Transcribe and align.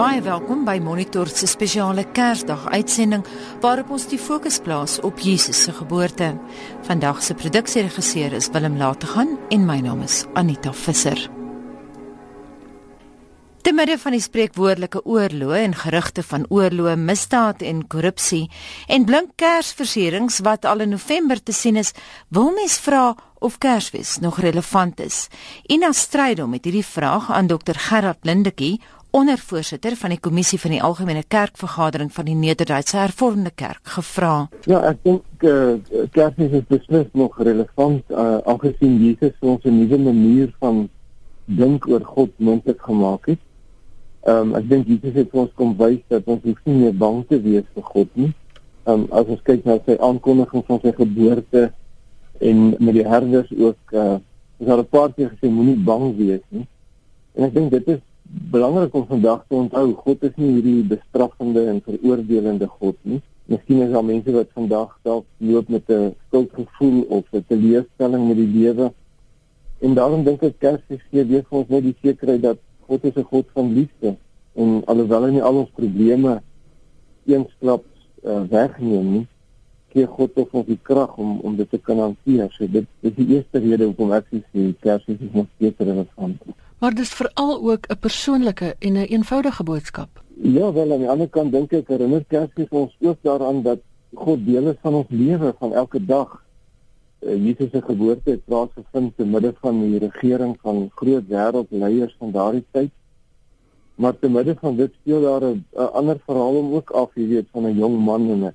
Baie 0.00 0.22
welkom 0.24 0.62
by 0.64 0.78
Monitor 0.80 1.28
se 1.28 1.44
spesiale 1.44 2.06
Kersdag 2.16 2.62
uitsending 2.72 3.20
waarop 3.60 3.90
ons 3.92 4.06
die 4.08 4.16
fokus 4.16 4.56
plaas 4.64 4.94
op 5.04 5.18
Jesus 5.20 5.58
se 5.66 5.74
geboorte. 5.76 6.30
Vandag 6.86 7.18
se 7.20 7.34
produksieregisseur 7.36 8.32
is 8.32 8.48
Willem 8.54 8.78
Lategan 8.80 9.34
en 9.52 9.66
my 9.68 9.76
naam 9.84 10.00
is 10.06 10.22
Anita 10.40 10.72
Visser. 10.72 11.20
Te 13.60 13.74
midde 13.76 13.98
van 14.00 14.16
die 14.16 14.22
spreekwoordelike 14.24 15.02
oorlog 15.04 15.52
en 15.58 15.76
gerugte 15.76 16.24
van 16.24 16.46
oorlog, 16.48 16.96
misdaad 16.96 17.60
en 17.60 17.82
korrupsie 17.84 18.46
en 18.88 19.04
blink 19.04 19.34
Kersversierings 19.36 20.40
wat 20.46 20.64
al 20.64 20.80
in 20.80 20.96
November 20.96 21.42
te 21.42 21.52
sien 21.52 21.76
is, 21.76 21.92
wil 22.32 22.54
mens 22.56 22.78
vra 22.80 23.12
of 23.40 23.58
Kersfees 23.60 24.16
nog 24.24 24.40
relevant 24.40 25.00
is. 25.00 25.26
Ina 25.68 25.92
Strydom 25.92 26.56
het 26.56 26.64
hierdie 26.64 26.86
vraag 26.88 27.28
aan 27.32 27.52
Dr 27.52 27.76
Gerard 27.76 28.24
Lindekie 28.24 28.78
ondervoorsitter 29.10 29.96
van 29.96 30.12
die 30.14 30.20
kommissie 30.20 30.58
van 30.60 30.70
die 30.74 30.82
algemene 30.82 31.22
kerkvergadering 31.26 32.12
van 32.14 32.28
die 32.28 32.36
Nederduitse 32.38 32.96
Hervormde 32.96 33.50
Kerk 33.54 33.92
gevra. 33.96 34.48
Ja, 34.70 34.80
ek 34.90 35.02
dink 35.02 35.44
eh 35.44 35.50
uh, 35.50 36.06
Kersfees 36.14 36.52
is 36.60 36.66
beslis 36.68 37.08
nog 37.12 37.38
relevant 37.38 38.02
uh, 38.10 38.38
aangesien 38.46 38.98
Jesus 39.02 39.34
ons 39.40 39.64
'n 39.64 39.78
nuwe 39.78 39.98
manier 39.98 40.54
van 40.58 40.88
dink 41.44 41.88
oor 41.88 42.04
God 42.04 42.30
moontlik 42.36 42.82
gemaak 42.82 43.26
het. 43.26 43.40
Ehm 44.22 44.36
um, 44.36 44.54
ek 44.54 44.68
dink 44.68 44.86
Jesus 44.86 45.14
het 45.14 45.32
ons 45.32 45.50
kom 45.54 45.76
wys 45.76 46.00
dat 46.08 46.22
ons 46.26 46.44
nie 46.44 46.74
meer 46.74 46.94
bang 46.94 47.24
te 47.28 47.40
wees 47.42 47.66
vir 47.74 47.82
God 47.82 48.08
nie. 48.14 48.32
Ehm 48.84 49.00
um, 49.00 49.06
as 49.10 49.26
ons 49.26 49.42
kyk 49.42 49.64
na 49.64 49.78
sy 49.86 49.96
aankondiging 49.98 50.64
van 50.66 50.80
sy 50.82 50.92
geboorte 50.92 51.72
en 52.40 52.76
met 52.78 52.94
die 52.94 53.06
herders 53.06 53.50
ook 53.58 53.92
eh 53.92 54.00
uh, 54.00 54.18
is 54.60 54.66
daar 54.66 54.78
'n 54.78 54.86
paar 54.86 55.12
keer 55.12 55.30
gesê 55.30 55.50
moenie 55.50 55.76
bang 55.84 56.16
wees 56.16 56.44
nie. 56.48 56.66
En 57.34 57.44
ek 57.44 57.54
dink 57.54 57.70
dit 57.70 57.88
is 57.88 58.00
belangrik 58.30 58.94
om 58.94 59.06
vandag 59.06 59.44
te 59.48 59.54
onthou 59.54 59.92
God 60.04 60.22
is 60.22 60.36
nie 60.38 60.52
hierdie 60.56 60.82
bestraffende 60.92 61.64
en 61.66 61.80
veroordelende 61.82 62.68
God 62.78 62.96
nie. 63.02 63.18
Miskien 63.50 63.82
is 63.82 63.90
daar 63.90 64.06
mense 64.06 64.32
wat 64.34 64.52
vandag 64.54 64.92
dalk 65.02 65.26
loop 65.38 65.68
met 65.68 65.90
'n 65.90 66.14
skuldgevoel 66.26 67.00
of 67.08 67.24
'n 67.32 67.44
teleurstelling 67.48 68.28
met 68.28 68.36
die 68.36 68.52
lewe. 68.58 68.92
En 69.80 69.94
daarom 69.94 70.24
dink 70.24 70.42
ek 70.42 70.58
Kersfees 70.58 71.02
gee 71.10 71.24
weer 71.24 71.44
vir 71.48 71.58
ons 71.58 71.68
net 71.68 71.82
die 71.82 71.96
sekerheid 72.02 72.42
dat 72.42 72.58
God 72.86 73.04
is 73.04 73.16
'n 73.16 73.30
God 73.32 73.46
van 73.52 73.72
liefde 73.72 74.16
en 74.54 74.82
alhoewel 74.86 75.24
hy 75.24 75.30
nie 75.30 75.42
al 75.42 75.56
ons 75.56 75.70
probleme 75.70 76.42
eensklaps 77.26 77.90
uh, 78.24 78.42
wegneem 78.50 79.12
nie, 79.12 79.26
gee 79.92 80.06
God 80.06 80.34
tog 80.34 80.48
ons 80.52 80.66
die 80.66 80.78
krag 80.82 81.16
om 81.16 81.38
om 81.40 81.56
dit 81.56 81.70
te 81.70 81.78
kan 81.78 81.98
hanteer. 81.98 82.50
So 82.50 82.66
dit 82.66 82.86
is 83.00 83.14
die 83.14 83.26
eerste 83.34 83.58
rede 83.58 83.84
hoekom 83.84 84.12
ek 84.12 84.26
sê 84.30 84.74
Kersfees 84.80 85.20
is 85.20 85.32
nog 85.32 85.46
beter 85.58 85.98
as 85.98 86.06
van 86.14 86.38
maar 86.80 86.94
dis 86.94 87.12
veral 87.20 87.70
ook 87.70 87.86
'n 87.86 87.98
persoonlike 88.00 88.74
en 88.78 88.92
'n 88.92 88.96
een 88.96 89.06
eenvoudige 89.06 89.62
boodskap. 89.62 90.22
Ja, 90.42 90.72
wel 90.72 90.92
aan 90.92 90.98
die 90.98 91.08
ander 91.08 91.28
kant 91.28 91.52
dink 91.52 91.72
ek 91.72 91.88
herinner 91.88 92.24
Kersfees 92.28 92.68
ons 92.68 92.96
ook 93.00 93.18
daaraan 93.22 93.62
dat 93.62 93.80
God 94.14 94.46
deel 94.46 94.68
is 94.68 94.80
van 94.80 94.94
ons 94.94 95.06
lewe 95.08 95.54
van 95.58 95.74
elke 95.74 96.04
dag. 96.04 96.44
Uh, 97.20 97.36
Jesus 97.36 97.70
se 97.70 97.82
geboorte 97.82 98.30
het 98.30 98.44
plaasgevind 98.44 99.16
te 99.16 99.24
midde 99.24 99.52
van 99.60 99.80
die 99.80 99.98
regering 99.98 100.56
van 100.60 100.90
groot 100.94 101.26
wêreldleiers 101.28 102.16
van 102.18 102.30
daardie 102.32 102.64
tyd. 102.70 102.90
Maar 103.94 104.18
te 104.18 104.28
midde 104.28 104.56
van 104.60 104.76
dit 104.76 104.92
speel 105.00 105.20
daar 105.20 105.44
'n 105.44 105.64
ander 105.92 106.18
verhaal 106.24 106.56
om 106.56 106.72
ook 106.72 106.90
af, 106.90 107.10
jy 107.14 107.28
weet, 107.28 107.48
van 107.52 107.66
'n 107.66 107.78
jong 107.78 107.98
man 108.04 108.30
en 108.30 108.44
'n 108.44 108.54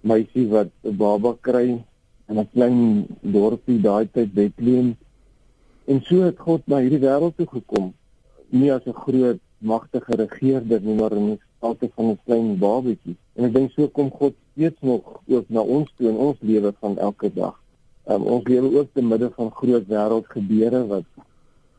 meisie 0.00 0.48
wat 0.48 0.68
'n 0.82 0.96
baba 0.96 1.36
kry 1.40 1.68
in 2.28 2.38
'n 2.38 2.48
klein 2.52 3.06
dorpie 3.20 3.80
daai 3.80 4.08
tyd 4.12 4.32
Bethlehem 4.34 4.96
En 5.84 6.02
so 6.06 6.22
het 6.22 6.38
God 6.38 6.66
na 6.70 6.78
hierdie 6.78 7.02
wêreld 7.02 7.36
toe 7.36 7.46
gekom, 7.50 7.92
nie 8.50 8.72
as 8.72 8.84
'n 8.86 8.94
groot 8.94 9.40
magtige 9.58 10.14
regerder 10.16 10.80
nie, 10.80 10.94
maar 10.94 11.12
in 11.12 11.38
gestalte 11.38 11.90
van 11.94 12.10
'n 12.10 12.18
klein 12.24 12.58
babatjie. 12.58 13.16
En 13.34 13.44
ek 13.44 13.52
dink 13.54 13.70
so 13.70 13.88
kom 13.88 14.10
God 14.10 14.34
steeds 14.52 14.80
nog 14.80 15.20
ook 15.26 15.48
na 15.48 15.60
ons 15.60 15.92
toe 15.96 16.08
in 16.08 16.16
ons 16.16 16.36
lewe 16.40 16.74
van 16.80 16.98
elke 16.98 17.32
dag. 17.32 17.60
Um, 18.06 18.22
ons 18.22 18.44
lewe 18.44 18.78
ook 18.78 18.88
te 18.92 19.02
midde 19.02 19.30
van 19.30 19.50
groot 19.50 19.86
wêreldgebeure 19.86 20.86
wat 20.86 21.04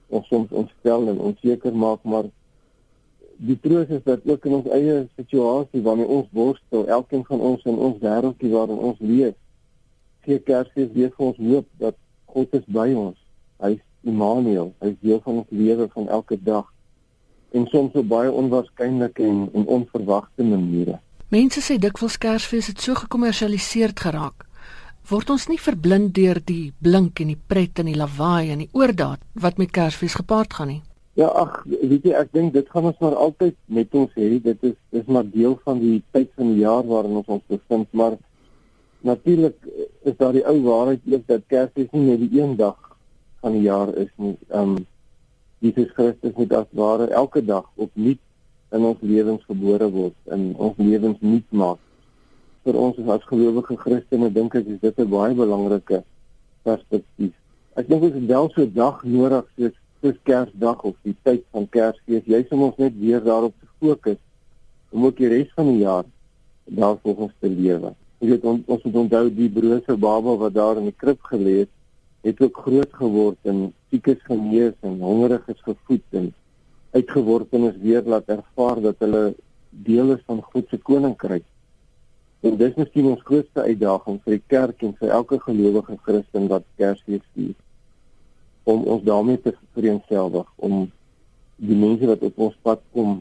ons 0.08 0.28
soms 0.28 0.52
ontstel 0.52 1.08
en 1.08 1.19
onseker 1.19 1.75
maak, 1.75 2.03
maar 2.03 2.24
die 3.38 3.59
troos 3.59 3.88
is 3.88 4.03
dat 4.03 4.19
ook 4.25 4.46
in 4.46 4.53
ons 4.53 4.68
eie 4.68 5.08
situasie 5.16 5.81
waarmee 5.81 6.08
ons 6.08 6.28
worstel, 6.31 6.88
elkeen 6.88 7.25
van 7.25 7.40
ons 7.40 7.63
in 7.63 7.78
ons 7.78 7.97
wêreldjie 8.00 8.52
waarin 8.52 8.78
ons 8.78 9.00
leef, 9.00 9.36
gee 10.24 10.40
Kersfees 10.40 10.92
weer 10.94 11.12
vir 11.18 11.25
ons 11.25 11.38
hoop 11.38 11.68
dat 11.78 11.96
God 12.25 12.53
is 12.53 12.68
by 12.68 12.88
ons. 12.94 13.18
Hy 13.59 13.75
Immanuel, 14.03 14.74
hy 14.84 14.94
is 14.94 15.00
deel 15.02 15.19
van 15.24 15.41
ons 15.41 15.50
lewe 15.50 15.88
van 15.94 16.09
elke 16.09 16.38
dag 16.44 16.68
en 17.53 17.68
soms 17.69 17.94
op 18.00 18.08
baie 18.09 18.31
onwaarskynlike 18.31 19.24
en, 19.24 19.44
en 19.53 19.68
onverwagte 19.78 20.44
maniere. 20.44 21.00
Mense 21.34 21.62
sê 21.66 21.78
dikwels 21.81 22.18
Kersfees 22.22 22.69
het 22.72 22.81
so 22.81 22.97
gekommersialiseer 22.97 23.94
geraak. 23.97 24.46
Word 25.09 25.34
ons 25.34 25.47
nie 25.50 25.59
verblind 25.59 26.13
deur 26.16 26.40
die 26.46 26.74
blink 26.84 27.19
en 27.22 27.31
die 27.34 27.40
pret 27.52 27.81
en 27.81 27.90
die 27.92 27.97
lawaai 28.00 28.53
en 28.53 28.63
die 28.63 28.69
oordaat 28.72 29.22
wat 29.46 29.58
met 29.62 29.74
Kersfees 29.75 30.18
gepaard 30.19 30.53
gaan 30.58 30.72
nie? 30.72 30.81
Ja, 31.19 31.28
ag, 31.28 31.59
weet 31.69 32.08
jy, 32.08 32.13
ek 32.18 32.31
dink 32.34 32.53
dit 32.56 32.69
gaan 32.74 32.88
ons 32.90 33.02
maar 33.03 33.18
altyd 33.22 33.58
met 33.69 33.94
ons 33.94 34.13
hê. 34.18 34.30
Dit 34.42 34.63
is 34.66 34.78
dis 34.96 35.09
maar 35.12 35.28
deel 35.30 35.59
van 35.66 35.81
die 35.81 36.00
tyd 36.16 36.31
van 36.40 36.53
die 36.53 36.63
jaar 36.63 36.88
waarin 36.90 37.19
ons 37.22 37.30
ons 37.38 37.44
bevind, 37.52 37.90
maar 37.94 38.18
natuurlik 39.06 39.59
is 40.08 40.18
daar 40.18 40.34
die 40.34 40.46
ou 40.47 40.58
waarheid 40.66 41.06
ook 41.06 41.28
dat 41.30 41.46
Kersfees 41.52 41.92
nie 41.94 42.08
net 42.08 42.24
die 42.24 42.42
een 42.42 42.58
dag 42.58 42.80
van 43.44 43.58
die 43.58 43.66
jaar 43.68 43.92
is 44.00 44.12
nie. 44.16 44.36
Ehm 44.50 44.78
um, 44.78 44.86
Jesus 45.64 45.92
Christus 45.96 46.34
moet 46.36 46.54
as 46.58 46.68
ware 46.76 47.06
elke 47.16 47.40
dag 47.46 47.68
opnuut 47.80 48.20
in 48.76 48.86
ons 48.88 49.00
lewens 49.00 49.44
gebore 49.48 49.88
word 49.92 50.34
en 50.36 50.50
ons 50.59 50.80
lewens 50.81 51.22
nuut 51.24 51.56
maak. 51.62 51.80
Vir 52.68 52.80
ons 52.80 53.00
as 53.16 53.30
gelowige 53.30 53.78
Christene 53.80 54.31
dink 54.36 54.58
ek 54.59 54.68
is 54.74 54.81
dit 54.81 55.00
'n 55.00 55.09
baie 55.14 55.36
belangrike 55.38 56.04
perspektief. 56.68 57.31
Ek 57.80 57.88
dink 57.88 58.04
ons 58.04 58.18
het 58.18 58.28
wel 58.28 58.50
so 58.52 58.62
'n 58.62 58.74
dag 58.76 59.04
nodig 59.04 59.48
soos 59.56 59.80
soos 60.02 60.18
Kersdag 60.28 60.84
of 60.84 60.96
die 61.04 61.16
tyd 61.24 61.44
van 61.52 61.70
Kersfees. 61.70 62.25
Jy 62.28 62.44
sê 62.44 62.60
ons 62.60 62.78
net 62.78 62.94
weer 63.00 63.24
daarop 63.24 63.54
te 63.60 63.68
fokus 63.80 64.20
om 64.92 65.06
ook 65.06 65.18
die 65.18 65.31
res 65.31 65.52
van 65.56 65.68
die 65.72 65.84
jaar 65.84 66.04
daarvolgens 66.66 67.34
te 67.40 67.48
lewe. 67.48 67.94
Jy 68.20 68.28
weet 68.34 68.44
ons, 68.44 68.62
ons 68.68 68.84
moet 68.84 68.96
onthou 68.96 69.30
die 69.30 69.50
brose 69.50 69.98
baba 69.98 70.36
wat 70.44 70.54
daar 70.54 70.78
in 70.78 70.90
die 70.92 71.00
krib 71.04 71.24
gelê 71.31 71.64
het 71.64 71.72
het 72.23 72.41
ook 72.41 72.57
groot 72.66 72.94
geword 73.00 73.50
en 73.51 73.66
siekes 73.91 74.22
genees 74.28 74.75
en 74.81 75.00
hongeriges 75.03 75.59
gevoed 75.67 76.19
en 76.19 76.29
uitgeworpenes 76.94 77.75
weer 77.81 78.03
laat 78.06 78.29
ervaar 78.31 78.81
dat 78.81 79.01
hulle 79.03 79.23
deel 79.69 80.13
is 80.16 80.23
van 80.25 80.41
God 80.41 80.69
se 80.69 80.78
koninkryk. 80.78 81.44
En 82.44 82.57
dis 82.59 82.75
miskien 82.79 83.09
ons 83.12 83.25
grootste 83.28 83.66
uitdaging 83.66 84.19
vir 84.23 84.38
die 84.38 84.45
kerk 84.51 84.83
en 84.88 84.95
vir 85.00 85.13
elke 85.17 85.39
gelowige 85.44 85.97
Christen 86.07 86.47
wat 86.51 86.67
Kersfees 86.79 87.23
vier 87.35 87.56
om 88.63 88.85
ons 88.88 89.03
daarmee 89.03 89.41
te 89.44 89.51
vereensgewig 89.75 90.47
om 90.56 90.85
die 91.59 91.75
mense 91.75 92.07
wat 92.07 92.23
op 92.23 92.38
ons 92.47 92.56
pad 92.63 92.79
kom 92.95 93.17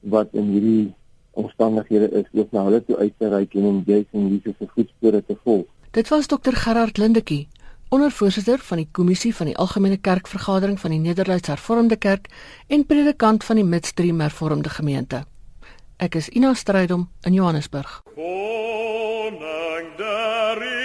wat 0.00 0.32
in 0.32 0.48
hierdie 0.54 0.94
omstandighede 1.38 2.08
is, 2.22 2.28
ook 2.32 2.52
na 2.52 2.64
hulle 2.66 2.80
toe 2.84 2.96
uit 2.96 3.14
te 3.18 3.28
reik 3.28 3.54
en 3.54 3.68
om 3.68 3.82
Jesus 3.86 4.56
se 4.58 4.68
voetspore 4.72 5.20
te 5.26 5.36
volg. 5.44 5.66
Dit 5.92 6.08
was 6.08 6.28
dokter 6.32 6.56
Gerard 6.56 6.98
Lindekie 6.98 7.46
ondervoorsitter 7.88 8.58
van 8.58 8.76
die 8.82 8.88
kommissie 8.92 9.34
van 9.34 9.46
die 9.46 9.56
algemene 9.56 9.96
kerkvergadering 9.96 10.80
van 10.80 10.90
die 10.90 11.00
Nederduitse 11.00 11.50
Hervormde 11.50 11.96
Kerk 11.96 12.28
en 12.66 12.86
predikant 12.86 13.44
van 13.44 13.56
die 13.56 13.64
Midstream 13.64 14.20
Hervormde 14.20 14.68
Gemeente. 14.68 15.24
Ek 15.96 16.14
is 16.14 16.28
Ina 16.28 16.54
Strydom 16.54 17.08
in 17.26 17.34
Johannesburg. 17.34 18.02
Koning 18.14 19.96
der 19.98 20.77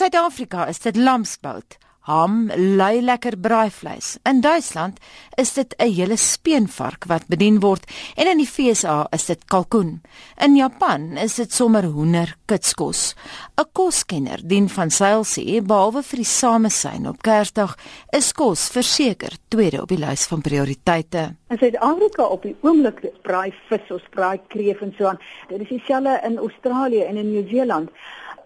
Suid-Afrika 0.00 0.64
is 0.64 0.78
dit 0.80 0.96
lamsbout, 0.96 1.74
ham, 2.08 2.46
lui 2.56 3.02
lekker 3.04 3.34
braaivleis. 3.36 4.14
In 4.24 4.38
Duitsland 4.40 4.96
is 5.36 5.52
dit 5.52 5.74
'n 5.76 5.92
hele 5.92 6.16
speenvark 6.16 7.04
wat 7.04 7.26
bedien 7.28 7.60
word 7.60 7.84
en 8.16 8.26
in 8.26 8.38
die 8.38 8.46
FSA 8.46 9.06
is 9.10 9.26
dit 9.26 9.44
kalkoen. 9.44 10.00
In 10.38 10.56
Japan 10.56 11.18
is 11.18 11.34
dit 11.34 11.52
sommer 11.52 11.84
hoender 11.84 12.36
kitskos. 12.46 13.14
'n 13.58 13.68
Koskenner 13.72 14.40
dien 14.42 14.68
van 14.68 14.90
Sail 14.90 15.24
sê 15.24 15.60
behalwe 15.62 16.02
vir 16.02 16.16
die 16.16 16.32
samesyn 16.40 17.06
op 17.06 17.22
Kersdag 17.22 17.76
is 18.10 18.32
kos 18.32 18.68
verseker 18.68 19.36
tweede 19.48 19.82
op 19.82 19.88
die 19.88 19.98
lys 19.98 20.26
van 20.26 20.40
prioriteite. 20.40 21.36
In 21.50 21.58
Suid-Afrika 21.58 22.22
op 22.22 22.42
die 22.42 22.56
oomblik 22.62 23.12
braai 23.22 23.52
vis, 23.68 23.90
ons 23.90 24.08
braai 24.10 24.40
kreef 24.48 24.80
en 24.80 24.94
so 24.96 25.06
aan. 25.06 25.20
Dit 25.48 25.60
is 25.60 25.68
dieselfde 25.68 26.20
in 26.24 26.38
Australië 26.38 27.02
en 27.02 27.16
in 27.16 27.32
Nieu-Seeland 27.32 27.90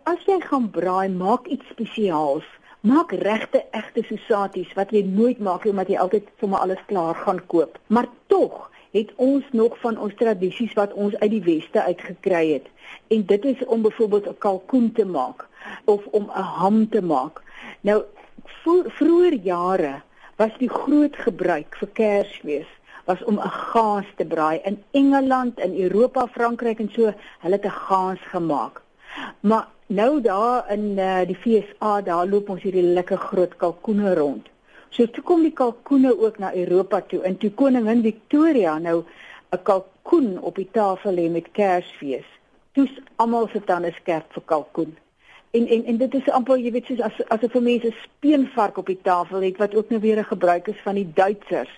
as 0.05 0.21
jy 0.29 0.37
gaan 0.41 0.69
braai, 0.71 1.09
maak 1.09 1.47
iets 1.47 1.67
spesiaals. 1.73 2.45
Maak 2.85 3.13
regte 3.25 3.63
egte 3.73 4.03
sosaties 4.05 4.73
wat 4.77 4.93
jy 4.93 5.03
nooit 5.09 5.39
maak 5.41 5.65
omdat 5.65 5.89
jy 5.89 5.99
altyd 5.99 6.29
sommer 6.41 6.61
alles 6.61 6.83
klaar 6.91 7.17
gaan 7.25 7.41
koop. 7.47 7.79
Maar 7.89 8.09
tog 8.27 8.71
het 8.93 9.11
ons 9.17 9.45
nog 9.53 9.79
van 9.81 9.99
ons 9.99 10.15
tradisies 10.21 10.75
wat 10.79 10.93
ons 10.93 11.17
uit 11.23 11.31
die 11.31 11.43
weste 11.43 11.83
uitgekry 11.83 12.45
het. 12.53 12.69
En 13.09 13.25
dit 13.27 13.45
is 13.45 13.65
om 13.65 13.83
byvoorbeeld 13.83 14.29
'n 14.29 14.39
kalkoen 14.39 14.93
te 14.93 15.05
maak 15.05 15.49
of 15.85 16.05
om 16.11 16.31
'n 16.31 16.49
ham 16.61 16.89
te 16.89 17.03
maak. 17.03 17.43
Nou 17.81 18.05
vroeër 18.97 19.35
jare 19.35 20.03
was 20.37 20.53
die 20.59 20.71
groot 20.71 21.17
gebruik 21.17 21.77
vir 21.79 21.89
Kersfees 21.93 22.71
was 23.05 23.25
om 23.25 23.39
'n 23.39 23.51
gaas 23.51 24.07
te 24.17 24.25
braai 24.25 24.61
in 24.65 24.83
Engeland, 24.91 25.59
in 25.59 25.81
Europa, 25.81 26.27
Frankryk 26.27 26.79
en 26.79 26.91
so, 26.93 27.13
hulle 27.41 27.55
het 27.55 27.65
'n 27.65 27.71
gaas 27.71 28.19
gemaak. 28.21 28.83
Maar 29.41 29.69
nou 29.87 30.21
daar 30.21 30.73
in 30.73 30.99
uh, 30.99 31.21
die 31.27 31.37
FSA 31.37 32.01
daar 32.03 32.27
loop 32.27 32.49
ons 32.49 32.63
hierdie 32.63 32.83
lekker 32.83 33.19
groot 33.19 33.57
kalkoene 33.57 34.15
rond. 34.15 34.49
So 34.89 35.07
toe 35.11 35.23
kom 35.27 35.43
die 35.43 35.53
kalkoene 35.53 36.13
ook 36.19 36.39
na 36.39 36.55
Europa 36.55 37.01
toe 37.01 37.23
en 37.23 37.37
toe 37.37 37.51
koningin 37.51 38.03
Victoria 38.03 38.79
nou 38.79 39.05
'n 39.51 39.63
kalkoen 39.63 40.41
op 40.41 40.57
die 40.57 40.69
tafel 40.71 41.17
hê 41.17 41.31
met 41.31 41.51
Kersfees. 41.53 42.29
Toe 42.73 42.89
almal 43.17 43.49
se 43.49 43.61
tande 43.65 43.93
skerp 43.93 44.33
vir 44.33 44.43
kalkoen. 44.45 44.97
En 45.51 45.67
en 45.67 45.85
en 45.85 45.97
dit 45.97 46.15
is 46.15 46.31
amper 46.31 46.59
jy 46.59 46.73
weet 46.73 46.87
soos 46.87 47.01
as 47.01 47.21
as 47.29 47.41
'n 47.43 47.63
mense 47.63 47.93
speenvark 48.03 48.77
op 48.79 48.87
die 48.87 49.03
tafel 49.03 49.41
het 49.41 49.57
wat 49.57 49.75
ook 49.75 49.91
nou 49.91 50.01
weer 50.01 50.19
'n 50.19 50.25
gebruik 50.25 50.67
is 50.69 50.81
van 50.83 50.95
die 50.95 51.13
Duitsers. 51.15 51.71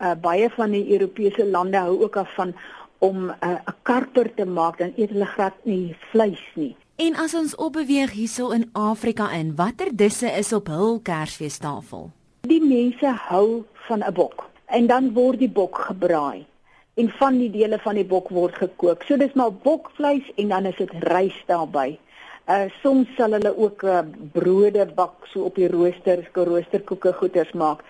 Uh 0.00 0.14
baie 0.14 0.50
van 0.50 0.70
die 0.70 0.92
Europese 0.92 1.46
lande 1.46 1.76
hou 1.76 2.02
ook 2.02 2.16
af 2.16 2.34
van 2.34 2.54
om 2.98 3.24
'n 3.26 3.34
uh, 3.44 3.58
karper 3.82 4.34
te 4.34 4.46
maak 4.46 4.78
dan 4.78 4.92
eet 4.96 5.10
hulle 5.10 5.26
glad 5.26 5.54
nie 5.62 5.96
vleis 6.10 6.50
nie. 6.54 6.76
En 6.94 7.16
as 7.18 7.32
ons 7.34 7.56
opbeweeg 7.58 8.12
hierso 8.14 8.52
in 8.54 8.68
Afrika 8.78 9.26
in, 9.34 9.48
watter 9.58 9.88
disse 9.90 10.28
is 10.30 10.52
op 10.54 10.68
hul 10.70 11.00
Kersfeestafel? 11.02 12.04
Die 12.46 12.60
mense 12.62 13.10
hou 13.26 13.64
van 13.88 14.04
'n 14.06 14.12
bok 14.14 14.44
en 14.66 14.86
dan 14.86 15.12
word 15.12 15.38
die 15.38 15.50
bok 15.50 15.78
gebraai 15.88 16.46
en 16.94 17.08
van 17.18 17.38
die 17.38 17.50
dele 17.50 17.78
van 17.78 17.94
die 17.94 18.04
bok 18.04 18.28
word 18.28 18.54
gekook. 18.54 19.02
So 19.02 19.16
dis 19.16 19.34
maar 19.34 19.50
bokvleis 19.52 20.22
en 20.36 20.48
dan 20.48 20.66
is 20.66 20.76
dit 20.76 20.90
rys 20.90 21.42
daarbey. 21.46 21.98
Uh 22.46 22.70
soms 22.82 23.08
sal 23.16 23.32
hulle 23.32 23.56
ook 23.58 23.82
uh, 23.82 23.98
brode 24.32 24.86
bak 24.94 25.26
so 25.26 25.42
op 25.42 25.54
die 25.54 25.68
rooster, 25.68 26.30
roosterkoeke 26.32 27.12
goeders 27.12 27.52
maak. 27.52 27.82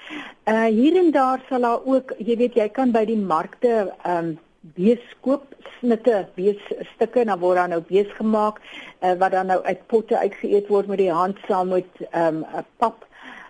Uh 0.48 0.64
hier 0.64 0.96
en 0.96 1.10
daar 1.10 1.44
sal 1.48 1.60
daar 1.60 1.84
ook, 1.84 2.14
jy 2.18 2.36
weet 2.36 2.54
jy 2.54 2.68
kan 2.68 2.90
by 2.90 3.04
die 3.04 3.20
markte 3.20 3.92
um 4.06 4.38
beeskoop 4.72 5.44
snitte 5.78 6.24
beesstukke 6.34 7.24
dan 7.24 7.38
word 7.38 7.60
dan 7.60 7.74
nou 7.74 7.80
bees 7.88 8.08
gemaak 8.16 8.60
uh, 9.02 9.12
wat 9.20 9.32
dan 9.36 9.50
nou 9.52 9.60
uit 9.62 9.86
potte 9.86 10.18
uitgeëet 10.18 10.70
word 10.72 10.88
met 10.88 11.02
die 11.02 11.12
hand 11.12 11.38
saam 11.48 11.68
met 11.68 11.90
'n 12.00 12.18
um, 12.18 12.44
pap. 12.76 13.04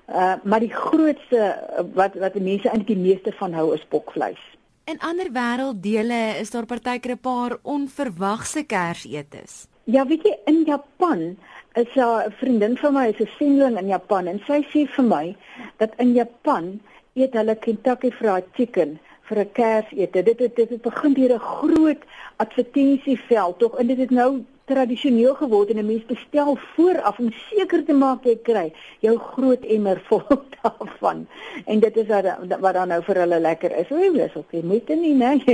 Uh, 0.08 0.34
maar 0.42 0.60
die 0.60 0.74
grootste 0.74 1.54
wat 1.94 2.14
wat 2.14 2.34
mense 2.34 2.68
eintlik 2.68 2.86
die 2.86 3.04
meeste 3.06 3.32
van 3.32 3.52
hou 3.52 3.72
is 3.74 3.88
bokvleis. 3.88 4.42
In 4.84 4.98
ander 5.00 5.30
wêrelddele 5.32 6.36
is 6.40 6.50
daar 6.50 6.66
partykeer 6.66 7.14
'n 7.14 7.20
paar 7.20 7.56
onverwagse 7.62 8.62
kersetes. 8.62 9.66
Ja, 9.84 10.06
weet 10.06 10.22
jy 10.22 10.36
in 10.44 10.62
Japan 10.66 11.36
is 11.74 11.94
'n 11.94 12.32
vriendin 12.40 12.76
van 12.76 12.92
my, 12.92 13.06
is 13.08 13.20
'n 13.20 13.30
sending 13.38 13.78
in 13.78 13.86
Japan 13.86 14.26
en 14.26 14.42
sy 14.46 14.60
sê 14.72 14.86
vir 14.86 15.04
my 15.04 15.36
dat 15.76 15.90
in 15.96 16.12
Japan 16.12 16.80
eet 17.14 17.32
hulle 17.32 17.54
Kentucky 17.54 18.10
Fried 18.10 18.44
Chicken 18.52 18.98
vir 19.28 19.38
'n 19.38 19.52
Kersete. 19.52 20.22
Dit 20.22 20.38
het 20.38 20.56
dit 20.56 20.70
het 20.70 20.82
begin 20.82 21.12
deur 21.12 21.34
'n 21.34 21.38
groot 21.38 22.02
advertensieveld 22.36 23.58
tog 23.58 23.78
en 23.78 23.86
dit 23.86 23.98
het 23.98 24.10
nou 24.10 24.44
tradisioneel 24.64 25.34
geword 25.34 25.70
en 25.70 25.78
'n 25.78 25.86
mens 25.86 26.06
bestel 26.06 26.58
vooraf 26.74 27.18
om 27.18 27.32
seker 27.32 27.84
te 27.84 27.92
maak 27.92 28.24
jy 28.24 28.38
kry 28.42 28.72
jou 28.98 29.18
groot 29.18 29.64
emmer 29.64 30.00
vol 30.08 30.22
daarvan. 30.62 31.26
En 31.64 31.80
dit 31.80 31.96
is 31.96 32.06
wat 32.06 32.24
wat 32.60 32.74
dan 32.74 32.88
nou 32.88 33.02
vir 33.02 33.16
hulle 33.16 33.40
lekker 33.40 33.76
is. 33.76 33.88
Hoe 33.88 34.24
is 34.24 34.36
ook 34.36 34.50
jy 34.50 34.62
moet 34.64 34.88
nie, 34.88 35.14
né? 35.14 35.44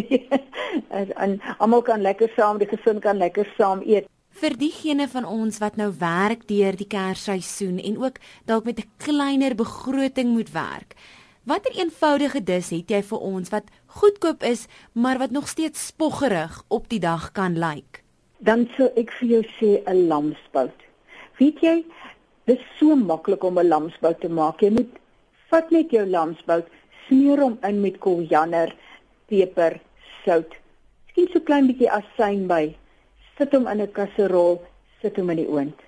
en 1.25 1.41
almal 1.59 1.83
kan 1.83 2.01
lekker 2.01 2.31
saam, 2.37 2.59
die 2.59 2.69
gesin 2.69 3.01
kan 3.01 3.17
lekker 3.17 3.53
saam 3.57 3.83
eet. 3.87 4.07
Vir 4.31 4.55
diegene 4.57 5.09
van 5.09 5.25
ons 5.25 5.59
wat 5.59 5.77
nou 5.77 5.91
werk 5.99 6.47
deur 6.49 6.77
die 6.77 6.87
Kersseisoen 6.87 7.79
en 7.79 7.99
ook 7.99 8.21
dalk 8.47 8.65
met 8.65 8.79
'n 8.79 8.91
kleiner 8.97 9.55
begroting 9.55 10.29
moet 10.29 10.53
werk. 10.53 10.95
Watter 11.49 11.73
eenvoudige 11.73 12.43
dis 12.45 12.69
het 12.69 12.91
jy 12.93 12.99
vir 13.09 13.23
ons 13.25 13.49
wat 13.49 13.71
goedkoop 13.97 14.43
is, 14.45 14.67
maar 14.93 15.17
wat 15.19 15.33
nog 15.33 15.47
steeds 15.49 15.87
spoggerig 15.89 16.59
op 16.69 16.91
die 16.93 17.01
dag 17.01 17.31
kan 17.33 17.57
lyk? 17.57 18.03
Dan 18.45 18.67
sou 18.77 18.91
ek 19.01 19.09
vir 19.17 19.29
jou 19.29 19.41
sê 19.57 19.71
'n 19.89 20.07
lamsbout. 20.09 20.77
Weet 21.39 21.63
jy, 21.65 21.85
dit 22.45 22.59
is 22.59 22.67
so 22.79 22.95
maklik 22.95 23.45
om 23.45 23.59
'n 23.59 23.69
lamsbout 23.69 24.21
te 24.21 24.29
maak. 24.29 24.61
Jy 24.61 24.71
moet 24.71 24.93
vat 25.49 25.71
net 25.71 25.91
jou 25.91 26.07
lamsbout, 26.07 26.69
smeer 27.07 27.41
hom 27.41 27.59
in 27.63 27.81
met 27.81 27.99
koriander, 27.99 28.77
peper, 29.27 29.81
sout. 30.25 30.53
Skien 31.09 31.29
so 31.33 31.41
klein 31.41 31.67
bietjie 31.67 31.91
asyn 31.91 32.47
by. 32.47 32.77
Sit 33.39 33.53
hom 33.53 33.67
in 33.67 33.81
'n 33.81 33.93
kasserol, 33.93 34.61
sit 35.01 35.17
hom 35.17 35.31
in 35.31 35.37
die 35.37 35.49
oond. 35.49 35.81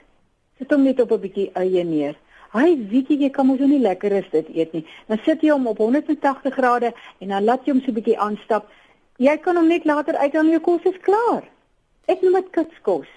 Sit 0.59 0.71
hom 0.71 0.83
net 0.83 1.01
op 1.01 1.13
'n 1.13 1.21
bietjie 1.21 1.51
eie 1.55 1.85
neer. 1.85 2.17
Hy 2.53 2.75
weet 2.91 3.09
jy, 3.09 3.31
kan 3.33 3.47
mos 3.49 3.63
nie 3.65 3.81
lekker 3.81 4.13
is 4.13 4.29
dit 4.33 4.49
eet 4.53 4.75
nie. 4.77 4.83
Dan 5.09 5.21
sit 5.25 5.41
jy 5.41 5.55
hom 5.55 5.71
op 5.71 5.79
180 5.81 6.53
grade 6.53 6.91
en 7.25 7.33
dan 7.33 7.47
laat 7.49 7.65
jy 7.65 7.73
hom 7.73 7.81
so 7.81 7.91
'n 7.91 7.97
bietjie 7.97 8.19
aanstap. 8.19 8.69
Jy 9.17 9.37
kan 9.41 9.57
hom 9.57 9.69
net 9.69 9.85
later 9.85 10.17
uit 10.17 10.37
aan 10.37 10.51
jou 10.51 10.61
kos 10.61 10.85
is 10.85 11.01
klaar. 11.01 11.49
Ek 12.09 12.21
noem 12.21 12.35
dit 12.35 12.51
kitskos. 12.53 13.09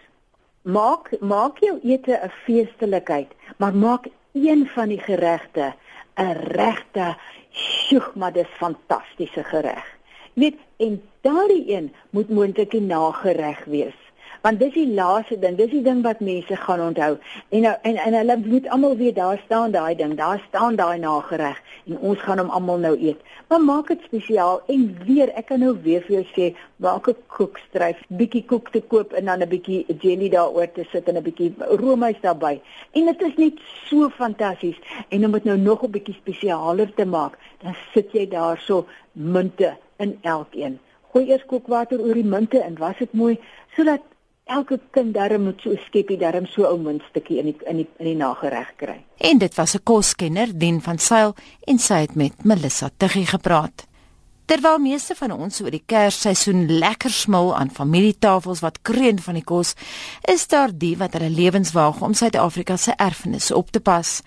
Maak 0.63 1.11
maak 1.19 1.59
jou 1.59 1.79
ete 1.83 2.15
'n 2.15 2.31
feestelikheid, 2.45 3.31
maar 3.57 3.75
maak 3.75 4.07
een 4.33 4.67
van 4.67 4.89
die 4.89 4.99
geregte 4.99 5.73
'n 6.17 6.31
regte 6.55 7.15
sjoeg, 7.51 8.15
maar 8.15 8.31
dis 8.31 8.57
fantastiese 8.57 9.43
gereg. 9.43 9.85
Jy 10.33 10.41
weet, 10.41 10.59
en 10.77 11.01
daardie 11.21 11.75
een 11.75 11.93
moet 12.09 12.29
moontlik 12.29 12.73
'n 12.73 12.87
nagereg 12.87 13.65
wees 13.65 14.04
want 14.45 14.59
dis 14.61 14.75
die 14.75 14.91
laaste 14.93 15.39
ding 15.41 15.55
dis 15.57 15.71
die 15.71 15.81
ding 15.85 16.03
wat 16.05 16.19
mense 16.21 16.55
gaan 16.65 16.81
onthou. 16.87 17.15
En 17.49 17.63
nou 17.65 17.73
en 17.89 17.95
en 18.03 18.17
hulle 18.19 18.35
moet 18.43 18.67
almal 18.75 18.93
weet 18.99 19.15
daar 19.17 19.41
staan 19.45 19.71
daai 19.73 19.95
ding. 19.97 20.13
Daar 20.19 20.43
staan 20.47 20.77
daai 20.77 20.99
nagereg 21.01 21.61
en 21.85 21.97
ons 21.97 22.21
gaan 22.21 22.43
hom 22.43 22.51
almal 22.53 22.83
nou 22.83 22.93
eet. 22.93 23.23
Maar 23.49 23.61
maak 23.61 23.89
dit 23.93 24.05
spesiaal 24.05 24.61
en 24.75 24.85
weer 25.07 25.33
ek 25.41 25.49
kan 25.49 25.65
nou 25.65 25.73
weer 25.87 26.05
vir 26.05 26.15
jou 26.19 26.23
sê 26.35 26.51
maak 26.85 27.09
'n 27.09 27.17
koekstryf 27.37 28.05
bietjie 28.21 28.45
koek 28.45 28.69
te 28.69 28.81
koop 28.81 29.13
en 29.13 29.25
dan 29.25 29.41
'n 29.41 29.49
bietjie 29.49 29.85
jelly 29.99 30.29
daaroor 30.29 30.71
te 30.73 30.85
sit 30.91 31.09
en 31.09 31.17
'n 31.17 31.23
bietjie 31.23 31.53
roomys 31.81 32.21
daarbey 32.21 32.61
en 32.93 33.05
dit 33.05 33.21
is 33.21 33.37
net 33.37 33.53
so 33.89 34.09
fantasties 34.09 34.77
en 35.09 35.25
om 35.25 35.31
dit 35.31 35.43
nou 35.43 35.57
nog 35.57 35.83
'n 35.83 35.91
bietjie 35.91 36.17
spesialer 36.21 36.93
te 36.93 37.05
maak 37.05 37.37
dan 37.63 37.75
sit 37.93 38.11
jy 38.11 38.27
daarso 38.27 38.85
munte 39.11 39.77
in 39.97 40.19
elkeen. 40.21 40.79
Gooi 41.11 41.29
eers 41.29 41.45
kookwater 41.45 41.99
oor 41.99 42.13
die 42.13 42.31
munte 42.35 42.59
en 42.59 42.77
was 42.77 42.97
dit 42.97 43.13
mooi 43.13 43.39
sodat 43.75 44.01
elke 44.45 44.79
kind 44.91 45.13
darm 45.13 45.47
moet 45.47 45.61
so 45.61 45.73
skepie 45.87 46.17
darm 46.21 46.45
so 46.45 46.67
ou 46.69 46.77
muntstukkie 46.77 47.39
in 47.41 47.49
die 47.49 47.55
in 47.65 47.81
die 47.81 47.87
in 47.97 48.11
die 48.11 48.17
nagereg 48.19 48.75
kry. 48.77 48.99
En 49.17 49.37
dit 49.41 49.55
was 49.55 49.75
'n 49.75 49.83
koskenner, 49.83 50.57
Den 50.59 50.81
van 50.81 50.97
Sail 50.97 51.33
en 51.65 51.79
sy 51.79 51.99
het 52.05 52.15
met 52.15 52.43
Melissa 52.43 52.89
Tuggie 52.97 53.25
gepraat. 53.25 53.87
Terwyl 54.45 54.77
meeste 54.77 55.15
van 55.17 55.31
ons 55.33 55.55
oor 55.63 55.73
die 55.73 55.81
Kersseisoen 55.89 56.67
lekker 56.77 57.09
smil 57.09 57.47
aan 57.57 57.71
familietafels 57.73 58.59
wat 58.61 58.77
kreun 58.85 59.17
van 59.17 59.39
die 59.39 59.43
kos, 59.43 59.71
is 60.29 60.43
daar 60.51 60.69
die 60.69 60.91
wat 60.99 61.15
hulle 61.17 61.31
lewens 61.33 61.71
waag 61.73 62.03
om 62.05 62.13
Suid-Afrika 62.13 62.77
se 62.77 62.93
erfenis 63.01 63.49
op 63.49 63.71
te 63.73 63.81
pas. 63.81 64.19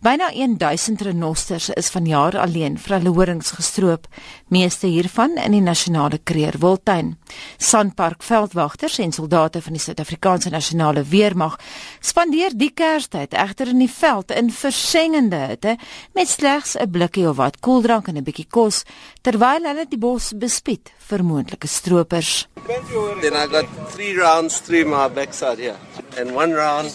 Byna 0.00 0.30
1000 0.32 1.04
renosters 1.04 1.68
is 1.76 1.90
vanjaar 1.92 2.38
alleen 2.40 2.78
vir 2.80 2.94
hulle 2.96 3.12
horings 3.18 3.52
gestroop, 3.58 4.08
meeste 4.48 4.88
hiervan 4.88 5.36
in 5.44 5.52
die 5.52 5.60
nasionale 5.60 6.22
Kreer 6.24 6.56
Wildtuin. 6.62 7.18
Sandpark 7.60 8.24
veldwagters 8.24 8.96
en 9.04 9.12
soldate 9.12 9.60
van 9.60 9.76
die 9.76 9.84
Suid-Afrikaanse 9.84 10.54
nasionale 10.56 11.04
weermag 11.04 11.60
spandeer 12.00 12.56
die 12.56 12.70
Kerstyd 12.72 13.36
egter 13.36 13.74
in 13.74 13.84
die 13.84 13.92
veld 13.92 14.32
in 14.32 14.48
versengende 14.48 15.44
hitte 15.52 15.76
met 16.16 16.32
slegs 16.32 16.78
'n 16.80 16.90
blikkie 16.90 17.28
of 17.28 17.36
wat 17.36 17.60
koeldrank 17.60 18.08
en 18.08 18.16
'n 18.16 18.24
bietjie 18.24 18.48
kos 18.48 18.84
terwyl 19.20 19.65
hulle 19.70 19.86
die 19.90 19.98
bos 20.00 20.32
bespied 20.34 20.92
vir 21.08 21.22
moontlike 21.26 21.68
stroopers. 21.70 22.46
Then 23.22 23.34
I 23.34 23.46
got 23.46 23.66
3 23.92 24.16
rounds 24.18 24.60
through 24.60 24.86
my 24.90 25.08
backside 25.08 25.58
here 25.58 25.78
and 26.16 26.32
one 26.34 26.52
round 26.54 26.90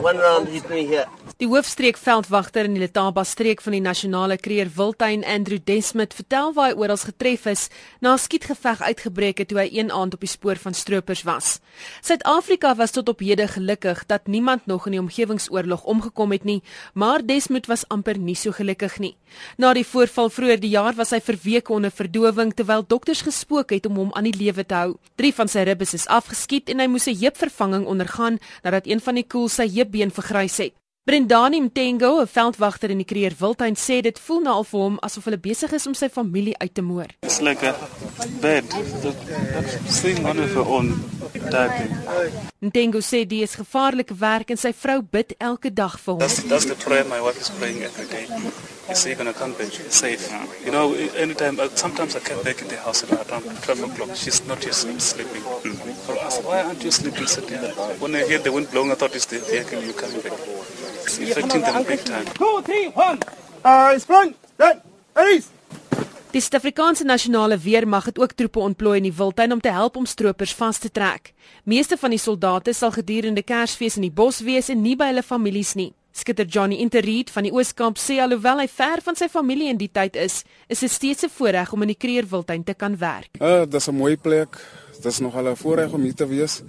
One 0.00 0.18
round 0.18 0.48
hit 0.48 0.68
me 0.70 0.86
here. 0.86 1.06
Die 1.40 1.48
hoofstreekveldwagter 1.48 2.66
in 2.68 2.76
die 2.76 2.82
Letaba 2.82 3.24
streek 3.26 3.62
van 3.64 3.74
die 3.74 3.82
nasionale 3.82 4.36
kreer 4.38 4.68
Wildtuin 4.76 5.24
Andrew 5.26 5.58
Desmond 5.64 6.14
vertel 6.14 6.52
waar 6.54 6.70
hy 6.70 6.76
oral 6.78 7.00
getref 7.00 7.46
is 7.50 7.68
na 8.00 8.12
'n 8.12 8.18
skietgeveg 8.18 8.82
uitgebreek 8.82 9.38
het 9.38 9.48
toe 9.48 9.58
hy 9.58 9.68
een 9.72 9.90
aand 9.90 10.14
op 10.14 10.20
die 10.20 10.28
spoor 10.28 10.56
van 10.56 10.74
stroopers 10.74 11.22
was. 11.22 11.60
Suid-Afrika 12.00 12.74
was 12.74 12.90
tot 12.90 13.08
op 13.08 13.20
hede 13.20 13.48
gelukkig 13.48 14.06
dat 14.06 14.26
niemand 14.26 14.66
nog 14.66 14.86
in 14.86 14.92
die 14.92 15.00
omgewingsoorlog 15.00 15.84
omgekom 15.84 16.32
het 16.32 16.44
nie, 16.44 16.62
maar 16.94 17.26
Desmond 17.26 17.66
was 17.66 17.88
amper 17.88 18.18
nie 18.18 18.36
so 18.36 18.52
gelukkig 18.52 18.98
nie. 18.98 19.16
Na 19.56 19.72
die 19.72 19.86
voorval 19.86 20.30
vroeër 20.30 20.60
die 20.60 20.70
jaar 20.70 20.94
was 20.94 21.10
hy 21.10 21.20
vir 21.20 21.38
weke 21.42 21.72
onder 21.72 21.90
verdowing 21.90 22.52
terwyl 22.54 22.84
dokters 22.86 23.22
gespook 23.22 23.70
het 23.70 23.86
om 23.86 23.96
hom 23.96 24.12
aan 24.12 24.24
die 24.24 24.36
lewe 24.36 24.64
te 24.64 24.74
hou. 24.74 24.96
Drie 25.16 25.34
van 25.34 25.48
sy 25.48 25.64
ribbes 25.64 25.94
is 25.94 26.06
afgeskiet 26.06 26.68
en 26.68 26.78
hy 26.78 26.86
moes 26.86 27.06
'n 27.08 27.16
heupvervanging 27.16 27.86
ondergaan 28.02 28.38
nadat 28.62 28.86
een 28.86 29.00
van 29.00 29.14
die 29.14 29.26
koel 29.26 29.48
sy 29.48 29.68
heupbeen 29.70 30.10
vergrys 30.10 30.56
het. 30.58 30.72
Brendani 31.04 31.60
Mtengo, 31.60 32.20
'n 32.20 32.26
veldwagter 32.26 32.90
in 32.90 32.96
die 32.96 33.04
Kreer 33.04 33.32
Wildtuin, 33.38 33.74
sê 33.74 34.00
dit 34.00 34.18
voel 34.18 34.40
nou 34.40 34.54
al 34.54 34.64
vir 34.64 34.80
hom 34.80 34.98
asof 35.00 35.24
hulle 35.24 35.38
besig 35.38 35.72
is 35.72 35.86
om 35.86 35.94
sy 35.94 36.08
familie 36.08 36.58
uit 36.58 36.74
te 36.74 36.82
moor. 36.82 37.06
It's 37.20 37.40
like 37.40 37.66
a 37.66 37.74
bed. 38.40 38.64
Sleeping 39.88 40.26
on 40.26 40.36
her 40.36 40.66
own. 40.66 41.02
Mtengo 42.60 43.00
sê 43.00 43.26
dit 43.26 43.42
is 43.42 43.54
gevaarlike 43.54 44.14
werk 44.14 44.50
en 44.50 44.56
sy 44.56 44.72
vrou 44.72 45.02
bid 45.02 45.34
elke 45.38 45.72
dag 45.72 45.98
vir 46.00 46.12
hom. 46.12 46.20
That's, 46.20 46.42
that's 46.42 46.66
the 46.66 46.76
prayer 46.84 47.04
my 47.04 47.20
wife 47.20 47.40
is 47.40 47.50
praying 47.50 47.82
every 47.82 48.06
day. 48.06 48.26
Is 48.88 49.04
he 49.04 49.14
gonna 49.14 49.32
come 49.32 49.54
back 49.58 49.72
safe? 49.88 50.30
You 50.64 50.70
know, 50.70 50.94
anytime, 51.16 51.58
uh, 51.58 51.68
sometimes 51.74 52.14
I 52.14 52.20
come 52.20 52.42
back 52.44 52.62
in 52.62 52.68
the 52.68 52.76
house 52.76 53.02
at 53.02 53.10
around 53.10 53.42
12 53.62 53.82
o'clock. 53.90 54.14
She's 54.14 54.46
not 54.46 54.64
yet 54.64 54.74
sleeping. 54.74 55.42
Mm-hmm. 55.42 55.91
I 56.08 56.28
said, 56.28 56.44
why 56.44 56.62
aren't 56.62 56.82
you 56.82 56.90
sleeping? 56.90 57.26
Sit 57.26 57.48
down. 57.48 57.64
When 58.00 58.14
I 58.14 58.24
hear 58.24 58.38
the 58.38 58.50
wind 58.50 58.70
blowing, 58.70 58.90
I 58.90 58.94
thought 58.94 59.14
it's 59.14 59.26
the 59.26 59.38
vehicle 59.38 59.82
you 59.82 59.92
coming 59.92 60.20
back. 60.20 60.32
It's 61.04 61.18
affecting 61.18 61.62
them 61.62 61.84
big 61.84 62.04
time. 62.04 62.26
Two, 62.34 62.62
three, 62.62 62.88
one. 62.88 63.18
Uh, 63.64 63.98
sprint. 63.98 64.36
Then, 64.56 64.82
release. 65.14 65.48
Die 66.32 66.40
Suid-Afrikaanse 66.40 67.04
nasionale 67.04 67.58
weermag 67.58 68.04
het 68.04 68.18
ook 68.18 68.32
troepe 68.32 68.58
ontplooi 68.58 68.96
in 68.96 69.02
die 69.02 69.12
Wildtuin 69.12 69.52
om 69.52 69.60
te 69.60 69.68
help 69.68 69.96
om 69.96 70.06
stroopers 70.06 70.54
vas 70.54 70.78
te 70.78 70.90
trek. 70.90 71.34
Meeste 71.64 71.96
van 72.00 72.10
die 72.10 72.18
soldate 72.18 72.72
sal 72.72 72.90
gedurende 72.90 73.42
Kersfees 73.42 73.98
in 74.00 74.06
die 74.06 74.14
bos 74.14 74.40
wees 74.40 74.70
en 74.72 74.80
nie 74.82 74.96
by 74.96 75.10
hulle 75.12 75.22
families 75.22 75.74
nie. 75.76 75.92
Skitter 76.12 76.44
Johnny 76.44 76.78
Interreed 76.80 77.30
van 77.32 77.44
die 77.44 77.52
Oos-Kaap 77.52 78.00
sê 78.00 78.18
alhoewel 78.20 78.64
hy 78.64 78.68
ver 78.68 79.00
van 79.04 79.16
sy 79.16 79.28
familie 79.32 79.68
in 79.72 79.80
die 79.80 79.90
tyd 79.92 80.16
is, 80.16 80.42
is 80.68 80.80
dit 80.80 80.90
steeds 80.90 81.24
'n 81.24 81.32
voorreg 81.36 81.72
om 81.72 81.82
in 81.82 81.92
die 81.92 82.00
Kreer 82.00 82.24
Wildtuin 82.24 82.64
te 82.64 82.74
kan 82.74 82.96
werk. 82.96 83.36
Uh, 83.40 83.64
dis 83.68 83.88
'n 83.88 83.94
mooi 83.94 84.16
plek. 84.16 84.56
Dis 85.02 85.18
nog 85.18 85.34
al 85.34 85.50
'n 85.50 85.56
voorreg 85.56 85.92
om 85.92 86.02
hier 86.02 86.14
te 86.14 86.26
wees 86.26 86.62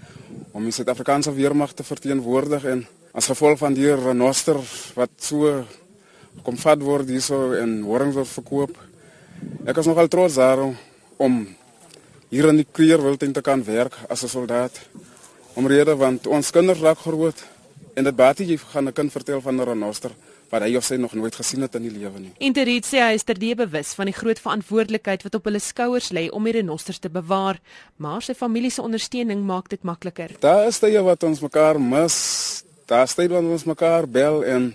om 0.51 0.63
die 0.63 0.71
Suid-Afrikaanse 0.71 1.33
weermag 1.33 1.73
te 1.73 1.83
verteenwoordig 1.83 2.63
en 2.63 2.87
as 3.11 3.25
gevolg 3.25 3.57
van 3.57 3.73
die 3.73 3.95
renoster 3.95 4.57
wat 4.95 5.09
so 5.17 5.65
kom 6.41 6.57
vat 6.57 6.81
word 6.81 7.09
hierso 7.09 7.53
en 7.53 7.83
horings 7.83 8.15
word 8.15 8.27
verkoop. 8.27 8.77
Ek 9.65 9.77
is 9.77 9.85
nogal 9.85 10.07
trots 10.07 10.33
daarom 10.35 10.75
om 11.17 11.47
hier 12.29 12.49
in 12.49 12.55
die 12.55 12.67
kreer 12.71 13.01
wil 13.01 13.17
te 13.17 13.41
kan 13.41 13.63
werk 13.63 13.93
as 14.09 14.23
'n 14.23 14.27
soldaat. 14.27 14.81
Omrede 15.53 15.95
want 15.95 16.27
ons 16.27 16.51
kinders 16.51 16.79
raak 16.79 16.97
groot 16.97 17.43
en 17.93 18.03
dit 18.03 18.15
baie 18.15 18.45
jy 18.45 18.57
gaan 18.57 18.87
'n 18.87 18.93
kind 18.93 19.11
vertel 19.11 19.41
van 19.41 19.55
'n 19.55 19.65
renoster 19.65 20.11
wat 20.53 20.61
hy 20.61 20.75
of 20.77 20.85
sy 20.85 20.99
nog 21.01 21.15
nooit 21.17 21.33
gesien 21.35 21.65
het 21.65 21.73
in 21.79 21.87
die 21.87 21.93
lewe 21.95 22.19
nie. 22.21 22.31
Interit 22.45 22.85
sê 22.85 23.01
hy 23.01 23.17
is 23.17 23.25
terdee 23.25 23.57
bewus 23.57 23.95
van 23.97 24.09
die 24.09 24.15
groot 24.15 24.41
verantwoordelikheid 24.41 25.25
wat 25.25 25.37
op 25.39 25.49
hulle 25.49 25.61
skouers 25.63 26.11
lê 26.13 26.27
om 26.29 26.45
die 26.45 26.53
renosters 26.59 27.01
te 27.01 27.09
bewaar, 27.13 27.57
maar 27.97 28.21
sy 28.21 28.35
familie 28.37 28.71
se 28.73 28.83
ondersteuning 28.85 29.41
maak 29.47 29.71
dit 29.73 29.81
makliker. 29.87 30.35
Daar 30.43 30.67
is 30.69 30.77
tye 30.83 31.01
wat 31.05 31.25
ons 31.25 31.41
mekaar 31.41 31.81
mis. 31.81 32.17
Daar 32.89 33.07
is 33.09 33.17
tye 33.17 33.31
wat 33.31 33.49
ons 33.55 33.65
mekaar 33.65 34.05
bel 34.05 34.43
en 34.45 34.69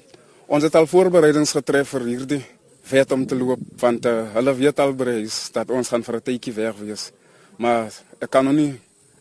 ons 0.49 0.65
het 0.65 0.75
al 0.81 0.89
voorbereidings 0.91 1.55
getref 1.61 1.95
vir 1.95 2.09
hierdie 2.09 2.43
vet 2.89 3.13
om 3.13 3.27
te 3.29 3.37
loop 3.37 3.63
want 3.79 4.07
uh, 4.09 4.33
hulle 4.35 4.55
weet 4.57 4.81
al 4.81 4.95
bereis 4.97 5.49
dat 5.55 5.71
ons 5.71 5.91
gaan 5.93 6.03
vir 6.03 6.17
'n 6.17 6.27
tydjie 6.31 6.55
weg 6.57 6.77
wees. 6.83 7.11
Maar 7.59 7.93
ek 8.21 8.31
kan 8.31 8.45
nog 8.45 8.55
nie 8.55 8.73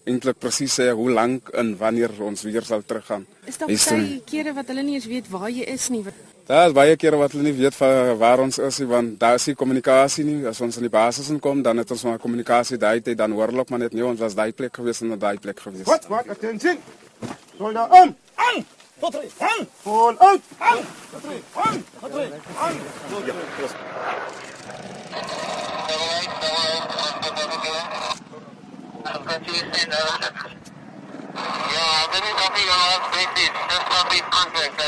eintlik 0.08 0.40
presies 0.40 0.80
sê 0.80 0.90
hoe 0.96 1.10
lank 1.12 1.50
en 1.54 1.76
wanneer 1.78 2.12
ons 2.24 2.42
weer 2.48 2.64
sal 2.64 2.82
teruggaan. 2.82 3.26
Is 3.46 3.58
daar 3.58 3.68
baie 3.68 4.22
kere 4.26 4.54
wat 4.54 4.68
hulle 4.72 4.84
nie 4.84 4.96
eens 4.96 5.10
weet 5.12 5.28
waar 5.30 5.50
jy 5.52 5.66
is 5.68 5.90
nie? 5.90 6.04
Daar 6.48 6.68
is 6.70 6.74
baie 6.74 6.96
kere 6.96 7.18
wat 7.20 7.34
hulle 7.36 7.44
nie 7.44 7.58
weet 7.58 7.76
van 7.76 8.14
waar 8.22 8.40
ons 8.40 8.58
is 8.64 8.78
nie 8.80 8.88
want 8.88 9.18
daar 9.20 9.36
is 9.36 9.46
nie 9.50 9.56
kommunikasie 9.60 10.24
nie. 10.24 10.46
As 10.48 10.62
ons 10.64 10.78
in 10.80 10.86
die 10.88 10.92
basis 10.94 11.28
inkom, 11.34 11.60
dan 11.62 11.82
het 11.84 11.92
ons 11.92 12.06
maar 12.08 12.22
kommunikasie 12.24 12.80
daai 12.80 13.02
tyd 13.04 13.18
dan 13.20 13.36
oorloop 13.36 13.70
maar 13.70 13.84
net 13.84 13.94
nie 13.98 14.06
ons 14.08 14.24
was 14.24 14.36
daai 14.38 14.54
plek 14.56 14.80
gewees 14.80 15.04
en 15.04 15.12
daai 15.20 15.38
plek 15.44 15.60
gewees. 15.60 15.84
Wat? 15.90 16.08
Wat? 16.08 16.30
Attention. 16.32 16.80
Soldaat 17.58 17.92
aan. 17.92 18.16
Aan. 18.48 18.64
Tot 19.00 19.12
drie. 19.18 19.32
Aan. 19.38 19.68
Vol 19.84 20.16
uit. 20.20 20.42
Aan. 20.58 20.88
Tot 21.12 21.22
drie. 21.28 21.42
Aan. 21.66 21.84
Tot 22.00 22.12
drie. 22.16 22.32
Aan. 22.56 22.76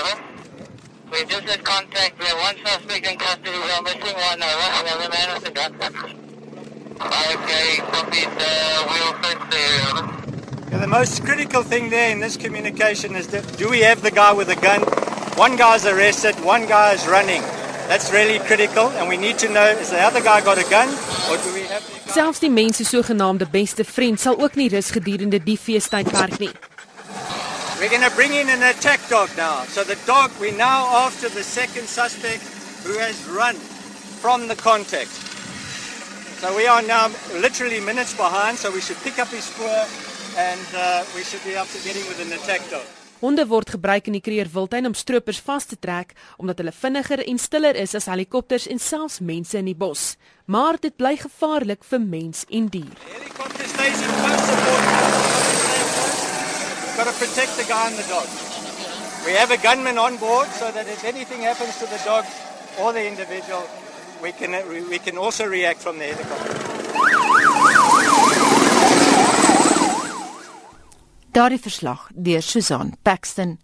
Ja. 0.08 0.39
We 1.12 1.26
just 1.26 1.48
had 1.50 1.64
contact. 1.64 2.20
We 2.20 2.26
have 2.26 2.38
one 2.38 2.56
suspect 2.66 3.06
in 3.08 3.18
custody. 3.18 3.50
We 3.50 3.72
are 3.72 3.82
missing 3.82 4.16
one. 4.16 4.42
Uh, 4.42 4.82
another 4.82 5.10
man 5.10 5.28
with 5.34 5.48
a 5.48 5.52
gun. 5.52 5.74
Okay, 7.02 7.78
copy 7.92 8.24
the 8.42 8.54
wheel 8.90 9.14
fence 9.22 9.46
there. 9.50 10.72
Yeah, 10.72 10.78
the 10.80 10.88
most 10.88 11.24
critical 11.24 11.64
thing 11.64 11.90
there 11.90 12.12
in 12.12 12.20
this 12.20 12.38
communication 12.38 13.16
is 13.16 13.28
that 13.28 13.58
do 13.58 13.70
we 13.70 13.80
have 13.80 14.02
the 14.02 14.12
guy 14.12 14.34
with 14.34 14.48
the 14.48 14.56
gun? 14.56 14.82
One 15.36 15.56
guy's 15.56 15.86
arrested, 15.86 16.36
one 16.44 16.68
guy 16.68 16.94
is 16.94 17.08
running. 17.08 17.42
That's 17.88 18.12
really 18.12 18.38
critical 18.40 18.90
and 18.90 19.10
we 19.10 19.18
need 19.18 19.40
to 19.40 19.50
know 19.50 19.66
is 19.66 19.90
the 19.90 20.00
other 20.00 20.22
guy 20.22 20.42
got 20.42 20.60
a 20.60 20.70
gun 20.70 20.90
or 21.32 21.38
do 21.42 21.54
we 21.54 21.62
have 21.62 21.82
the 21.82 22.00
Selfs 22.14 22.40
die 22.40 22.50
mense 22.50 22.84
sogenaamde 22.86 23.46
beste 23.52 23.84
vriend 23.86 24.20
sal 24.20 24.38
ook 24.42 24.56
nie 24.56 24.70
rus 24.70 24.90
gedurende 24.90 25.38
die 25.44 25.58
feestydperk 25.58 26.40
nie. 26.40 26.50
We're 27.80 27.88
going 27.88 28.04
to 28.04 28.14
bring 28.14 28.34
in 28.34 28.50
an 28.50 28.62
attack 28.62 29.00
dog 29.08 29.30
now. 29.38 29.64
So 29.64 29.86
the 29.86 29.96
dog 30.06 30.32
we 30.42 30.52
now 30.52 31.08
after 31.08 31.30
the 31.30 31.44
second 31.44 31.88
suspect 31.88 32.44
who 32.84 32.98
has 33.00 33.16
run 33.30 33.56
from 34.20 34.50
the 34.50 34.56
contact. 34.56 35.16
So 36.42 36.54
we 36.58 36.68
are 36.68 36.82
now 36.82 37.08
literally 37.40 37.80
minutes 37.80 38.14
behind 38.14 38.58
so 38.58 38.70
we 38.70 38.82
should 38.82 39.00
pick 39.02 39.18
up 39.18 39.30
his 39.30 39.46
spoor 39.46 39.88
and 40.36 40.68
uh, 40.76 41.06
we 41.16 41.24
should 41.24 41.42
be 41.46 41.56
up 41.56 41.68
to 41.70 41.80
getting 41.88 42.04
with 42.12 42.20
an 42.20 42.34
attack 42.34 42.70
dog. 42.70 42.84
Honde 43.22 43.48
word 43.48 43.72
gebruik 43.72 44.12
in 44.12 44.16
die 44.16 44.24
Kreer 44.24 44.52
Wildtuin 44.52 44.92
om 44.92 44.94
stroopers 44.94 45.40
vas 45.40 45.66
te 45.66 45.80
trek 45.80 46.12
omdat 46.36 46.60
hulle 46.60 46.76
vinniger 46.76 47.24
en 47.24 47.40
stiller 47.40 47.80
is 47.80 47.96
as 47.96 48.12
helikopters 48.12 48.68
en 48.68 48.80
selfs 48.80 49.24
mense 49.24 49.56
in 49.56 49.72
die 49.72 49.76
bos. 49.76 50.18
Maar 50.52 50.84
dit 50.84 50.96
bly 51.00 51.16
gevaarlik 51.16 51.88
vir 51.88 52.04
mens 52.04 52.44
en 52.52 52.68
dier. 52.68 52.96
Helicopter 53.08 53.68
station 53.72 54.16
close 54.20 54.48
support. 54.52 55.29
Got 57.00 57.14
to 57.14 57.26
protect 57.26 57.56
the 57.56 57.64
guy 57.64 57.88
and 57.88 57.96
the 57.96 58.04
dog. 58.10 58.28
We 59.26 59.32
have 59.32 59.52
a 59.52 59.58
gunman 59.58 59.98
on 59.98 60.18
board 60.18 60.48
so 60.50 60.70
that 60.70 60.86
if 60.86 61.06
anything 61.06 61.44
happens 61.44 61.78
to 61.80 61.86
the 61.86 61.98
dog 62.04 62.26
or 62.78 62.92
the 62.92 63.08
individual, 63.08 63.64
we 64.22 64.34
can 64.34 64.52
we 64.90 65.00
can 65.00 65.18
also 65.18 65.46
react 65.48 65.80
from 65.80 65.98
the 65.98 66.08
helicopter. 66.12 66.54
Daardie 71.32 71.62
verslag 71.64 72.00
deur 72.12 72.42
Susan 72.42 72.98
Paxton. 73.02 73.60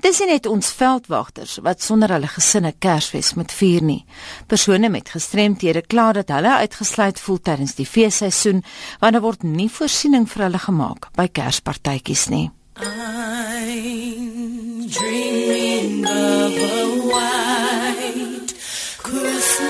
Dis 0.00 0.16
net 0.24 0.46
ons 0.48 0.64
veldwagters 0.72 1.58
wat 1.60 1.84
sonder 1.84 2.08
hulle 2.14 2.28
gesinne 2.32 2.70
Kersfees 2.80 3.34
moet 3.36 3.52
vier 3.52 3.84
nie. 3.84 4.08
Persone 4.48 4.88
met 4.88 5.12
gestremthede 5.12 5.84
kla 5.84 6.16
dat 6.16 6.32
hulle 6.32 6.64
uitgesluit 6.64 7.20
voel 7.20 7.36
tydens 7.44 7.76
die 7.76 7.84
feesseisoen 7.86 8.64
want 9.02 9.12
daar 9.12 9.20
word 9.26 9.44
nie 9.44 9.68
voorsiening 9.68 10.24
vir 10.30 10.44
hulle 10.46 10.60
gemaak 10.64 11.12
by 11.20 11.28
Kerspartytjies 11.28 12.32
nie. 12.32 12.48
I'm 12.80 14.88
dreaming 14.88 16.08
of 16.08 16.56
a 16.56 17.12
white 17.12 18.56
Christmas 19.04 19.68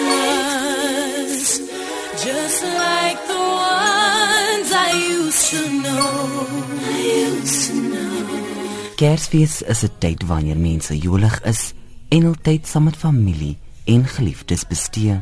just 2.22 2.62
like 2.62 3.18
the 3.26 3.34
ones 3.34 4.70
I 4.70 4.94
used 5.10 5.50
to 5.50 5.66
know. 5.82 6.46
I 6.86 7.02
used 7.26 7.66
to 7.66 7.74
know. 7.74 7.89
Kersfees 9.00 9.62
is 9.62 9.82
'n 9.82 9.98
tyd 9.98 10.26
wanneer 10.26 10.58
mense 10.58 10.94
jolig 10.98 11.36
is 11.52 11.72
en 12.08 12.26
altyd 12.26 12.66
saam 12.66 12.84
met 12.84 12.96
familie 12.96 13.56
en 13.86 14.04
geliefdes 14.04 14.66
bestee. 14.66 15.20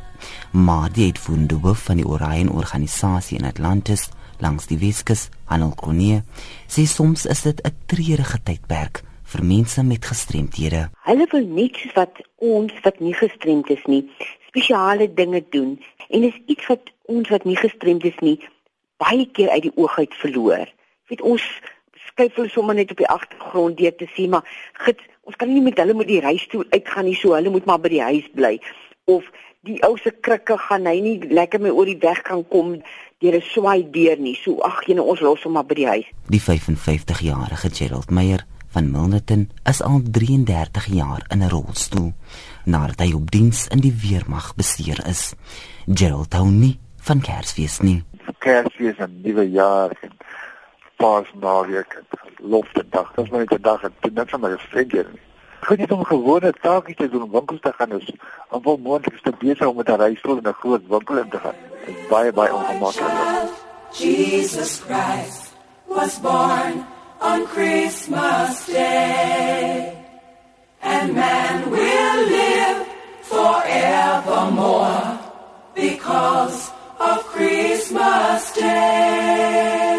Maar 0.53 0.93
die 0.93 1.05
uitvoerende 1.05 1.55
hoof 1.55 1.83
van 1.83 1.97
die 1.97 2.07
Orion 2.07 2.51
organisasie 2.51 3.39
in 3.39 3.45
Atlantis 3.45 4.09
langs 4.39 4.67
die 4.67 4.79
Weskus, 4.79 5.29
Hanel 5.45 5.75
Kronie, 5.75 6.23
sê 6.67 6.83
soms 6.87 7.27
is 7.27 7.43
dit 7.43 7.63
'n 7.63 7.77
treurige 7.87 8.43
tydperk 8.43 9.03
vir 9.23 9.45
mense 9.45 9.83
met 9.83 10.05
gestremthede. 10.05 10.91
Hulle 11.03 11.27
wil 11.31 11.47
net 11.47 11.77
soos 11.77 11.93
wat 11.95 12.15
ons 12.37 12.73
wat 12.83 13.01
nie 13.01 13.15
gestremd 13.15 13.71
is 13.71 13.85
nie, 13.87 14.11
spesiale 14.49 15.15
dinge 15.15 15.45
doen 15.51 15.79
en 16.09 16.21
dis 16.21 16.39
iets 16.47 16.67
wat 16.67 16.91
ons 17.03 17.29
wat 17.29 17.45
nie 17.45 17.57
gestremd 17.57 18.05
is 18.05 18.19
nie 18.21 18.39
baie 18.97 19.27
keer 19.31 19.51
uit 19.51 19.63
die 19.63 19.77
oog 19.77 19.99
uit 19.99 20.15
verloor. 20.15 20.67
Weet 21.07 21.23
ons 21.23 21.43
skuif 22.19 22.35
hulle 22.35 22.51
sommer 22.51 22.75
net 22.75 22.91
op 22.91 22.99
die 22.99 23.07
agtergrond 23.49 23.77
deur 23.77 23.97
te 23.97 24.07
sien 24.15 24.31
maar 24.31 24.45
gits 24.85 25.03
ons 25.23 25.37
kan 25.37 25.49
nie 25.49 25.63
met 25.63 25.79
hulle 25.79 25.95
met 25.95 26.09
die 26.09 26.21
reis 26.21 26.47
toe 26.49 26.65
uitgaan 26.71 27.05
nie 27.05 27.17
so 27.17 27.35
hulle 27.35 27.51
moet 27.51 27.67
maar 27.67 27.81
by 27.81 27.89
die 27.89 28.03
huis 28.03 28.29
bly 28.35 28.59
of 29.07 29.25
die 29.67 29.81
ou 29.83 29.97
se 29.99 30.11
krikke 30.11 30.57
gaan 30.69 30.87
hy 30.87 31.01
nie 31.01 31.19
lekker 31.29 31.61
mee 31.61 31.73
oor 31.73 31.87
die 31.87 31.99
weg 32.01 32.23
kan 32.23 32.45
kom 32.49 32.79
deur 33.21 33.35
'n 33.35 33.43
swaai 33.43 33.91
deur 33.91 34.19
nie 34.19 34.37
so 34.37 34.61
ag 34.61 34.85
jy 34.87 34.95
nou 34.95 35.09
ons 35.09 35.21
los 35.21 35.43
hom 35.43 35.53
maar 35.53 35.67
by 35.67 35.75
die 35.75 35.89
huis 35.89 36.07
Die 36.29 36.41
55-jarige 36.41 37.71
Gerald 37.73 38.11
Meyer 38.11 38.45
van 38.71 38.91
Milnerton 38.91 39.51
is 39.65 39.83
al 39.83 40.01
33 40.03 40.87
jaar 40.87 41.25
in 41.33 41.43
'n 41.43 41.49
rolstoel 41.49 42.13
nadat 42.65 43.01
hy 43.01 43.13
op 43.15 43.31
diens 43.31 43.67
in 43.69 43.81
die 43.81 43.93
weermag 43.93 44.55
beseer 44.55 45.01
is. 45.07 45.35
Gerald 45.87 46.33
hou 46.33 46.49
nie 46.49 46.79
van 47.01 47.21
Kersfees 47.21 47.81
nie. 47.81 48.05
Kersfees 48.39 48.97
en 48.99 49.21
nuwe 49.23 49.51
jaar 49.51 49.91
en 50.03 50.13
Paasnaweek 50.99 51.93
en 52.01 52.07
loftedag. 52.51 53.13
Dit 53.15 53.25
is 53.25 53.31
maar 53.31 53.41
net 53.41 53.59
'n 53.59 53.63
dag 53.63 53.83
en 53.83 53.95
dit 54.01 54.15
net 54.15 54.31
van 54.31 54.41
my 54.41 54.57
vriende. 54.59 55.07
Goed 55.61 55.79
is 55.79 55.91
om 55.91 56.05
gewone 56.05 56.53
taakies 56.61 56.97
te 56.97 57.09
doen 57.09 57.31
winkels 57.31 57.61
te 57.61 57.73
gaan 57.77 57.93
is. 57.93 58.13
Om 58.51 58.63
wel 58.63 58.77
moontlik 58.77 59.15
is 59.15 59.23
te 59.23 59.33
besig 59.39 59.67
om 59.67 59.77
met 59.77 59.89
'n 59.89 60.01
reisstoel 60.05 60.37
in 60.37 60.49
'n 60.49 60.61
groot 60.61 60.83
winkel 60.89 61.17
in 61.17 61.29
te 61.29 61.39
gaan. 61.39 61.59
Dit 61.87 61.97
is 61.97 62.07
baie 62.09 62.33
baie 62.33 62.55
ongemaklik. 62.55 63.09
Jesus 63.91 64.81
Christ 64.87 65.55
was 65.87 66.21
born 66.21 66.87
on 67.21 67.47
Christmas 67.47 68.67
Day. 68.67 69.93
And 70.83 71.15
man 71.15 71.71
will 71.71 72.27
live 72.29 72.87
forevermore 73.23 75.19
because 75.75 76.71
of 76.99 77.25
Christmas 77.35 78.53
Day. 78.53 79.98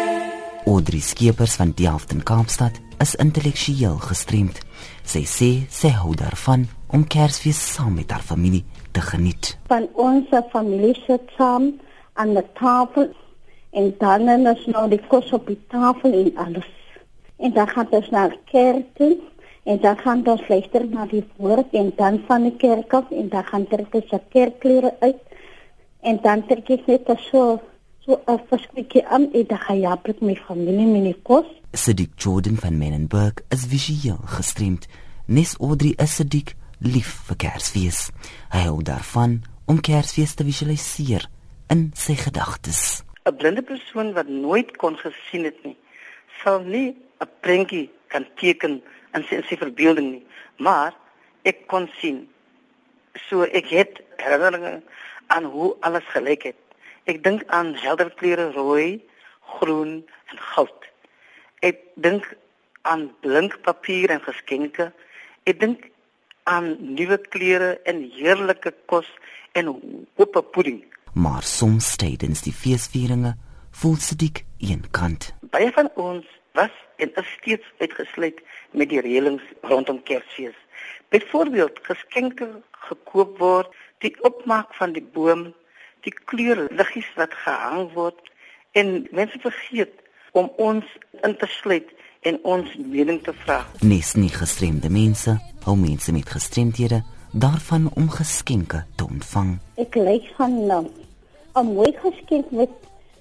Audrey 0.80 1.00
Skeepers 1.00 1.54
van 1.56 1.72
Delft 1.76 2.10
in 2.10 2.22
Kaapstad 2.22 2.78
is 3.04 3.10
intellektueel 3.20 3.98
gestremd. 4.00 4.62
Sy 5.04 5.20
sê 5.28 5.48
sy 5.68 5.90
hou 5.92 6.14
daarvan 6.16 6.62
om 6.88 7.02
Kersfees 7.04 7.58
saam 7.74 7.98
met 7.98 8.14
haar 8.14 8.24
familie 8.24 8.62
te 8.96 9.02
geniet. 9.04 9.50
Van 9.68 9.84
ons 9.92 10.32
familie 10.54 10.94
sit 11.02 11.34
saam 11.36 11.66
aan 12.16 12.32
die 12.32 12.46
tafel 12.56 13.10
en 13.76 13.92
dan 14.00 14.48
is 14.54 14.64
nou 14.72 14.86
die 14.88 15.02
kos 15.12 15.28
op 15.36 15.52
die 15.52 15.58
tafel 15.68 16.16
en 16.22 16.32
alles. 16.46 16.72
En 17.36 17.52
dan 17.52 17.68
gaan 17.74 17.92
ons 18.00 18.08
na 18.16 18.30
kerk 18.48 18.88
toe 18.96 19.18
en 19.68 19.84
dan 19.84 20.00
gaan 20.00 20.24
ons 20.32 20.48
luister 20.48 20.86
na 20.88 21.04
die 21.12 21.26
woord 21.36 21.76
en 21.76 21.92
dan 22.00 22.22
van 22.30 22.48
die 22.48 22.56
kerk 22.56 22.96
af 23.02 23.12
en 23.12 23.28
dan 23.28 23.44
gaan 23.52 23.68
ons 23.68 24.08
se 24.14 24.22
kerkklere 24.32 24.94
uit 25.04 25.20
en 26.08 26.24
dan 26.24 26.46
trek 26.48 26.72
ek 26.78 26.88
net 26.88 27.12
so 27.28 27.60
so 28.04 28.22
'n 28.26 28.40
verskikkie 28.48 29.06
aan 29.06 29.32
en 29.32 29.46
dan 29.46 29.58
gaan 29.58 29.80
ja 29.80 30.00
met 30.04 30.20
my 30.20 30.34
familie 30.34 30.86
met 30.86 31.02
die 31.02 31.20
kos. 31.22 31.46
Sidik 31.72 32.10
Jordan 32.16 32.56
van 32.56 32.78
Menenberg 32.78 33.34
is 33.48 33.66
visueel 33.66 34.20
gestremd. 34.24 34.86
Nes 35.26 35.56
Audrey 35.60 35.94
is 35.96 36.14
Sidik 36.14 36.54
lief 36.78 37.10
vir 37.26 37.36
Kersfees. 37.36 38.10
Hy 38.50 38.58
hou 38.58 38.82
daarvan 38.82 39.42
om 39.66 39.80
Kersfees 39.80 40.34
te 40.34 40.44
visualiseer 40.44 41.28
in 41.68 41.90
sy 41.94 42.14
gedagtes. 42.14 43.02
'n 43.26 43.36
Blinde 43.36 43.62
persoon 43.62 44.12
wat 44.12 44.28
nooit 44.28 44.76
kon 44.76 44.96
gesien 44.96 45.44
het 45.44 45.64
nie, 45.64 45.76
sal 46.42 46.60
nie 46.60 46.96
'n 47.20 47.28
prentjie 47.40 47.90
kan 48.08 48.26
teken 48.36 48.82
in 49.14 49.24
sy, 49.28 49.34
in 49.34 49.46
sy 49.48 49.56
verbeelding 49.56 50.10
nie, 50.10 50.26
maar 50.58 50.94
ek 51.42 51.66
kon 51.66 51.88
sien. 52.00 52.28
So 53.28 53.42
ek 53.42 53.66
het 53.74 54.00
herinneringe 54.16 54.82
aan 55.26 55.44
hoe 55.44 55.76
alles 55.80 56.06
gelyk 56.14 56.42
het. 56.42 56.59
Ek 57.04 57.22
dink 57.24 57.44
aan 57.48 57.74
helder 57.74 58.10
kleure 58.14 58.50
rooi, 58.52 59.00
groen 59.56 60.00
en 60.30 60.42
goud. 60.52 60.88
Ek 61.64 61.80
dink 61.94 62.26
aan 62.82 63.10
blink 63.20 63.56
papier 63.64 64.10
en 64.10 64.22
geskenke. 64.24 64.90
Ek 65.44 65.60
dink 65.60 65.88
aan 66.48 66.76
nuwe 66.96 67.18
klere 67.32 67.78
en 67.88 68.02
heerlike 68.16 68.72
kos 68.90 69.08
en 69.52 69.72
hoop 70.16 70.40
pudding. 70.52 70.82
Maar 71.12 71.42
soms 71.42 71.96
tydens 71.96 72.44
die 72.46 72.54
feesvieringe 72.54 73.34
voel 73.70 73.96
Sidik 73.96 74.44
eenkant. 74.58 75.32
Baie 75.50 75.70
van 75.74 75.90
ons 75.94 76.26
was 76.58 76.74
en 77.02 77.12
is 77.14 77.30
steeds 77.38 77.66
uitgesluit 77.78 78.40
met 78.70 78.90
die 78.92 79.00
reëlings 79.00 79.44
rondom 79.66 80.02
Kersfees. 80.02 80.56
Byvoorbeeld 81.10 81.80
geskenke 81.82 82.48
gekoop 82.86 83.38
word, 83.38 83.70
die 84.04 84.14
opmaak 84.26 84.74
van 84.78 84.94
die 84.94 85.04
boom, 85.14 85.50
die 86.06 86.14
kleurliggies 86.24 87.08
wat 87.16 87.34
gehang 87.44 87.92
word 87.94 88.18
en 88.72 89.06
mense 89.10 89.38
vergeet 89.42 89.94
om 90.32 90.50
ons 90.56 90.86
in 91.26 91.36
te 91.36 91.46
sluit 91.46 91.88
en 92.22 92.38
ons 92.42 92.74
mening 92.76 93.22
te 93.24 93.32
vra. 93.44 93.64
Nes 93.80 94.14
nie 94.14 94.30
gestremde 94.32 94.90
mense, 94.92 95.36
hou 95.64 95.76
mense 95.76 96.12
met 96.12 96.28
gestremdhede 96.28 97.02
daarvan 97.32 97.90
om 97.94 98.10
geskenke 98.10 98.84
te 98.96 99.06
ontvang. 99.06 99.58
Ek 99.76 99.94
lyk 99.94 100.26
van 100.36 100.66
nou 100.66 100.84
'n 101.54 101.66
mooi 101.74 101.92
geskenk 102.02 102.50
met 102.50 102.70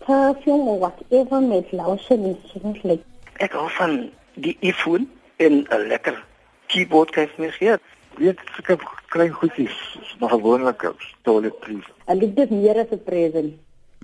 perfume 0.05 0.69
of 0.73 0.79
whatever 0.79 1.41
met 1.41 1.71
lotion 1.71 2.23
en 2.23 2.37
soos 2.45 2.81
lyk. 2.83 3.03
Ek 3.37 3.51
hou 3.51 3.69
van 3.69 4.09
die 4.33 4.57
iPhone 4.59 5.07
en 5.37 5.65
'n 5.69 5.87
lekker 5.87 6.23
keyboard 6.67 7.11
kan 7.11 7.27
jy 7.37 7.51
gee. 7.51 7.77
Weet 8.17 8.39
het 8.55 8.81
klein 9.07 9.31
goedjies, 9.31 9.99
maar 10.19 10.29
gewoonlik 10.29 10.91
toiletries. 11.21 11.85
En 12.05 12.19
dit 12.19 12.37
is 12.37 12.49
meer 12.49 12.77
as 12.79 12.91
'n 12.91 13.03
present. 13.03 13.53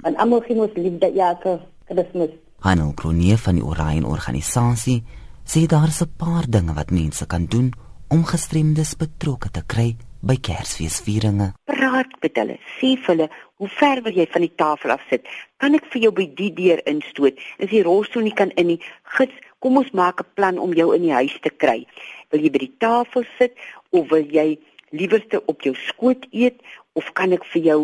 En 0.02 0.16
almal 0.16 0.42
gee 0.42 0.62
ons 0.62 0.74
liefde 0.74 1.12
elke 1.12 1.60
Kersfees. 1.88 2.30
Hanel 2.60 2.94
Kronie 2.94 3.38
van 3.38 3.56
die 3.56 3.64
Orion 3.64 4.06
organisasie 4.06 5.04
sê 5.46 5.66
daar 5.68 5.88
is 5.88 6.02
'n 6.02 6.16
paar 6.18 6.46
dinge 6.50 6.74
wat 6.74 6.92
mense 6.92 7.26
kan 7.26 7.46
doen 7.46 7.74
om 8.08 8.24
gestremdes 8.26 8.96
betrokke 8.96 9.50
te 9.52 9.64
kry 9.66 9.96
by 10.22 10.36
Kersfeesvieringe. 10.42 11.54
Praat 11.64 12.12
met 12.22 12.36
hulle, 12.36 12.58
sê 12.78 12.96
vir 12.98 13.12
hulle, 13.14 13.28
hoe 13.62 13.70
ver 13.70 14.02
wil 14.02 14.16
jy 14.18 14.26
van 14.34 14.42
die 14.42 14.56
tafel 14.56 14.92
af 14.92 15.02
sit? 15.10 15.28
Kan 15.58 15.78
ek 15.78 15.86
vir 15.94 16.02
jou 16.02 16.12
by 16.12 16.26
die 16.36 16.54
deur 16.54 16.82
instoot? 16.86 17.38
As 17.60 17.70
jy 17.70 17.84
rolstoel 17.86 18.24
nie 18.24 18.34
kan 18.34 18.50
in 18.50 18.68
nie, 18.68 18.80
gits, 19.04 19.34
kom 19.60 19.78
ons 19.78 19.92
maak 19.92 20.22
'n 20.22 20.34
plan 20.34 20.58
om 20.58 20.74
jou 20.74 20.96
in 20.96 21.02
die 21.02 21.14
huis 21.14 21.38
te 21.42 21.50
kry. 21.50 21.86
Wil 22.30 22.42
jy 22.42 22.52
by 22.52 22.60
die 22.60 22.76
tafel 22.78 23.24
sit 23.38 23.54
of 23.90 24.10
wil 24.10 24.26
jy 24.26 24.58
liewerste 24.92 25.42
op 25.46 25.62
jou 25.62 25.76
skoot 25.76 26.28
eet 26.32 26.62
of 26.94 27.12
kan 27.14 27.32
ek 27.32 27.46
vir 27.54 27.62
jou 27.62 27.82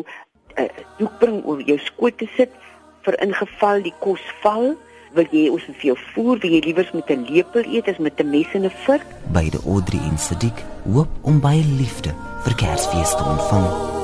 'n 0.57 0.63
uh, 0.63 0.69
doek 0.97 1.19
bring 1.19 1.43
om 1.43 1.61
jou 1.61 1.79
skoot 1.79 2.17
te 2.17 2.27
sit 2.37 2.51
vir 3.01 3.15
ingeval 3.21 3.81
die 3.81 3.95
kos 3.99 4.21
val? 4.41 4.75
Wil 5.13 5.27
jy 5.31 5.49
ons 5.51 5.63
vir 5.63 5.91
jou 5.91 5.97
voer, 6.13 6.39
wil 6.39 6.51
jy 6.51 6.61
liewers 6.63 6.91
met 6.93 7.09
'n 7.09 7.25
lepel 7.27 7.63
eet 7.67 7.87
as 7.87 7.97
met 7.99 8.19
'n 8.19 8.29
mes 8.29 8.47
en 8.53 8.65
'n 8.65 8.71
vork? 8.85 9.05
Beide 9.33 9.59
Audrey 9.65 9.99
en 9.99 10.17
Sidik 10.17 10.63
hoop 10.83 11.09
om 11.21 11.39
baie 11.39 11.63
liefde 11.63 12.15
vir 12.43 12.55
Kersfees 12.55 13.15
te 13.15 13.23
ontvang. 13.23 13.99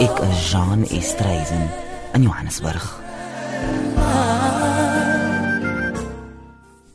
Ek 0.00 0.18
is 0.18 0.50
Jean 0.50 0.82
Estreisen 0.82 1.70
in 2.14 2.22
Johannesburg. 2.22 2.99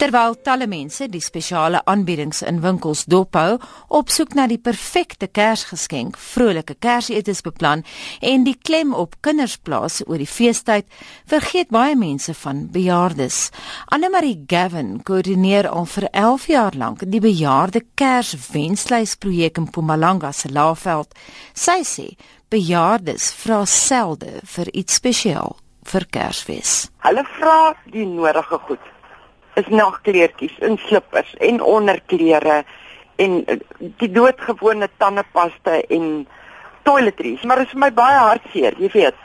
Terwyl 0.05 0.35
talle 0.45 0.67
mense 0.69 1.07
die 1.09 1.21
spesiale 1.23 1.79
aanbiedings 1.89 2.43
in 2.45 2.59
winkels 2.61 3.05
dophou, 3.09 3.55
op 3.89 4.11
soek 4.13 4.35
na 4.37 4.43
die 4.45 4.59
perfekte 4.61 5.25
Kersgeskenk, 5.25 6.19
vrolike 6.19 6.75
Kersetes 6.77 7.41
beplan 7.41 7.81
en 8.21 8.45
die 8.45 8.53
klem 8.53 8.93
op 8.93 9.15
kinders 9.25 9.55
plaas 9.57 10.01
oor 10.05 10.21
die 10.21 10.29
feestyd, 10.29 10.85
vergeet 11.25 11.73
baie 11.73 11.97
mense 11.97 12.37
van 12.43 12.67
bejaardes. 12.75 13.49
Anne-Marie 13.97 14.43
Gavin 14.45 14.99
koördineer 15.07 15.71
al 15.71 15.89
vir 15.95 16.09
11 16.11 16.47
jaar 16.53 16.77
lank 16.77 17.09
die 17.09 17.23
bejaarde 17.25 17.81
Kerswenslys 17.97 19.17
projek 19.17 19.57
in 19.57 19.71
Mpumalanga 19.71 20.35
se 20.37 20.53
Laagveld. 20.53 21.17
Sy 21.57 21.81
sê 21.81 22.09
bejaardes 22.53 23.33
vra 23.41 23.63
selde 23.65 24.41
vir 24.43 24.75
iets 24.75 25.01
spesiaal 25.01 25.57
vir 25.91 26.05
Kersfees. 26.11 26.75
Hulle 27.05 27.23
vra 27.37 27.73
die 27.93 28.05
nodige 28.09 28.59
goed 28.67 28.91
is 29.59 29.67
nagkleertjies 29.71 30.57
en 30.67 30.77
slippers 30.87 31.31
en 31.39 31.61
onderklere 31.61 32.63
en 33.15 33.37
eh, 33.45 33.59
die 34.01 34.11
doodgewone 34.11 34.89
tandepasta 34.97 35.79
en 35.89 36.25
toiletries. 36.83 37.43
Maar 37.43 37.63
dit 37.63 37.69
is 37.69 37.75
vir 37.75 37.83
my 37.85 37.91
baie 37.95 38.17
hartseer, 38.19 38.75
jy 38.79 38.91
weet. 38.93 39.21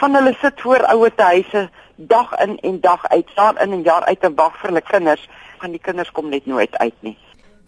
Van 0.00 0.16
hulle 0.16 0.34
sit 0.40 0.60
voor 0.60 0.84
ouer 0.92 1.12
huise 1.16 1.68
dag 1.96 2.32
in 2.40 2.56
en 2.64 2.80
dag 2.80 3.06
uit, 3.08 3.32
jaar 3.36 3.62
in 3.62 3.72
en 3.72 3.82
jaar 3.82 4.04
uit 4.04 4.22
en 4.24 4.34
wag 4.34 4.54
vir 4.60 4.70
hulle 4.70 4.84
kinders, 4.84 5.26
want 5.60 5.76
die 5.76 5.82
kinders 5.82 6.12
kom 6.16 6.30
net 6.32 6.46
nooit 6.46 6.76
uit 6.78 6.94
nie. 7.00 7.16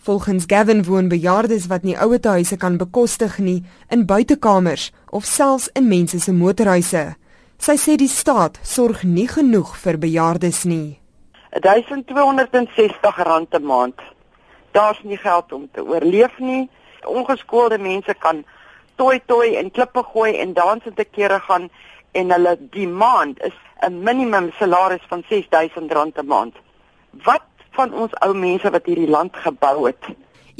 Volgens 0.02 0.44
Gavin 0.50 0.84
woon 0.84 1.08
bejaardes 1.08 1.68
wat 1.70 1.84
nie 1.86 1.98
ouer 1.98 2.18
huise 2.26 2.56
kan 2.56 2.76
bekostig 2.76 3.38
nie 3.38 3.62
in 3.88 4.06
buitekamers 4.06 4.90
of 5.10 5.24
selfs 5.24 5.68
in 5.78 5.88
mense 5.88 6.20
se 6.20 6.32
motorhuise. 6.32 7.12
Sy 7.62 7.76
sê 7.78 7.92
die 7.94 8.10
staat 8.10 8.56
sorg 8.66 9.04
nie 9.06 9.28
genoeg 9.30 9.76
vir 9.78 9.94
bejaardes 10.02 10.64
nie. 10.66 10.98
1260 11.54 13.20
rand 13.28 13.54
'n 13.54 13.62
maand. 13.62 14.00
Daar's 14.72 14.98
nie 15.02 15.16
geld 15.16 15.52
om 15.52 15.68
te 15.70 15.84
oorleef 15.84 16.38
nie. 16.38 16.68
Ongeskoolde 17.06 17.78
mense 17.78 18.14
kan 18.14 18.44
toi 18.96 19.20
toi 19.26 19.54
en 19.54 19.70
klippe 19.70 20.02
gooi 20.02 20.32
en 20.42 20.52
dans 20.52 20.82
en 20.86 20.94
te 20.94 21.04
kere 21.04 21.38
gaan 21.40 21.70
en 22.12 22.30
hulle 22.30 22.56
demand 22.70 23.38
is 23.42 23.56
'n 23.86 24.02
minimum 24.02 24.50
salaris 24.58 25.06
van 25.08 25.22
R6000 25.22 26.18
'n 26.18 26.26
maand. 26.26 26.54
Wat 27.24 27.46
van 27.70 27.94
ons 27.94 28.12
ou 28.20 28.34
mense 28.34 28.70
wat 28.70 28.86
hierdie 28.86 29.10
land 29.10 29.36
gebou 29.36 29.86
het? 29.86 30.04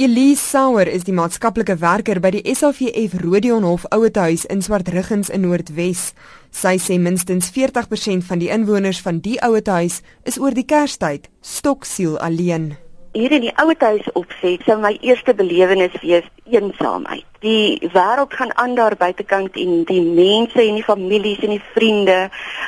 Elise 0.03 0.43
Sauer 0.43 0.89
is 0.91 1.05
die 1.07 1.13
maatskaplike 1.15 1.77
werker 1.79 2.19
by 2.19 2.33
die 2.35 2.55
SAVF 2.59 3.13
Rodionhof 3.23 3.85
Ouetehuis 3.95 4.43
in 4.51 4.59
Swartruggens 4.65 5.29
in 5.31 5.45
Noordwes. 5.45 6.09
Sy 6.51 6.73
sê 6.83 6.97
minstens 6.99 7.53
40% 7.55 8.27
van 8.27 8.43
die 8.43 8.49
inwoners 8.51 8.99
van 9.05 9.21
die 9.23 9.37
ouetehuis 9.47 10.01
is 10.27 10.41
oor 10.43 10.57
die 10.59 10.67
Kerstyd 10.67 11.29
stoksiel 11.39 12.17
alleen. 12.19 12.73
Hier 13.15 13.37
in 13.37 13.47
die 13.47 13.55
ouetehuis 13.63 14.09
opset 14.19 14.67
sou 14.67 14.81
my 14.83 14.97
eerste 15.07 15.37
belewenis 15.39 15.95
wees 16.03 16.27
eensaamheid. 16.51 17.23
Die 17.47 17.79
wêreld 17.95 18.35
gaan 18.35 18.51
aan 18.59 18.75
daar 18.75 18.99
buitekant 18.99 19.55
en 19.55 19.85
die 19.87 20.03
mense 20.03 20.67
en 20.67 20.83
die 20.83 20.89
families 20.89 21.47
en 21.47 21.55
die 21.61 21.65
vriende, 21.77 22.25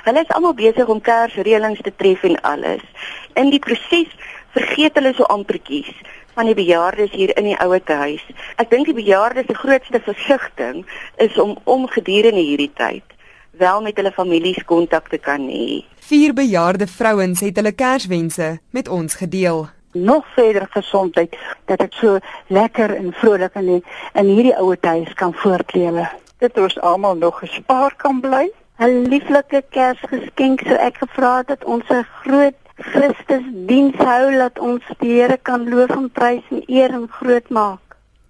hulle 0.07 0.23
is 0.23 0.35
almal 0.38 0.55
besig 0.55 0.87
om 0.87 1.03
Kersreëlings 1.03 1.83
te 1.83 1.97
tref 1.99 2.23
en 2.31 2.38
alles. 2.47 2.87
In 3.35 3.51
die 3.51 3.62
proses 3.64 4.14
vergeet 4.55 4.94
hulle 5.01 5.16
so 5.18 5.27
ampertjies 5.35 5.90
van 6.35 6.47
die 6.47 6.55
bejaardes 6.55 7.11
hier 7.11 7.37
in 7.37 7.44
die 7.44 7.59
ouete 7.59 7.92
huis. 7.92 8.23
Ek 8.57 8.70
dink 8.70 8.87
die 8.87 8.94
bejaardes 8.94 9.47
se 9.47 9.55
grootste 9.55 10.01
versigtiging 10.01 10.85
is 11.16 11.38
om 11.38 11.59
om 11.64 11.88
gedurende 11.88 12.40
hierdie 12.40 12.73
tyd 12.75 13.14
wel 13.59 13.83
met 13.83 13.97
hulle 13.97 14.12
families 14.12 14.64
kontak 14.64 15.09
te 15.09 15.18
kan 15.18 15.47
hê. 15.49 15.85
Vier 16.09 16.35
bejaarde 16.35 16.87
vrouens 16.87 17.40
het 17.40 17.57
hulle 17.57 17.73
Kerswense 17.73 18.59
met 18.70 18.88
ons 18.88 19.14
gedeel. 19.14 19.66
Nog 19.92 20.27
verder 20.35 20.66
gesondheid 20.70 21.37
dat 21.70 21.81
ek 21.81 21.94
so 22.01 22.18
lekker 22.47 22.97
en 22.97 23.12
vrolik 23.14 23.55
in 23.55 23.70
die, 23.70 23.81
in 24.18 24.27
hierdie 24.27 24.57
ouete 24.59 24.88
huis 24.97 25.14
kan 25.14 25.35
voortlewe. 25.44 26.09
Dit 26.42 26.59
ons 26.59 26.79
almal 26.81 27.16
nog 27.16 27.38
gespaar 27.38 27.94
kan 27.97 28.20
bly. 28.20 28.51
'n 28.83 29.07
Lieflike 29.07 29.62
Kersgeskenk 29.70 30.66
so 30.66 30.75
ek 30.75 30.97
gevra 30.99 31.37
het 31.37 31.49
dat 31.49 31.64
ons 31.64 31.87
'n 31.88 32.03
groot 32.23 32.59
Christus 32.77 33.45
diens 33.69 33.95
hou 34.03 34.31
dat 34.35 34.59
ons 34.59 34.83
die 34.99 35.13
Here 35.21 35.37
kan 35.43 35.69
loof 35.71 35.93
en 35.95 36.09
prys 36.11 36.43
en 36.51 36.63
eer 36.67 36.91
en 36.91 37.07
groot 37.09 37.49
maak. 37.55 37.81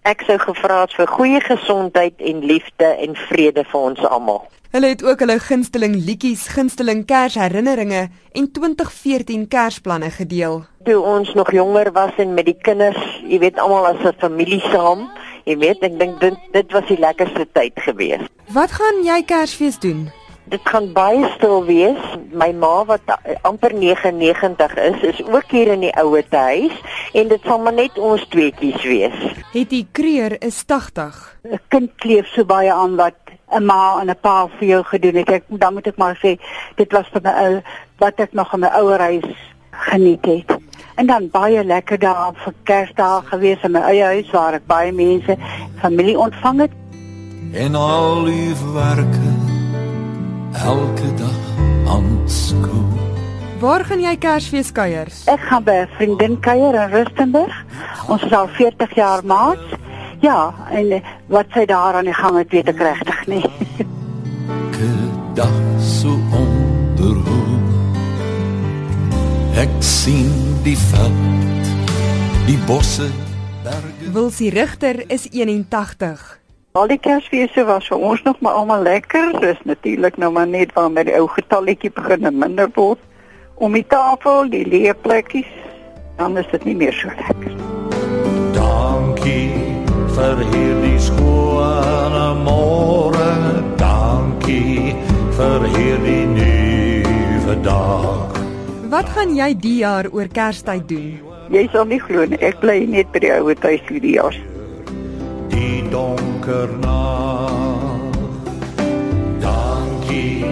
Ek 0.04 0.20
sou 0.28 0.36
gevra 0.36 0.82
het 0.82 0.92
vir 0.92 1.08
goeie 1.08 1.40
gesondheid 1.40 2.20
en 2.20 2.42
liefde 2.44 2.90
en 3.06 3.16
vrede 3.16 3.64
vir 3.70 3.80
ons 3.80 4.02
almal. 4.04 4.42
Hulle 4.74 4.90
het 4.90 5.04
ook 5.06 5.22
hulle 5.22 5.38
gunsteling 5.40 5.94
liedjies, 5.96 6.48
gunsteling 6.52 7.04
Kersherinneringe 7.08 8.08
en 8.34 8.48
2014 8.52 9.46
Kersplanne 9.48 10.10
gedeel. 10.10 10.64
Toe 10.84 10.98
ons 11.00 11.32
nog 11.34 11.52
jonger 11.54 11.92
was 11.96 12.12
en 12.18 12.34
met 12.34 12.44
die 12.50 12.58
kinders, 12.60 13.00
jy 13.24 13.38
weet 13.38 13.60
almal 13.62 13.86
as 13.86 14.04
'n 14.04 14.18
familie 14.18 14.60
saam, 14.60 15.08
jy 15.44 15.56
weet 15.56 15.80
ek 15.82 15.98
dink 15.98 16.20
dit 16.20 16.36
dit 16.52 16.72
was 16.72 16.84
die 16.88 16.98
lekkerste 16.98 17.46
tyd 17.52 17.72
gewees. 17.76 18.28
Wat 18.52 18.70
gaan 18.70 19.04
jy 19.04 19.22
Kersfees 19.22 19.78
doen? 19.78 20.10
Dit 20.52 20.60
gaan 20.68 20.90
baie 20.92 21.28
stil 21.36 21.64
wees. 21.64 22.00
My 22.32 22.50
ma 22.52 22.84
wat 22.84 23.00
amper 23.42 23.72
99 23.74 24.74
is, 24.76 25.00
is 25.00 25.22
ook 25.24 25.50
hier 25.50 25.72
in 25.72 25.80
die 25.86 25.94
ouer 26.00 26.26
huis 26.30 26.74
en 27.12 27.28
dit 27.28 27.46
sal 27.46 27.62
maar 27.64 27.76
net 27.76 27.98
ons 27.98 28.26
tweeetjies 28.28 28.82
wees. 28.84 29.16
Het 29.52 29.70
die 29.70 29.86
kreer 29.92 30.36
is 30.42 30.64
80. 30.66 31.38
'n 31.44 31.60
Kind 31.68 31.90
kleef 31.96 32.26
so 32.34 32.44
baie 32.44 32.72
aan 32.72 32.96
wat 32.96 33.16
'n 33.52 33.64
ma 33.64 34.00
en 34.00 34.10
'n 34.10 34.20
pa 34.20 34.48
vir 34.58 34.68
jou 34.68 34.82
gedoen 34.84 35.14
het. 35.14 35.28
Ek 35.28 35.44
dan 35.48 35.74
moet 35.74 35.86
ek 35.86 35.96
maar 35.96 36.16
sê 36.16 36.38
dit 36.76 36.92
was 36.92 37.08
vir 37.12 37.22
my 37.22 37.62
wat 37.98 38.20
ek 38.20 38.32
nog 38.32 38.52
in 38.54 38.60
my 38.60 38.68
ouer 38.68 38.98
huis 38.98 39.30
geniet 39.70 40.24
het. 40.24 40.58
En 40.94 41.06
dan 41.06 41.30
baie 41.30 41.64
lekker 41.64 41.98
dae 41.98 42.32
vir 42.44 42.54
Kersdae 42.62 43.22
gewees 43.30 43.62
in 43.62 43.72
my 43.72 43.80
eie 43.80 44.04
huis 44.04 44.30
waar 44.30 44.54
ek 44.54 44.66
baie 44.66 44.92
mense, 44.92 45.36
familie 45.80 46.18
ontvang 46.18 46.60
het. 46.60 46.70
En 47.52 47.74
al 47.74 48.24
die 48.24 48.54
werke 48.74 49.53
elke 50.62 51.14
dag 51.14 51.40
aanskou. 51.86 52.82
Waar 53.58 53.84
gaan 53.84 54.00
jy 54.02 54.16
Kersfees 54.20 54.72
kuier? 54.72 55.08
Ek 55.30 55.40
gaan 55.48 55.64
by 55.64 55.76
'n 55.84 55.88
vriendin 55.96 56.40
kuier 56.40 56.74
in 56.74 56.90
Rustenburg. 56.90 57.64
Ons 58.08 58.22
is 58.22 58.32
al 58.32 58.48
40 58.48 58.94
jaar 58.94 59.24
maats. 59.24 59.64
Ja, 60.20 60.54
en 60.70 60.92
eh, 60.92 61.02
wat 61.26 61.46
sy 61.52 61.64
daar 61.64 61.94
aan 61.94 62.04
die 62.04 62.14
gang 62.14 62.36
het, 62.36 62.50
weet 62.50 62.68
ek 62.68 62.78
regtig 62.78 63.26
nie. 63.26 63.44
Elke 63.78 64.92
dag 65.34 65.56
so 65.80 66.08
onderhoek. 66.32 67.68
Ek 69.56 69.74
sien 69.78 70.32
die 70.62 70.78
veld, 70.78 71.68
die 72.46 72.58
bosse, 72.66 73.10
berge. 73.62 74.12
Wilsie 74.12 74.50
Rigter 74.50 75.04
is 75.10 75.28
81. 75.30 76.43
Al 76.74 76.88
die 76.90 76.98
Kersfeeste 76.98 77.62
was 77.68 77.86
vir 77.86 78.00
ons 78.02 78.22
nog 78.26 78.40
maar 78.42 78.56
almal 78.58 78.80
lekker. 78.82 79.28
Dis 79.38 79.58
natuurlik 79.62 80.16
nou 80.18 80.32
maar 80.34 80.48
net 80.50 80.72
waar 80.74 80.88
met 80.90 81.06
die 81.06 81.12
ou 81.14 81.28
getalletjie 81.30 81.92
begin 81.94 82.26
minder 82.34 82.66
word 82.74 82.98
om 83.62 83.76
die 83.78 83.84
tafel, 83.86 84.48
die 84.50 84.64
leeplekkies, 84.66 85.52
dan 86.18 86.34
is 86.40 86.48
dit 86.50 86.64
nie 86.66 86.74
meer 86.80 86.96
so 86.98 87.12
lekker. 87.14 87.52
Dankie 88.56 89.54
vir 90.16 90.42
hierdie 90.48 90.98
skone 90.98 92.24
môre. 92.40 93.28
Dankie 93.78 94.96
vir 95.38 95.68
hierdie 95.76 96.24
nuwe 96.32 97.54
dag. 97.68 98.40
Wat 98.96 99.14
gaan 99.14 99.38
jy 99.38 99.52
die 99.54 99.76
jaar 99.84 100.10
oor 100.10 100.26
Kerstyd 100.26 100.90
doen? 100.90 101.22
Jy 101.54 101.68
sal 101.70 101.86
nie 101.86 102.00
glo 102.02 102.26
nie, 102.26 102.42
ek 102.42 102.58
bly 102.66 102.80
net 102.96 103.14
by 103.14 103.22
die 103.22 103.32
ou 103.38 103.54
huis 103.54 103.86
hierdie 103.92 104.16
jaar 104.18 104.42
die 105.54 105.82
donker 105.90 106.70
nag. 106.82 108.16
Dankie 109.42 110.44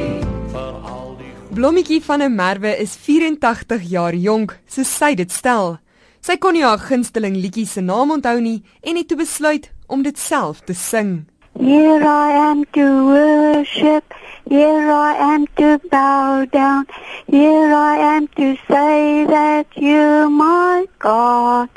vir 0.52 0.74
al 0.94 1.14
die 1.18 1.32
Blommetjie 1.54 2.00
van 2.04 2.22
'n 2.22 2.34
merwe 2.34 2.76
is 2.78 2.96
84 2.96 3.82
jaar 3.82 4.14
jonk, 4.14 4.58
so 4.66 4.82
sy 4.82 5.14
dit 5.14 5.30
stel. 5.30 5.78
Sy 6.20 6.36
kon 6.36 6.52
nie 6.52 6.62
haar 6.62 6.78
gunsteling 6.78 7.36
liedjie 7.36 7.66
se 7.66 7.80
naam 7.80 8.10
onthou 8.10 8.40
nie 8.40 8.62
en 8.82 8.96
het 8.96 9.08
toe 9.08 9.18
besluit 9.18 9.70
om 9.86 10.02
dit 10.02 10.18
self 10.18 10.60
te 10.60 10.74
sing. 10.74 11.26
Here 11.58 12.04
I 12.04 12.30
am 12.48 12.64
to 12.72 12.86
worship, 13.06 14.04
here 14.48 14.88
I 14.88 15.14
am 15.18 15.46
to 15.56 15.78
bow 15.90 16.46
down, 16.50 16.86
here 17.26 17.74
I 17.74 17.98
am 18.16 18.28
to 18.36 18.56
say 18.68 19.26
that 19.26 19.66
you 19.74 20.30
my 20.30 20.86
God 20.98 21.68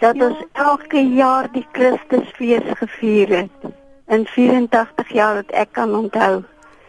dat 0.00 0.16
ja. 0.16 0.28
ons 0.28 0.44
elke 0.52 1.02
jaar 1.14 1.48
die 1.52 1.66
Christusfees 1.72 2.68
gevier 2.80 3.28
het. 3.28 3.72
In 4.06 4.26
84 4.26 5.12
jaar 5.12 5.34
wat 5.34 5.50
ek 5.50 5.72
kan 5.72 5.94
onthou. 5.94 6.42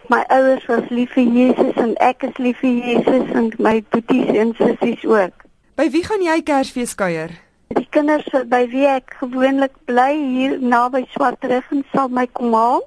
My 0.09 0.23
ouers 0.27 0.65
was 0.65 0.87
lief 0.89 1.11
vir 1.13 1.27
Jesus 1.29 1.75
en 1.77 1.93
ek 2.01 2.23
is 2.25 2.37
lief 2.37 2.57
vir 2.63 2.79
Jesus 2.81 3.33
en 3.37 3.51
my 3.61 3.83
boeties 3.93 4.31
en 4.33 4.55
sissies 4.57 5.05
ook. 5.05 5.45
By 5.77 5.89
wie 5.93 6.01
gaan 6.03 6.23
jy 6.25 6.39
Kersfees 6.41 6.95
kuier? 6.97 7.35
Die 7.77 7.85
kinders 7.93 8.25
by 8.49 8.63
wie 8.71 8.87
ek 8.89 9.13
gewoonlik 9.19 9.75
bly 9.85 10.15
hier 10.17 10.57
naby 10.57 11.03
Swartruggen 11.13 11.83
sal 11.93 12.09
my 12.09 12.25
kom 12.33 12.55
haal 12.57 12.81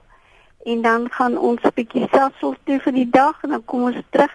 en 0.66 0.82
dan 0.82 1.06
gaan 1.14 1.38
ons 1.38 1.62
bietjie 1.76 2.08
selfs 2.10 2.42
toe 2.42 2.80
vir 2.82 2.96
die 2.98 3.08
dag 3.10 3.38
en 3.46 3.54
dan 3.54 3.64
kom 3.70 3.86
ons 3.92 4.02
terug 4.10 4.34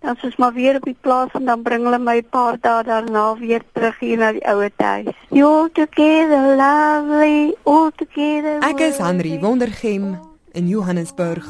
Dan 0.00 0.16
soos 0.20 0.36
maar 0.36 0.52
weer 0.52 0.76
op 0.76 0.84
die 0.84 0.96
plaas 1.00 1.32
en 1.32 1.44
dan 1.44 1.62
bring 1.62 1.84
hulle 1.84 1.98
my 1.98 2.16
'n 2.16 2.28
paar 2.30 2.58
dae 2.60 2.82
daarna 2.84 3.36
weer 3.38 3.62
terug 3.72 3.98
hier 3.98 4.18
na 4.18 4.32
die 4.32 4.46
ouer 4.46 4.70
huis. 4.76 5.16
You 5.30 5.70
together 5.72 6.56
lovely, 6.56 7.54
all 7.62 7.90
together. 7.96 8.60
Ek 8.60 8.80
is 8.80 8.98
Henry 8.98 9.40
Wondergem 9.40 10.18
in 10.52 10.68
Johannesburg. 10.68 11.46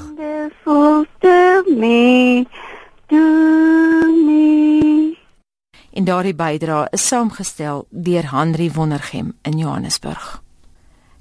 To 0.65 1.63
me, 1.77 2.47
to 3.07 3.23
me. 4.27 5.19
En 5.93 6.05
daardie 6.05 6.35
bydrae 6.35 6.87
is 6.91 7.07
saamgestel 7.07 7.87
deur 7.91 8.31
Henry 8.31 8.71
Wondergem 8.73 9.33
in 9.43 9.59
Johannesburg. 9.59 10.46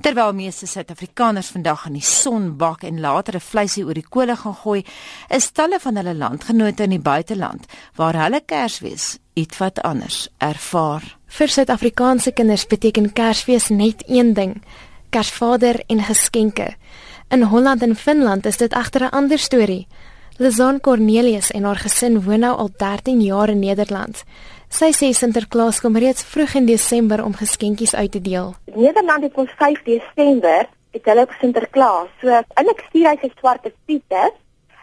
Terwyl 0.05 0.35
meeste 0.37 0.67
Suid-Afrikaners 0.69 1.47
vandag 1.49 1.87
in 1.89 1.95
die 1.97 2.05
son 2.05 2.51
bak 2.61 2.83
en 2.85 2.99
later 3.01 3.35
'n 3.35 3.41
vleisie 3.41 3.85
oor 3.85 3.97
die 3.97 4.05
kolle 4.15 4.35
gaan 4.35 4.53
gooi, 4.53 4.85
is 5.29 5.49
talle 5.49 5.79
van 5.79 5.95
hulle 5.95 6.13
landgenote 6.13 6.83
in 6.83 6.89
die 6.89 6.99
buiteland 6.99 7.65
waar 7.95 8.13
hulle 8.13 8.41
Kersfees 8.45 9.17
ietwat 9.33 9.81
anders 9.81 10.29
ervaar. 10.37 11.17
Vir 11.25 11.47
Suid-Afrikaanse 11.47 12.31
kinders 12.31 12.67
beteken 12.67 13.13
Kersfees 13.13 13.69
net 13.69 14.03
een 14.07 14.33
ding: 14.33 14.61
Kersvader 15.09 15.81
en 15.87 16.03
geskenke. 16.03 16.75
In 17.29 17.41
Holland 17.41 17.81
en 17.81 17.95
Finland 17.95 18.45
is 18.45 18.57
dit 18.57 18.73
agter 18.73 19.01
'n 19.01 19.09
ander 19.09 19.39
storie. 19.39 19.87
Lizon 20.37 20.79
Cornelius 20.79 21.51
en 21.51 21.63
haar 21.63 21.79
gesin 21.79 22.23
woon 22.23 22.39
nou 22.39 22.57
al 22.57 22.69
13 22.77 23.21
jaar 23.21 23.49
in 23.49 23.59
Nederland. 23.59 24.23
Sy 24.69 24.91
sê 24.91 25.13
Sinterklaas 25.13 25.79
kom 25.79 25.97
reeds 25.97 26.23
vroeg 26.23 26.55
in 26.55 26.65
Desember 26.65 27.23
om 27.23 27.33
geskenkies 27.33 27.95
uit 27.95 28.11
te 28.11 28.21
deel. 28.21 28.55
Nederland 28.75 29.23
het 29.23 29.35
ons 29.35 29.51
5 29.57 29.83
Desember 29.83 30.67
het 30.91 31.05
hulle 31.05 31.27
Sinterklaas. 31.39 32.09
So 32.21 32.27
eintlik 32.29 32.83
stuur 32.87 33.07
hy 33.09 33.17
sy 33.21 33.31
swarte 33.39 33.71
piete 33.85 34.31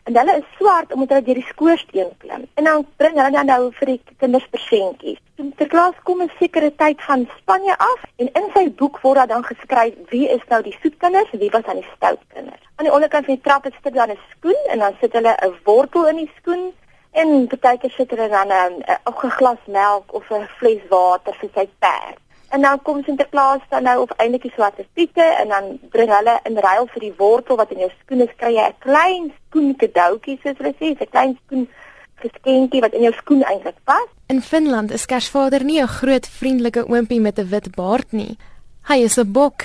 En 0.04 0.16
hulle 0.18 0.34
is 0.36 0.46
swart 0.58 0.92
omdat 0.92 1.08
hulle 1.08 1.24
deur 1.26 1.38
die 1.38 1.50
skoorsteen 1.50 2.08
klim. 2.18 2.46
En 2.58 2.64
dan 2.64 2.86
bring 2.98 3.14
hulle 3.18 3.30
dan 3.30 3.46
nou 3.46 3.60
vir 3.76 3.90
die 3.92 4.00
kinders 4.18 4.48
persentjies. 4.54 5.20
Sinterklaas 5.38 6.00
kom 6.08 6.22
'n 6.22 6.32
sekere 6.38 6.70
tyd 6.82 7.02
van 7.06 7.28
Spanje 7.36 7.76
af 7.78 8.00
en 8.16 8.32
in 8.40 8.48
sy 8.54 8.64
boek 8.80 8.98
word 9.02 9.16
daar 9.16 9.30
dan 9.34 9.44
geskryf 9.44 9.94
wie 10.10 10.26
is 10.28 10.42
nou 10.48 10.62
die 10.62 10.76
soet 10.82 10.96
kinders 10.98 11.30
en 11.32 11.38
wie 11.38 11.50
was 11.50 11.64
aan 11.64 11.80
die 11.82 11.90
stout 11.94 12.22
kinders. 12.34 12.62
Aan 12.76 12.86
die 12.86 12.94
onderkant 12.94 13.24
van 13.24 13.34
die 13.34 13.44
trap 13.44 13.66
is 13.66 13.78
dit 13.82 13.94
dan 13.94 14.10
'n 14.10 14.18
skoen 14.30 14.60
en 14.70 14.78
dan 14.78 14.96
sit 15.00 15.12
hulle 15.12 15.36
'n 15.38 15.54
wortel 15.64 16.08
in 16.08 16.16
die 16.16 16.32
skoen 16.38 16.72
en 17.12 17.46
partykeer 17.46 17.94
sit 17.96 18.10
hulle 18.10 18.28
dan 18.28 18.48
'n 18.48 18.82
'n 19.06 19.30
glas 19.38 19.62
melk 19.66 20.14
of 20.14 20.30
'n 20.30 20.48
fles 20.58 20.82
water 20.88 21.34
vir 21.40 21.50
sy 21.54 21.68
perd. 21.78 22.18
En 22.50 22.60
dan 22.60 22.82
kom 22.82 23.02
Sinterklaas 23.02 23.60
dan 23.68 23.82
nou 23.82 24.00
of 24.00 24.10
eintlik 24.16 24.42
die 24.42 24.52
swarte 24.54 24.86
piete 24.92 25.24
en 25.40 25.48
dan 25.48 25.78
bring 25.90 26.10
hulle 26.12 26.40
in 26.44 26.58
ruil 26.58 26.86
vir 26.86 27.00
die 27.00 27.14
wortel 27.16 27.56
wat 27.56 27.70
in 27.70 27.78
jou 27.78 27.90
skoene 28.00 28.26
kry 28.36 28.52
jy 28.54 28.66
'n 28.68 28.74
klein 28.78 29.32
skoen 29.46 29.76
cadeautjie 29.76 30.38
soos 30.42 30.58
hulle 30.58 30.74
sê, 30.80 30.86
'n 31.00 31.10
klein 31.10 31.38
skoen 31.44 31.68
geskenkie 32.22 32.80
wat 32.80 32.92
in 32.92 33.02
jou 33.02 33.12
skoen 33.12 33.42
eintlik 33.42 33.78
pas. 33.84 34.08
In 34.26 34.42
Finland 34.42 34.90
is 34.90 35.06
Kersvader 35.06 35.64
nie 35.64 35.80
'n 35.80 35.88
groot 35.88 36.26
vriendelike 36.26 36.88
oompie 36.88 37.20
met 37.20 37.38
'n 37.38 37.48
wit 37.48 37.74
baard 37.74 38.12
nie. 38.12 38.36
Hy 38.88 38.98
is 39.02 39.18
'n 39.18 39.32
bok. 39.32 39.62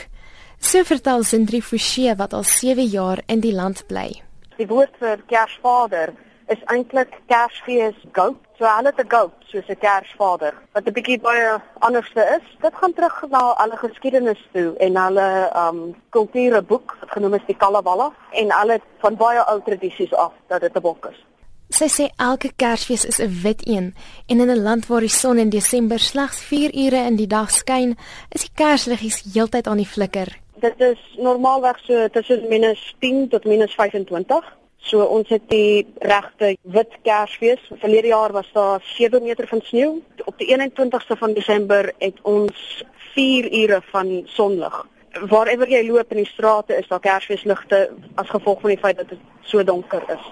So 0.60 0.84
vertel 0.84 1.24
Sindri 1.24 1.62
Fouché 1.62 2.16
wat 2.16 2.34
al 2.34 2.44
7 2.44 2.86
jaar 2.86 3.20
in 3.26 3.40
die 3.40 3.54
land 3.54 3.84
bly. 3.88 4.22
Die 4.58 4.68
woord 4.68 4.94
vir 5.00 5.18
Kersvader 5.28 6.14
is 6.48 6.62
eintlik 6.74 7.20
Kersfees 7.28 7.96
goat. 8.12 8.40
So 8.58 8.66
hulle 8.66 8.92
het 8.96 9.06
'n 9.06 9.10
goat 9.10 9.34
soos 9.52 9.68
'n 9.70 9.80
Kersvader 9.86 10.54
wat 10.74 10.88
'n 10.88 10.94
bietjie 10.94 11.20
baie 11.20 11.62
anders 11.80 12.12
is. 12.14 12.46
Dit 12.62 12.74
gaan 12.76 12.94
terug 12.94 13.24
na 13.30 13.54
hulle 13.58 13.78
geskiedenis 13.78 14.42
toe 14.54 14.76
en 14.78 14.96
hulle 14.96 15.52
um 15.56 15.96
kulture 16.10 16.62
boek 16.62 16.98
wat 17.00 17.12
genoem 17.12 17.34
is 17.34 17.48
die 17.48 17.58
Kalevala 17.58 18.12
en 18.32 18.52
hulle 18.60 18.82
van 18.98 19.16
baie 19.16 19.46
ou 19.52 19.62
tradisies 19.62 20.14
af 20.14 20.34
dat 20.48 20.62
dit 20.62 20.76
'n 20.76 20.82
bok 20.82 21.06
is. 21.12 21.26
Sy 21.70 21.88
sê 21.92 22.06
elke 22.16 22.52
Kersfees 22.56 23.06
is 23.06 23.20
'n 23.20 23.42
wit 23.44 23.68
een 23.68 23.96
en 24.28 24.40
in 24.40 24.50
'n 24.50 24.64
land 24.64 24.88
waar 24.88 25.00
die 25.00 25.10
son 25.10 25.38
in 25.38 25.50
Desember 25.50 26.00
slegs 26.00 26.40
4 26.42 26.76
ure 26.86 27.06
in 27.06 27.16
die 27.16 27.28
dag 27.28 27.52
skyn, 27.52 27.98
is 28.30 28.42
die 28.42 28.52
kersliggies 28.56 29.24
heeltyd 29.34 29.68
aan 29.68 29.78
die 29.78 29.86
flikker. 29.86 30.40
Dit 30.60 30.80
is 30.80 31.00
normaalweg 31.18 31.80
so 31.80 32.08
tussen 32.08 32.42
-10 32.50 33.28
tot 33.30 33.44
-25. 33.46 34.56
So 34.78 35.04
ons 35.04 35.30
het 35.30 35.50
die 35.50 35.88
regte 36.00 36.56
wit 36.62 36.94
Kersfees. 37.04 37.60
Verlede 37.82 38.08
jaar 38.08 38.32
was 38.32 38.50
daar 38.54 38.82
7 38.98 39.24
meter 39.24 39.48
van 39.48 39.62
sneeu. 39.63 40.02
Op 40.26 40.38
die 40.38 40.48
21ste 40.48 41.18
van 41.18 41.34
Desember 41.34 41.94
het 41.98 42.20
ons 42.22 42.84
4 43.13 43.52
ure 43.63 43.82
van 43.92 44.22
sonlig. 44.26 44.86
Waarever 45.30 45.70
jy 45.70 45.88
loop 45.88 46.12
in 46.12 46.18
die 46.24 46.30
strate 46.30 46.78
is 46.78 46.88
daar 46.88 47.00
Kersfeesligte 47.00 47.90
as 48.16 48.30
gevolg 48.30 48.62
van 48.62 48.70
die 48.70 48.80
feit 48.80 48.98
dat 48.98 49.10
dit 49.10 49.20
so 49.42 49.63
donker 49.63 50.04
is. 50.13 50.28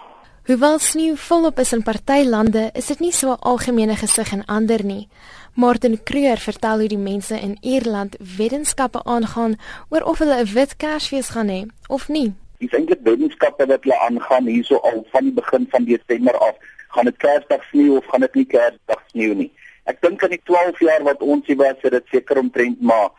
Hoewel 0.46 0.78
sneeu 0.80 1.16
volop 1.18 1.60
is 1.60 1.72
in 1.74 1.82
party 1.82 2.22
lande, 2.22 2.68
is 2.78 2.86
dit 2.86 3.00
nie 3.00 3.12
so 3.12 3.32
'n 3.32 3.40
algemene 3.42 3.96
gesig 3.96 4.32
in 4.32 4.46
ander 4.46 4.84
nie. 4.86 5.08
Martin 5.54 6.04
Kreur 6.04 6.38
vertel 6.38 6.80
hoe 6.80 6.88
die 6.88 6.98
mense 6.98 7.40
in 7.40 7.58
Ierland 7.62 8.16
wetenskappe 8.38 9.04
aangaan 9.04 9.56
oor 9.90 10.02
of 10.02 10.20
hulle 10.20 10.38
'n 10.42 10.54
wit 10.54 10.78
Kersfees 10.78 11.30
gaan 11.30 11.50
hê 11.50 11.66
of 11.88 12.08
nie. 12.08 12.34
Dis 12.60 12.72
eintlik 12.72 13.04
wetenskappe 13.04 13.68
wat 13.68 13.84
hulle 13.84 14.00
aangaan 14.08 14.48
hierso 14.48 14.80
al 14.90 15.06
van 15.12 15.24
die 15.24 15.36
begin 15.36 15.68
van 15.70 15.86
Desember 15.86 16.38
af. 16.38 16.56
Gaan 16.96 17.06
dit 17.06 17.18
Kersdag 17.18 17.64
sneeu 17.70 17.98
of 17.98 18.06
gaan 18.12 18.22
dit 18.22 18.36
nie 18.36 18.46
Kersdag 18.46 19.02
sneeu 19.12 19.34
nie? 19.36 19.52
Ek 19.86 20.02
dink 20.02 20.24
aan 20.24 20.34
die 20.34 20.42
12 20.44 20.80
jaar 20.80 21.04
wat 21.06 21.22
ons 21.22 21.46
hier 21.46 21.60
was, 21.60 21.78
het 21.84 21.94
dit 21.94 22.14
seker 22.14 22.40
omtrent 22.42 22.82
maar 22.82 23.12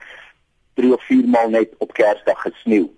3 0.81 0.92
of 0.92 1.03
4 1.07 1.29
maal 1.29 1.53
net 1.55 1.75
op 1.79 1.92
Kersdag 1.94 2.40
gesneeu. 2.42 2.88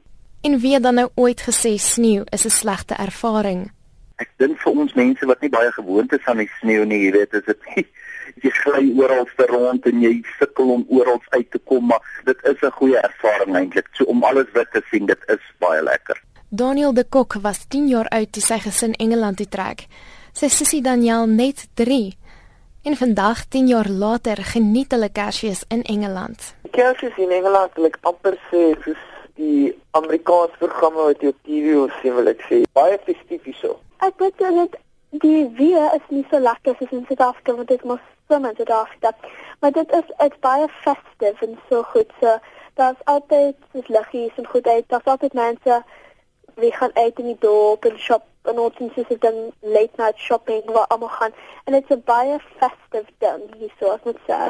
En 0.47 0.59
wie 0.63 0.79
dan 0.81 0.95
nou 0.95 1.09
ooit 1.15 1.43
gesê 1.43 1.75
sneeu 1.77 2.25
is 2.31 2.45
'n 2.47 2.51
slegte 2.51 2.95
ervaring? 2.95 3.71
Ek 4.17 4.31
dink 4.37 4.59
vir 4.59 4.73
ons 4.73 4.95
mense 4.95 5.27
wat 5.27 5.41
nie 5.41 5.51
baie 5.51 5.73
gewoond 5.73 6.13
is 6.13 6.25
aan 6.25 6.37
die 6.37 6.51
sneeu 6.61 6.85
nie, 6.85 7.05
jy 7.05 7.13
weet, 7.13 7.35
is 7.35 7.45
dit 7.45 7.61
jy 8.45 8.51
gly 8.51 8.85
oral 9.03 9.27
ter 9.37 9.51
rond 9.51 9.87
en 9.87 10.01
jy 10.03 10.23
sukkel 10.39 10.71
om 10.71 10.87
oral 10.89 11.21
uit 11.29 11.51
te 11.51 11.59
kom, 11.59 11.87
maar 11.87 12.03
dit 12.25 12.39
is 12.45 12.63
'n 12.63 12.71
goeie 12.71 12.99
ervaring 12.99 13.57
eintlik. 13.57 13.89
So 13.93 14.05
om 14.05 14.25
alles 14.25 14.51
wit 14.53 14.71
te 14.73 14.83
sien, 14.91 15.07
dit 15.07 15.23
is 15.29 15.45
baie 15.59 15.83
lekker. 15.83 16.23
Daniel 16.51 16.95
de 16.95 17.05
Kok 17.05 17.35
was 17.43 17.65
10 17.69 17.89
jaar 17.89 18.09
oud 18.09 18.33
toe 18.33 18.41
sy 18.43 18.57
gesin 18.65 18.95
Engeland 18.97 19.37
toe 19.37 19.47
trek. 19.53 19.83
Sy 20.33 20.49
sussie 20.49 20.81
Daniel 20.81 21.27
net 21.29 21.67
3. 21.77 22.17
En 22.89 22.97
vandag 22.97 23.43
10 23.53 23.67
jaar 23.69 23.89
later 23.89 24.41
geniet 24.55 24.97
hulle 24.97 25.11
Kersfees 25.13 25.67
in 25.69 25.83
Engeland. 25.83 26.55
Kersfees 26.73 27.21
in 27.21 27.35
Engeland, 27.37 27.77
ek 27.85 27.99
amper 28.09 28.39
sê 28.49 28.63
soos 28.81 29.05
die 29.37 29.75
Amerikaanse 30.01 30.57
programme 30.63 31.11
wat 31.11 31.21
jy 31.21 31.35
op 31.35 31.45
TV 31.45 31.85
sien, 31.99 32.17
wil 32.17 32.33
ek 32.33 32.41
sê, 32.49 32.63
baie 32.73 32.97
festief 33.05 33.45
hierso. 33.45 33.77
Ek 34.01 34.17
dink 34.17 34.41
dit 34.41 34.81
die 35.21 35.45
weer 35.61 35.93
is 36.01 36.09
nie 36.09 36.25
so 36.33 36.41
lekker 36.41 36.81
soos 36.81 36.97
in 36.97 37.05
Suid-Afrika 37.13 37.61
want 37.61 37.69
dit 37.69 37.85
mos 37.85 38.01
sommer 38.33 38.57
dit 38.57 38.71
af 38.71 38.89
dat 39.05 39.31
maar 39.61 39.73
dit 39.77 39.93
is 40.01 40.11
dit 40.17 40.41
baie 40.41 40.67
festive 40.81 41.47
en 41.47 41.57
so 41.69 41.85
goed 41.93 42.13
so 42.21 42.39
daar's 42.81 43.01
altyd 43.05 43.57
soos 43.73 43.89
liggies 43.89 44.37
en 44.37 44.47
goed 44.47 44.67
uit 44.67 44.85
daar's 44.89 45.09
altyd 45.13 45.33
mense 45.33 45.81
wie 46.59 46.73
gaan 46.73 46.95
uit 46.95 47.19
in 47.19 47.31
die 47.33 47.41
dorp 47.41 47.85
en 47.85 47.99
shop 47.99 48.25
en 48.51 48.59
ons 48.59 48.77
sien 48.79 48.91
soos 48.95 49.21
dan 49.21 49.37
late 49.61 50.01
night 50.01 50.19
shopping 50.19 50.65
waar 50.75 50.87
almal 50.95 51.13
gaan 51.19 51.35
en 51.65 51.73
dit's 51.73 51.91
'n 51.91 52.03
baie 52.05 52.39
festive 52.59 53.11
ding 53.19 53.43
hier 53.59 53.73
so 53.81 53.91
as 53.95 54.05
moet 54.05 54.21
sê. 54.29 54.41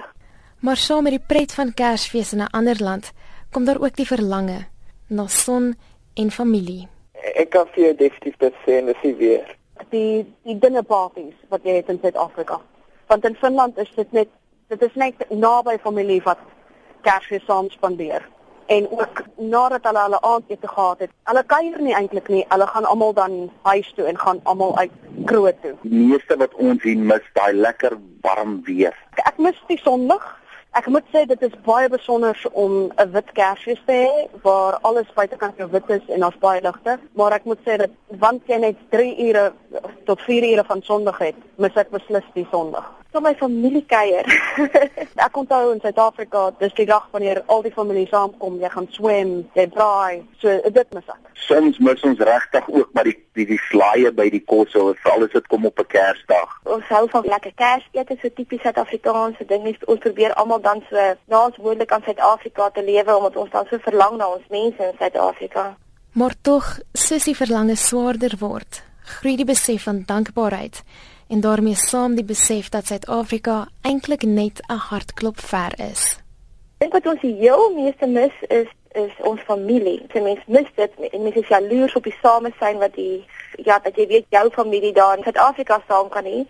Maar 0.60 0.76
saam 0.76 1.02
met 1.02 1.12
die 1.12 1.26
pret 1.26 1.52
van 1.52 1.74
Kersfees 1.74 2.32
in 2.32 2.42
'n 2.42 2.54
ander 2.58 2.82
land 2.82 3.12
kom 3.52 3.64
daar 3.64 3.80
ook 3.80 3.96
die 3.96 4.06
verlange 4.06 4.66
na 5.08 5.26
son 5.26 5.74
en 6.14 6.30
familie. 6.30 6.88
Ek 7.34 7.50
kan 7.50 7.66
vir 7.66 7.84
jou 7.84 7.94
definitief 7.94 8.36
dit 8.36 8.54
sê 8.64 8.72
en 8.78 8.86
dis 8.86 9.16
weer 9.16 9.56
die 9.90 10.34
die 10.42 10.58
dinnerparties 10.58 11.36
wat 11.48 11.62
jy 11.64 11.74
het 11.74 11.88
in 11.88 11.98
Suid-Afrika. 12.02 12.60
Want 13.06 13.24
in 13.24 13.34
Finland 13.34 13.78
is 13.78 13.92
dit 13.94 14.12
net 14.12 14.28
dit 14.68 14.82
is 14.82 14.94
net 14.94 15.14
naby 15.30 15.78
familie 15.78 16.22
wat 16.22 16.38
Kersfees 17.00 17.44
saam 17.44 17.70
spandeer 17.70 18.28
en 18.68 18.88
ook 18.90 19.22
nadat 19.36 19.84
hulle 19.88 20.02
hulle 20.06 20.20
aandete 20.20 20.68
gehad 20.68 20.98
het. 20.98 21.12
Hulle 21.30 21.42
kuier 21.52 21.80
nie 21.82 21.94
eintlik 21.96 22.28
nie. 22.28 22.44
Hulle 22.48 22.66
gaan 22.66 22.84
almal 22.84 23.14
dan 23.16 23.36
huis 23.62 23.92
toe 23.96 24.04
en 24.04 24.18
gaan 24.18 24.40
almal 24.42 24.76
uit 24.78 24.92
kroeg 25.24 25.56
toe. 25.62 25.74
Die 25.82 26.02
meeste 26.10 26.36
wat 26.36 26.54
ons 26.54 26.82
hier 26.82 26.98
mis, 27.12 27.24
daai 27.38 27.52
lekker 27.56 27.96
warm 28.26 28.60
weer. 28.66 28.96
Ek 29.24 29.40
mis 29.40 29.56
die 29.72 29.80
sonlig. 29.80 30.26
Ek 30.76 30.86
moet 30.92 31.06
sê 31.14 31.24
dit 31.26 31.42
is 31.42 31.54
baie 31.64 31.88
besonder 31.88 32.36
om 32.52 32.92
'n 32.92 33.12
wit 33.12 33.32
Kersfees 33.32 33.80
te 33.86 33.96
hê 34.04 34.42
waar 34.42 34.78
alles 34.82 35.08
buitekant 35.14 35.56
jou 35.56 35.68
wit 35.70 35.90
is 35.90 36.04
en 36.08 36.20
daar's 36.20 36.38
baie 36.38 36.60
ligte, 36.60 36.98
maar 37.12 37.32
ek 37.32 37.44
moet 37.44 37.58
sê 37.64 37.76
dat 37.76 37.90
want 38.20 38.42
jy 38.46 38.58
net 38.58 38.76
3 38.90 39.16
ure 39.28 39.52
tot 40.04 40.20
4 40.20 40.44
ure 40.52 40.64
van 40.64 40.82
sonlig 40.82 41.18
het, 41.18 41.34
mis 41.56 41.76
ek 41.76 41.90
beslis 41.90 42.24
die 42.34 42.46
sonlig 43.12 43.38
so 43.38 43.46
my 43.46 43.52
familie 43.52 43.84
kuier. 43.86 44.26
ek 45.26 45.36
onthou 45.36 45.72
in 45.72 45.80
Suid-Afrika, 45.80 46.50
dis 46.58 46.74
die 46.74 46.86
dag 46.86 47.08
wanneer 47.12 47.42
al 47.46 47.62
die 47.62 47.72
familie 47.72 48.06
saamkom, 48.08 48.60
jy 48.60 48.68
gaan 48.68 48.88
swem, 48.90 49.48
jy 49.54 49.66
braai, 49.68 50.24
so 50.40 50.48
dit 50.48 50.94
mis 50.94 51.08
ek. 51.08 51.30
Soms 51.34 51.78
mis 51.78 52.02
ons 52.04 52.18
regtig 52.18 52.68
ook 52.68 52.92
maar 52.92 53.04
die 53.04 53.16
die, 53.38 53.46
die 53.46 53.60
slaaie 53.68 54.10
by 54.12 54.28
die 54.30 54.42
kos, 54.42 54.74
of 54.74 55.06
alles 55.06 55.32
wat 55.32 55.46
kom 55.46 55.64
op 55.66 55.78
'n 55.78 55.86
Kersdag. 55.86 56.60
Ons 56.64 56.84
hou 56.88 57.08
van 57.08 57.24
lekker 57.24 57.52
Kersete, 57.54 58.16
so 58.20 58.28
tipies 58.28 58.60
Suid-Afrikaanse 58.62 59.46
ding. 59.46 59.64
Ons 59.86 60.00
probeer 60.00 60.34
almal 60.34 60.60
dan 60.60 60.82
so 60.90 60.96
naas 61.26 61.56
moontlik 61.56 61.92
aan 61.92 62.02
Suid-Afrika 62.02 62.70
te 62.70 62.82
lewe 62.82 63.16
omdat 63.16 63.36
ons 63.36 63.50
dan 63.50 63.66
so 63.70 63.78
verlang 63.78 64.16
na 64.16 64.26
ons 64.26 64.48
mense 64.50 64.82
in 64.82 64.98
Suid-Afrika. 64.98 65.76
Maar 66.12 66.34
tog, 66.42 66.78
sussie 66.92 67.36
verlang 67.36 67.76
swaarder 67.76 68.34
word. 68.38 68.82
Groei 69.04 69.36
die 69.36 69.44
besef 69.44 69.82
van 69.82 70.02
dankbaarheid 70.06 70.82
en 71.28 71.40
daarmee 71.40 71.74
saam 71.74 72.14
die 72.14 72.24
besef 72.24 72.68
dat 72.68 72.86
Suid-Afrika 72.86 73.68
eintlik 73.82 74.22
net 74.22 74.60
'n 74.68 74.80
hartklop 74.90 75.40
ver 75.40 75.72
is. 75.90 76.18
Dink 76.78 76.92
wat 76.92 77.06
ons 77.06 77.20
heel 77.20 77.72
meeste 77.74 78.06
mis 78.06 78.32
is 78.48 78.68
is 78.92 79.12
ons 79.18 79.40
familie. 79.40 80.06
Dit 80.12 80.22
mens 80.22 80.40
mis 80.46 80.68
dit 80.74 80.92
en 81.10 81.22
mens 81.22 81.34
is 81.34 81.48
jaloers 81.48 81.94
op 81.94 82.02
die 82.02 82.18
samesyn 82.22 82.78
wat 82.78 82.94
die 82.94 83.26
ja, 83.56 83.78
dat 83.78 83.96
jy 83.96 84.06
weet 84.06 84.26
jou 84.28 84.50
familie 84.50 84.92
daar 84.92 85.16
in 85.16 85.22
Suid-Afrika 85.22 85.82
saam 85.88 86.08
kan 86.08 86.24
hê. 86.24 86.46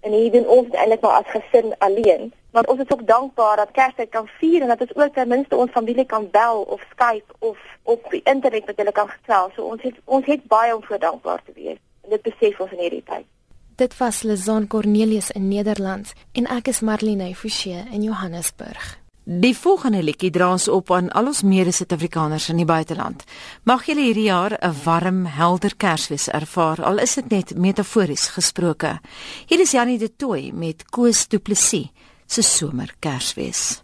En 0.00 0.12
hier 0.12 0.32
doen 0.32 0.46
ons 0.46 0.70
eintlik 0.70 1.00
maar 1.00 1.22
as 1.22 1.30
gesin 1.30 1.74
alleen. 1.78 2.32
Maar 2.52 2.64
ons 2.64 2.80
is 2.80 2.90
ook 2.90 3.06
dankbaar 3.06 3.56
dat 3.56 3.70
Kersfees 3.70 4.08
kan 4.10 4.26
vier 4.38 4.62
en 4.62 4.68
dat 4.68 4.80
ons 4.80 4.94
ook 4.94 5.14
ten 5.14 5.28
minste 5.28 5.56
ons 5.56 5.70
familie 5.70 6.04
kan 6.04 6.30
bel 6.30 6.62
of 6.62 6.80
Skype 6.90 7.34
of 7.38 7.58
op 7.82 8.10
die 8.10 8.20
internet 8.24 8.66
met 8.66 8.76
hulle 8.76 8.92
kan 8.92 9.08
gesels. 9.08 9.54
So 9.54 9.62
ons 9.62 9.82
het 9.82 9.94
ons 10.04 10.26
het 10.26 10.44
baie 10.46 10.76
om 10.76 10.84
voor 10.84 10.98
dankbaar 10.98 11.42
te 11.44 11.52
wees. 11.54 11.78
En 12.02 12.10
dit 12.10 12.22
besef 12.22 12.60
ons 12.60 12.72
in 12.72 12.78
hierdie 12.78 13.04
tyd. 13.04 13.26
Dit 13.76 13.96
was 13.96 14.22
Lezon 14.22 14.66
Cornelius 14.66 15.30
in 15.30 15.48
Nederland 15.48 16.12
en 16.32 16.46
ek 16.46 16.68
is 16.68 16.80
Marlene 16.80 17.34
Forsie 17.34 17.84
in 17.90 18.02
Johannesburg. 18.02 18.98
Die 19.24 19.54
volgende 19.56 20.02
liedjie 20.02 20.32
dra 20.34 20.50
ons 20.50 20.66
op 20.68 20.90
aan 20.90 21.08
al 21.14 21.30
ons 21.30 21.44
mede-Suid-Afrikaners 21.46 22.48
in 22.50 22.58
die 22.60 22.66
buiteland. 22.68 23.22
Mag 23.64 23.86
julle 23.86 24.02
hierdie 24.02 24.28
jaar 24.28 24.58
'n 24.58 24.74
warm, 24.84 25.24
helder 25.24 25.76
Kersfees 25.76 26.28
ervaar, 26.28 26.84
al 26.84 26.98
is 26.98 27.14
dit 27.14 27.28
net 27.30 27.56
metafories 27.56 28.26
gesproke. 28.28 29.00
Hier 29.46 29.60
is 29.60 29.70
Janie 29.70 29.98
de 29.98 30.16
Tooi 30.16 30.52
met 30.52 30.84
Koos 30.90 31.28
Du 31.28 31.38
Plessis 31.38 31.90
se 32.26 32.42
somer 32.42 32.94
Kersfees. 32.98 33.82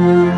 vrede 0.00 0.29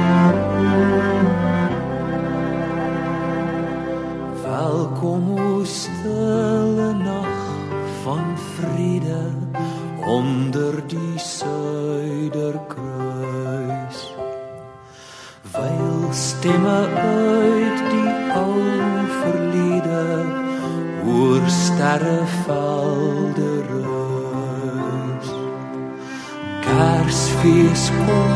Kersfees 27.73 27.91
kom 28.07 28.33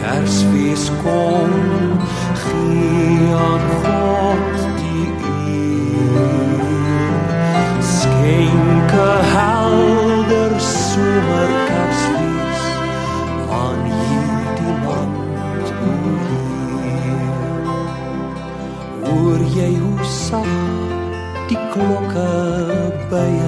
Kersfees 0.00 0.90
kom 1.02 1.52
gee 2.42 3.34
aan 3.36 3.64
God 3.82 4.56
die 4.78 5.08
eer. 5.32 6.16
Skenke 7.80 9.08
helder 9.34 10.54
somer 10.60 11.52
Kersfees 11.68 12.64
aan 13.60 13.84
hierdie 13.92 14.76
land 14.88 15.68
Hoor 19.04 19.40
jy 19.52 19.72
hoe 19.84 20.04
sag 20.16 20.52
die 21.52 21.60
klokke 21.76 22.30
byer 23.12 23.41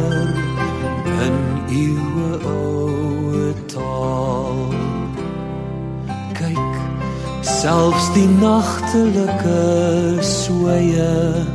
selfs 7.64 8.10
die 8.12 8.28
nagtelike 8.28 10.20
soeye 10.20 11.46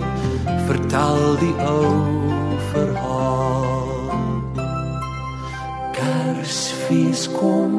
vertel 0.65 1.19
die 1.37 1.53
ou 1.69 1.91
verhaal. 2.71 4.09
Kersfees 5.93 7.27
kom 7.35 7.75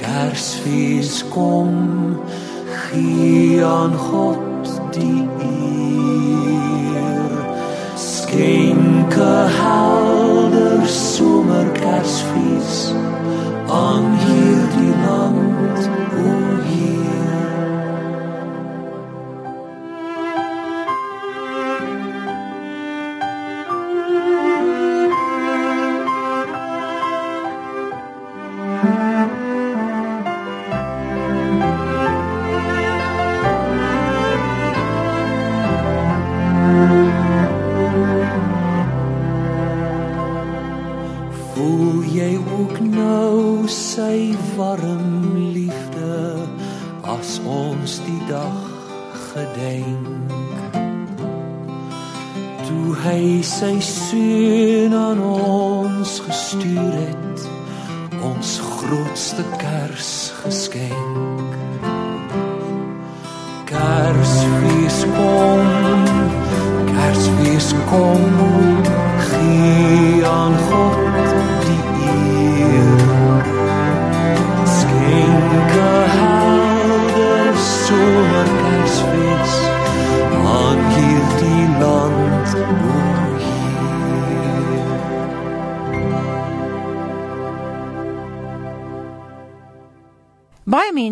Kersfees 0.00 1.20
kom 1.34 2.16
gee 2.86 3.60
aan 3.64 3.92
God 4.08 4.72
die 4.96 5.28
eer. 5.50 7.36
Skenke 8.08 9.32
helder 9.60 10.80
somer 10.96 11.68
Kersfees 11.76 12.86
aan 13.68 14.14
hierdie 14.24 14.47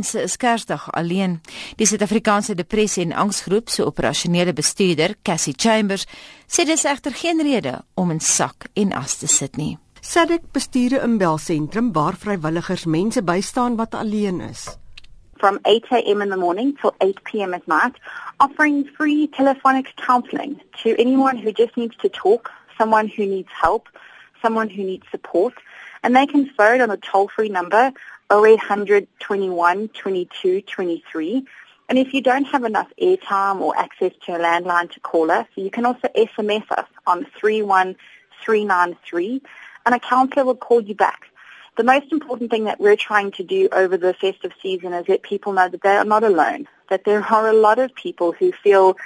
Mense 0.06 0.22
is 0.22 0.36
Kersdag 0.36 0.92
alleen. 0.92 1.40
Die 1.76 1.86
Suid-Afrikaanse 1.86 2.54
Depressie 2.54 3.02
en 3.02 3.12
Angsgroep 3.12 3.68
se 3.68 3.82
operasionele 3.82 4.52
bestuurder, 4.52 5.16
Cassie 5.22 5.54
Chambers, 5.56 6.04
sê 6.46 6.62
dis 6.62 6.84
egter 6.86 7.10
geen 7.10 7.42
rede 7.42 7.80
om 7.98 8.12
in 8.14 8.20
sak 8.22 8.68
en 8.78 8.92
as 8.94 9.16
te 9.18 9.26
sit 9.26 9.56
nie. 9.58 9.78
SADC 10.00 10.52
bestuur 10.52 10.94
'n 10.94 11.10
inbelsentrum 11.10 11.92
waar 11.92 12.14
vrywilligers 12.14 12.84
mense 12.84 13.22
bystaan 13.22 13.76
wat 13.76 13.94
alleen 13.94 14.40
is. 14.40 14.78
from 15.38 15.58
8 15.64 15.84
a.m. 15.90 16.22
in 16.22 16.30
the 16.30 16.36
morning 16.36 16.76
till 16.80 16.94
8 17.00 17.24
p.m. 17.24 17.52
at 17.52 17.66
night, 17.68 17.94
offering 18.40 18.84
free 18.96 19.26
telephonic 19.26 19.92
counseling 19.96 20.60
to 20.82 20.94
anyone 20.98 21.36
who 21.36 21.52
just 21.52 21.76
needs 21.76 21.96
to 21.96 22.08
talk, 22.08 22.50
someone 22.78 23.08
who 23.08 23.26
needs 23.26 23.50
help, 23.60 23.88
someone 24.40 24.70
who 24.70 24.82
needs 24.84 25.04
support. 25.10 25.54
And 26.02 26.14
they 26.14 26.26
can 26.26 26.48
phone 26.56 26.80
on 26.80 26.90
a 26.90 26.96
toll-free 26.96 27.50
number 27.50 27.92
0800 28.32 29.06
21 29.20 29.88
22 29.88 30.62
23. 30.62 31.46
And 31.88 31.98
if 31.98 32.12
you 32.12 32.20
don't 32.20 32.46
have 32.46 32.64
enough 32.64 32.88
airtime 33.00 33.60
or 33.60 33.78
access 33.78 34.12
to 34.24 34.34
a 34.34 34.38
landline 34.38 34.90
to 34.92 35.00
call 35.00 35.30
us, 35.30 35.46
you 35.54 35.70
can 35.70 35.86
also 35.86 36.08
SMS 36.16 36.68
us 36.72 36.88
on 37.06 37.26
31393 37.38 39.42
and 39.84 39.94
a 39.94 40.00
counsellor 40.00 40.44
will 40.44 40.56
call 40.56 40.80
you 40.80 40.94
back. 40.94 41.26
The 41.76 41.84
most 41.84 42.10
important 42.10 42.50
thing 42.50 42.64
that 42.64 42.80
we're 42.80 42.96
trying 42.96 43.30
to 43.32 43.44
do 43.44 43.68
over 43.70 43.96
the 43.96 44.14
festive 44.14 44.52
season 44.60 44.92
is 44.94 45.08
let 45.08 45.22
people 45.22 45.52
know 45.52 45.68
that 45.68 45.82
they 45.82 45.96
are 45.96 46.04
not 46.04 46.24
alone, 46.24 46.66
that 46.90 47.04
there 47.04 47.22
are 47.22 47.48
a 47.48 47.52
lot 47.52 47.78
of 47.78 47.94
people 47.94 48.32
who 48.32 48.50
feel 48.50 48.96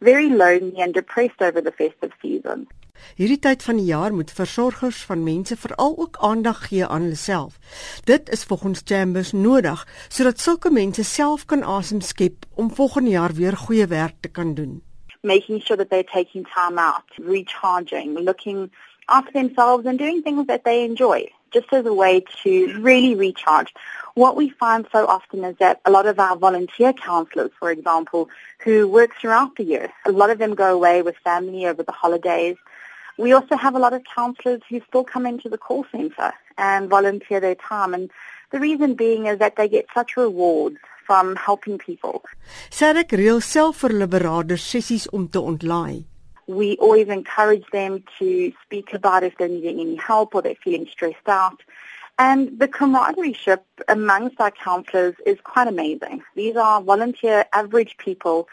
very 0.00 0.28
lonely 0.28 0.80
and 0.80 0.94
depressed 0.94 1.40
over 1.40 1.60
the 1.60 1.72
festive 1.72 2.12
season. 2.22 2.68
Hierdie 3.16 3.38
tyd 3.38 3.62
van 3.62 3.76
die 3.76 3.84
jaar 3.84 4.14
moet 4.14 4.30
versorgers 4.30 5.02
van 5.04 5.22
mense 5.22 5.56
veral 5.56 5.94
ook 5.98 6.16
aandag 6.20 6.66
gee 6.68 6.86
aan 6.86 7.02
hulself. 7.02 7.58
Dit 8.04 8.30
is 8.30 8.44
volgens 8.44 8.82
Chambers 8.84 9.32
nodig 9.32 9.86
sodat 10.08 10.40
sulke 10.40 10.70
mense 10.70 11.04
self 11.04 11.44
kan 11.44 11.64
asem 11.64 12.00
skep 12.00 12.46
om 12.54 12.74
volgende 12.74 13.10
jaar 13.10 13.32
weer 13.32 13.56
goeie 13.56 13.86
werk 13.86 14.14
te 14.20 14.28
kan 14.28 14.54
doen. 14.54 14.82
Making 15.22 15.60
sure 15.60 15.76
that 15.76 15.90
they're 15.90 16.12
taking 16.12 16.46
time 16.54 16.78
out, 16.78 17.04
recharging, 17.16 18.18
looking 18.18 18.70
after 19.10 19.32
themselves 19.32 19.86
and 19.86 19.98
doing 19.98 20.22
things 20.22 20.46
that 20.46 20.64
they 20.64 20.84
enjoy, 20.84 21.28
just 21.52 21.72
as 21.72 21.84
a 21.86 21.92
way 21.92 22.24
to 22.42 22.78
really 22.80 23.14
recharge. 23.14 23.74
What 24.14 24.36
we 24.36 24.50
find 24.50 24.86
so 24.92 25.06
often 25.06 25.44
is 25.44 25.56
that 25.58 25.80
a 25.84 25.90
lot 25.90 26.06
of 26.06 26.18
our 26.18 26.36
volunteer 26.36 26.92
counselors, 26.92 27.50
for 27.58 27.70
example, 27.70 28.28
who 28.64 28.88
work 28.88 29.10
throughout 29.20 29.56
the 29.56 29.64
year, 29.64 29.92
a 30.06 30.12
lot 30.12 30.30
of 30.30 30.38
them 30.38 30.54
go 30.54 30.74
away 30.74 31.02
with 31.02 31.16
family 31.24 31.66
over 31.66 31.82
the 31.82 31.92
holidays. 31.92 32.56
We 33.20 33.34
also 33.34 33.54
have 33.54 33.74
a 33.74 33.78
lot 33.78 33.92
of 33.92 34.02
counselors 34.04 34.62
who 34.70 34.80
still 34.88 35.04
come 35.04 35.26
into 35.26 35.50
the 35.50 35.58
call 35.58 35.84
center 35.92 36.32
and 36.56 36.88
volunteer 36.88 37.38
their 37.38 37.54
time. 37.54 37.92
And 37.92 38.10
the 38.50 38.58
reason 38.58 38.94
being 38.94 39.26
is 39.26 39.38
that 39.40 39.56
they 39.56 39.68
get 39.68 39.84
such 39.94 40.16
rewards 40.16 40.78
from 41.04 41.36
helping 41.36 41.76
people. 41.76 42.24
SADC 42.70 43.12
reël 43.20 43.42
self 43.42 43.82
vir 43.82 43.92
hulle 43.92 44.08
beraders 44.14 44.64
sessies 44.70 45.04
om 45.18 45.26
te 45.28 45.42
ontlaai. 45.50 46.04
We 46.60 46.70
always 46.78 47.12
encourage 47.18 47.68
them 47.74 48.02
to 48.18 48.30
speak 48.62 48.94
about 48.94 49.28
if 49.28 49.36
they're 49.36 49.52
needing 49.56 49.80
any 49.84 49.96
help 49.96 50.34
or 50.34 50.40
they're 50.40 50.62
feeling 50.64 50.88
stressed 50.94 51.28
out. 51.28 51.60
And 52.18 52.58
the 52.58 52.68
camaraderie 52.68 53.36
amongst 53.88 54.40
our 54.40 54.50
counselors 54.50 55.14
is 55.26 55.38
quite 55.52 55.68
amazing. 55.68 56.22
These 56.36 56.56
are 56.56 56.80
volunteer 56.80 57.44
average 57.52 57.96
people 57.98 58.48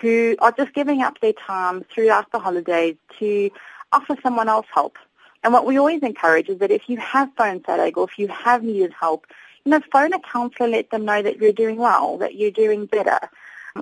who 0.00 0.36
are 0.38 0.52
just 0.52 0.72
giving 0.74 1.02
up 1.02 1.20
their 1.20 1.32
time 1.32 1.84
throughout 1.92 2.30
the 2.32 2.38
holidays 2.38 2.96
to 3.18 3.50
offer 3.92 4.16
someone 4.22 4.48
else 4.48 4.66
help. 4.72 4.96
And 5.44 5.52
what 5.52 5.66
we 5.66 5.78
always 5.78 6.02
encourage 6.02 6.48
is 6.48 6.58
that 6.58 6.70
if 6.70 6.88
you 6.88 6.96
have 6.98 7.30
phoned 7.36 7.64
SADAG 7.64 7.96
or 7.96 8.04
if 8.04 8.18
you 8.18 8.28
have 8.28 8.62
needed 8.62 8.92
help, 8.98 9.26
you 9.64 9.70
know, 9.70 9.80
phone 9.92 10.12
a 10.12 10.20
counsellor, 10.20 10.68
let 10.68 10.90
them 10.90 11.04
know 11.04 11.22
that 11.22 11.38
you're 11.38 11.52
doing 11.52 11.76
well, 11.76 12.18
that 12.18 12.34
you're 12.36 12.50
doing 12.50 12.86
better, 12.86 13.18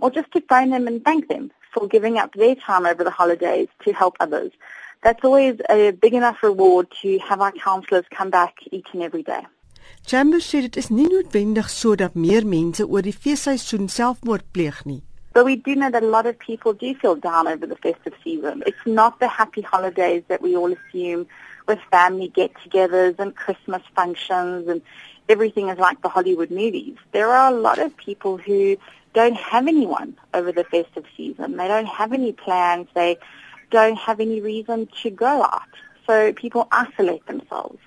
or 0.01 0.11
just 0.11 0.31
to 0.33 0.41
phone 0.49 0.71
them 0.71 0.87
and 0.87 1.05
thank 1.05 1.29
them 1.29 1.51
for 1.73 1.87
giving 1.87 2.19
up 2.19 2.33
their 2.35 2.55
time 2.55 2.87
over 2.87 3.05
the 3.05 3.11
holidays 3.11 3.69
to 3.85 3.93
help 3.93 4.17
others. 4.21 4.53
That's 5.03 5.25
always 5.25 5.57
a 5.71 5.93
big 5.93 6.15
enough 6.15 6.43
reward 6.43 6.89
to 7.03 7.19
have 7.21 7.41
our 7.41 7.53
counsellors 7.53 8.05
come 8.11 8.31
back 8.31 8.55
each 8.71 8.89
and 8.93 9.03
every 9.03 9.23
day. 9.23 9.47
Chambers 10.07 10.47
sê 10.49 10.61
dit 10.65 10.77
is 10.77 10.89
nie 10.89 11.09
noodwendig 11.09 11.69
sodat 11.69 12.15
meer 12.15 12.47
mense 12.47 12.85
oor 12.87 13.05
die 13.05 13.13
feesseisoen 13.13 13.89
selfmoord 13.89 14.47
pleeg. 14.53 14.85
But 15.41 15.47
we 15.47 15.57
do 15.57 15.75
know 15.75 15.91
that 15.91 16.03
a 16.03 16.07
lot 16.07 16.27
of 16.27 16.39
people 16.39 16.75
do 16.75 16.95
feel 16.95 17.17
down 17.17 17.49
over 17.49 17.67
the 17.67 17.75
festive 17.75 18.13
season. 18.23 18.63
It's 18.67 18.85
not 18.85 19.21
the 19.21 19.27
happy 19.27 19.63
holidays 19.63 20.23
that 20.29 20.43
we 20.43 20.55
all 20.55 20.71
assume 20.71 21.29
with 21.67 21.79
family 21.91 22.29
get-togethers 22.29 23.19
and 23.19 23.35
Christmas 23.35 23.81
functions 23.97 24.69
and 24.69 24.83
everything 25.31 25.71
is 25.71 25.79
like 25.79 26.03
the 26.03 26.11
Hollywood 26.11 26.51
movies. 26.51 26.97
There 27.13 27.31
are 27.31 27.51
a 27.51 27.57
lot 27.57 27.79
of 27.79 27.97
people 27.97 28.37
who 28.37 28.77
don't 29.15 29.35
have 29.35 29.67
anyone 29.67 30.15
over 30.35 30.53
the 30.53 30.65
festive 30.65 31.07
season. 31.17 31.57
They 31.57 31.69
don't 31.69 31.89
have 31.89 32.13
any 32.13 32.33
plans. 32.33 32.89
They 32.93 33.17
don't 33.71 33.97
have 33.97 34.21
any 34.21 34.43
reason 34.43 34.91
to 35.01 35.09
go 35.09 35.43
out. 35.43 35.63
So 36.07 36.35
people 36.35 36.69
isolate 36.71 37.25
themselves. 37.27 37.79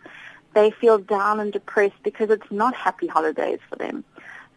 They 0.55 0.71
feel 0.71 0.97
down 0.97 1.39
and 1.39 1.53
depressed 1.53 2.01
because 2.01 2.31
it's 2.31 2.51
not 2.51 2.73
happy 2.73 3.05
holidays 3.05 3.59
for 3.69 3.75
them. 3.75 4.05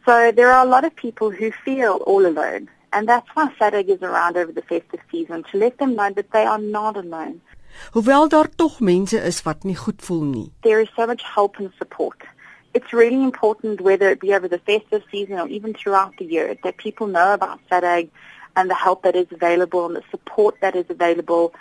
So 0.06 0.32
there 0.32 0.50
are 0.50 0.64
a 0.64 0.68
lot 0.70 0.86
of 0.86 0.96
people 0.96 1.30
who 1.30 1.52
feel 1.52 1.96
all 2.06 2.24
alone. 2.24 2.70
And 2.96 3.06
that's 3.06 3.28
why 3.34 3.52
SADAG 3.58 3.90
is 3.90 4.00
around 4.00 4.38
over 4.38 4.52
the 4.52 4.62
festive 4.62 5.00
season 5.10 5.44
to 5.50 5.58
let 5.58 5.76
them 5.76 5.96
know 5.96 6.10
that 6.12 6.30
they 6.30 6.44
are 6.46 6.58
not 6.58 6.96
alone. 6.96 7.42
Hoewel 7.92 8.28
daar 8.28 8.48
tog 8.56 8.80
mense 8.80 9.18
is 9.30 9.42
wat 9.42 9.64
nie 9.64 9.76
goed 9.76 10.00
voel 10.00 10.22
nie. 10.24 10.52
There 10.62 10.80
is 10.80 10.88
so 10.96 11.06
much 11.06 11.22
help 11.34 11.58
and 11.58 11.72
support. 11.76 12.24
It's 12.72 12.94
really 12.94 13.22
important 13.22 13.82
whether 13.82 14.08
it 14.08 14.20
be 14.20 14.32
over 14.32 14.48
the 14.48 14.62
festive 14.70 15.02
season 15.10 15.38
or 15.38 15.46
even 15.48 15.74
throughout 15.74 16.16
the 16.16 16.24
year 16.24 16.56
that 16.62 16.78
people 16.78 17.06
know 17.06 17.34
about 17.34 17.60
SADAG 17.70 18.08
and 18.56 18.70
the 18.70 18.74
help 18.74 19.02
that 19.02 19.14
is 19.14 19.26
available 19.30 19.84
and 19.84 19.96
the 19.96 20.04
support 20.10 20.54
that 20.62 20.74
is 20.74 20.86
available. 20.88 21.52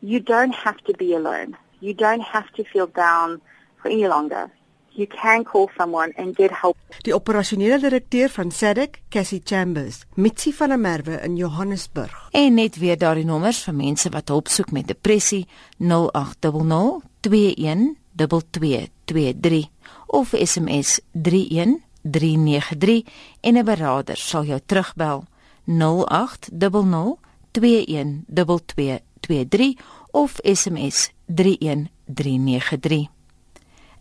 You 0.00 0.20
don't 0.20 0.54
have 0.54 0.78
to 0.84 0.92
be 0.92 1.12
alone. 1.12 1.56
You 1.80 1.94
don't 1.94 2.22
have 2.22 2.52
to 2.52 2.62
feel 2.62 2.86
down 2.86 3.40
for 3.82 3.88
any 3.88 4.06
longer. 4.06 4.48
You 4.94 5.10
can 5.10 5.42
call 5.42 5.66
someone 5.76 6.12
and 6.16 6.36
get 6.36 6.50
help. 6.60 6.76
Die 7.02 7.14
operasionele 7.14 7.78
direkteur 7.82 8.28
van 8.30 8.50
SADC, 8.54 9.00
Cassie 9.10 9.40
Chambers, 9.44 10.04
Mitsi 10.14 10.52
van 10.54 10.68
der 10.68 10.78
Merwe 10.78 11.20
in 11.26 11.36
Johannesburg. 11.36 12.28
En 12.30 12.54
net 12.54 12.78
weer 12.78 12.98
daardie 12.98 13.24
nommers 13.26 13.62
vir 13.66 13.74
mense 13.74 14.08
wat 14.14 14.28
hulp 14.30 14.48
soek 14.48 14.70
met 14.70 14.86
depressie 14.86 15.46
0800 15.82 17.02
212223 17.26 19.66
of 20.06 20.28
SMS 20.38 21.00
31393 21.12 23.02
en 23.40 23.56
'n 23.58 23.64
beraader 23.64 24.16
sal 24.16 24.44
jou 24.44 24.60
terugbel 24.66 25.24
0800 25.64 27.18
212223 27.50 29.76
of 30.10 30.38
SMS 30.42 31.10
31393 31.26 33.13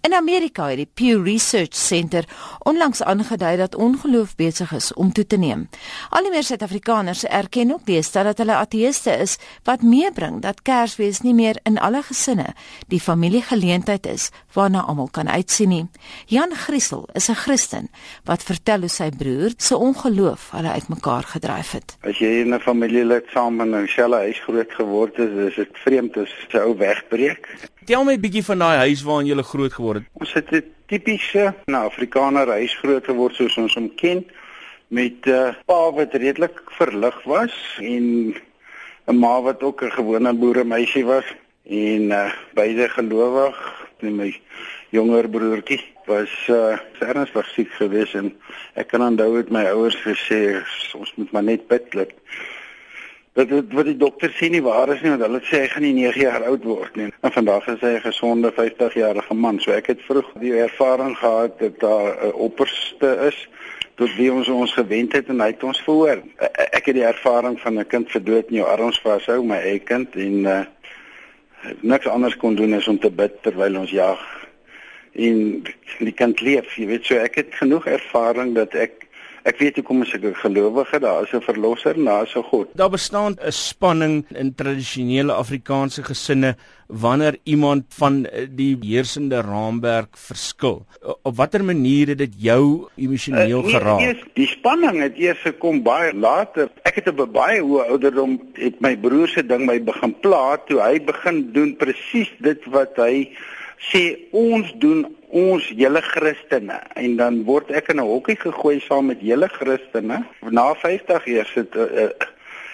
In 0.04 0.14
Amerika 0.14 0.66
het 0.68 0.82
die 0.82 0.90
Pew 0.94 1.22
Research 1.24 1.78
Center 1.80 2.26
onlangs 2.68 3.00
aangedui 3.04 3.54
dat 3.58 3.76
ongeloof 3.76 4.36
besig 4.36 4.74
is 4.76 4.94
om 4.94 5.14
toe 5.16 5.24
te 5.28 5.38
neem. 5.40 5.62
Al 6.10 6.26
die 6.28 6.32
meer 6.34 6.44
Suid-Afrikaners 6.44 7.22
erken 7.24 7.72
ook 7.72 7.86
deesdae 7.88 8.26
dat 8.28 8.42
hulle 8.44 8.58
ateëste 8.60 9.14
is, 9.24 9.38
wat 9.64 9.86
meebring 9.88 10.42
dat 10.44 10.60
Kersfees 10.68 11.22
nie 11.24 11.32
meer 11.34 11.56
in 11.64 11.80
alle 11.80 12.02
gesinne 12.04 12.50
die 12.92 13.00
familiegeleentheid 13.00 14.10
is 14.12 14.28
waarna 14.54 14.82
almal 14.84 15.08
kan 15.08 15.32
uitsien 15.32 15.72
nie. 15.72 15.86
Jan 16.28 16.52
Griesel 16.52 17.08
is 17.14 17.30
'n 17.30 17.40
Christen 17.46 17.88
wat 18.26 18.44
vertel 18.44 18.80
hoe 18.80 18.90
sy 18.90 19.10
broer 19.10 19.54
se 19.58 19.78
ongeloof 19.78 20.52
hulle 20.52 20.72
uitmekaar 20.72 21.24
gedryf 21.24 21.72
het. 21.72 21.96
As 22.04 22.20
jy 22.20 22.42
in 22.44 22.54
'n 22.54 22.60
familielid 22.60 23.32
saam 23.32 23.62
in 23.62 23.76
'n 23.76 23.88
selle 23.88 24.16
huis 24.16 24.40
groot 24.40 24.72
geword 24.72 25.16
het, 25.16 25.32
is 25.32 25.56
dit 25.56 25.72
vreemd 25.74 26.18
as 26.18 26.30
'n 26.52 26.58
ou 26.58 26.78
wegbreek. 26.78 27.72
Tel 27.86 28.06
my 28.08 28.14
bietjie 28.16 28.44
van 28.48 28.62
daai 28.64 28.78
huis 28.86 29.02
waarin 29.04 29.28
jy 29.28 29.44
groot 29.44 29.74
geword 29.74 30.00
het. 30.00 30.08
Ons 30.22 30.34
het 30.34 30.52
'n 30.52 30.64
tipiese 30.88 31.54
nou 31.66 31.86
Afrikaner 31.86 32.48
huis 32.48 32.76
groot 32.80 33.04
geword 33.04 33.36
soos 33.36 33.58
ons 33.58 33.76
hom 33.76 33.90
ken 33.96 34.24
met 34.88 35.26
'n 35.26 35.30
uh, 35.30 35.54
pa 35.66 35.92
wat 35.92 36.14
redelik 36.14 36.62
verlig 36.80 37.18
was 37.24 37.56
en 37.80 38.36
'n 39.08 39.20
ma 39.20 39.42
wat 39.42 39.64
ook 39.64 39.84
'n 39.84 39.92
gewone 39.92 40.34
boeremeisie 40.34 41.06
was 41.06 41.26
en 41.66 42.04
uh, 42.12 42.32
beide 42.54 42.90
gelowig. 42.90 43.58
En 44.00 44.16
my 44.16 44.32
jonger 44.90 45.30
broertjie 45.30 45.84
was 46.06 46.32
uh, 46.50 46.78
ernstig 47.00 47.48
siek 47.48 47.72
geweest 47.72 48.16
en 48.16 48.34
ek 48.76 48.88
kan 48.88 49.02
onthou 49.02 49.38
het 49.38 49.50
my 49.50 49.66
ouers 49.66 49.98
gesê 50.04 50.64
ons 50.94 51.14
moet 51.16 51.32
maar 51.32 51.44
net 51.44 51.68
bid 51.68 51.92
dat 51.92 52.12
Dit 53.34 53.50
wat 53.74 53.88
die 53.90 53.98
dokter 53.98 54.30
sê 54.38 54.50
nie 54.54 54.62
waar 54.62 54.92
is 54.94 55.02
nie 55.02 55.10
want 55.10 55.24
hulle 55.26 55.40
sê 55.48 55.64
hy 55.64 55.70
gaan 55.72 55.84
nie 55.88 55.94
9 56.06 56.22
jaar 56.22 56.44
oud 56.52 56.66
word 56.70 56.98
nie. 57.00 57.08
En 57.26 57.34
vandag 57.34 57.66
is 57.72 57.82
hy 57.82 57.96
'n 57.98 58.06
gesonde 58.06 58.52
50-jarige 58.54 59.34
man. 59.34 59.60
So 59.60 59.72
ek 59.72 59.88
het 59.88 60.02
vroeg 60.06 60.30
die 60.40 60.54
ervaring 60.54 61.18
gehad 61.18 61.58
dat 61.60 61.80
daar 61.80 62.14
'n 62.28 62.32
opperste 62.34 63.10
is 63.30 63.48
tot 63.96 64.16
wie 64.18 64.32
ons 64.32 64.48
ons 64.50 64.74
gewend 64.74 65.14
het 65.14 65.28
en 65.30 65.40
hy 65.40 65.48
het 65.48 65.64
ons 65.64 65.82
verhoor. 65.82 66.22
Ek 66.78 66.86
het 66.86 66.96
die 66.96 67.10
ervaring 67.10 67.60
van 67.60 67.80
'n 67.80 67.88
kind 67.88 68.12
verdood 68.12 68.50
in 68.50 68.56
jou 68.62 68.68
arms 68.68 69.02
vashou, 69.02 69.44
my 69.44 69.58
eie 69.58 69.80
kind 69.80 70.16
en 70.16 70.46
uh, 70.46 70.66
niks 71.82 72.08
anders 72.08 72.38
kon 72.38 72.56
doen 72.56 72.74
as 72.74 72.88
om 72.88 73.00
te 73.00 73.10
bid 73.10 73.42
terwyl 73.42 73.78
ons 73.78 73.92
jag. 73.92 74.20
En 75.14 75.64
die 76.00 76.14
kind 76.14 76.42
leef, 76.42 76.76
jy 76.76 76.86
weet 76.86 77.06
so 77.06 77.16
ek 77.16 77.36
het 77.36 77.56
genoeg 77.56 77.86
ervaring 77.86 78.54
dat 78.54 78.76
ek 78.76 79.08
Ek 79.44 79.58
weet 79.60 79.76
hoe 79.76 79.84
kom 79.84 80.02
as 80.06 80.14
ek 80.16 80.24
'n 80.24 80.36
gelowige, 80.40 81.00
daar 81.00 81.24
is 81.24 81.34
'n 81.36 81.42
verlosser, 81.44 81.96
daar 82.00 82.24
is 82.24 82.36
'n 82.36 82.44
God. 82.44 82.68
Daar 82.76 82.90
bestaan 82.90 83.36
'n 83.36 83.52
spanning 83.52 84.26
in 84.32 84.56
tradisionele 84.56 85.34
Afrikaanse 85.34 86.04
gesinne 86.04 86.56
wanneer 86.88 87.38
iemand 87.44 87.84
van 87.90 88.26
eh, 88.26 88.48
die 88.50 88.78
heersende 88.82 89.42
raamwerk 89.42 90.18
verskil. 90.18 90.86
Op 91.22 91.36
watter 91.36 91.64
manier 91.64 92.08
het 92.08 92.18
dit 92.18 92.34
jou 92.38 92.88
emosioneel 92.96 93.60
uh, 93.60 93.66
nee, 93.66 93.74
geraak? 93.74 94.00
Eers, 94.00 94.24
die 94.34 94.48
spanning 94.48 95.02
het 95.02 95.18
eers 95.18 95.42
gekom 95.42 95.84
baie 95.84 96.14
later. 96.14 96.70
Ek 96.84 96.96
het 96.96 97.08
op 97.08 97.20
'n 97.20 97.32
baie 97.32 97.62
hoë 97.62 97.88
ouderdom 97.90 98.40
het 98.54 98.80
my 98.80 98.96
broer 98.98 99.28
se 99.28 99.46
ding 99.46 99.66
my 99.66 99.84
begin 99.84 100.16
pla 100.20 100.58
toe 100.68 100.80
hy 100.80 101.04
begin 101.04 101.52
doen 101.52 101.76
presies 101.76 102.32
dit 102.40 102.64
wat 102.66 102.96
hy 102.96 103.28
sê 103.90 104.04
ons 104.32 104.70
doen 104.80 105.04
ons 105.34 105.66
hele 105.74 106.02
Christene 106.06 106.78
en 107.00 107.18
dan 107.18 107.42
word 107.48 107.72
ek 107.74 107.90
in 107.90 108.00
'n 108.00 108.08
hokkie 108.08 108.38
gegooi 108.38 108.80
saam 108.80 109.10
met 109.10 109.20
hele 109.20 109.50
Christene. 109.50 110.24
Na 110.50 110.74
50 110.74 111.26
jaar 111.26 111.50
sit 111.50 111.76
uh, 111.76 112.10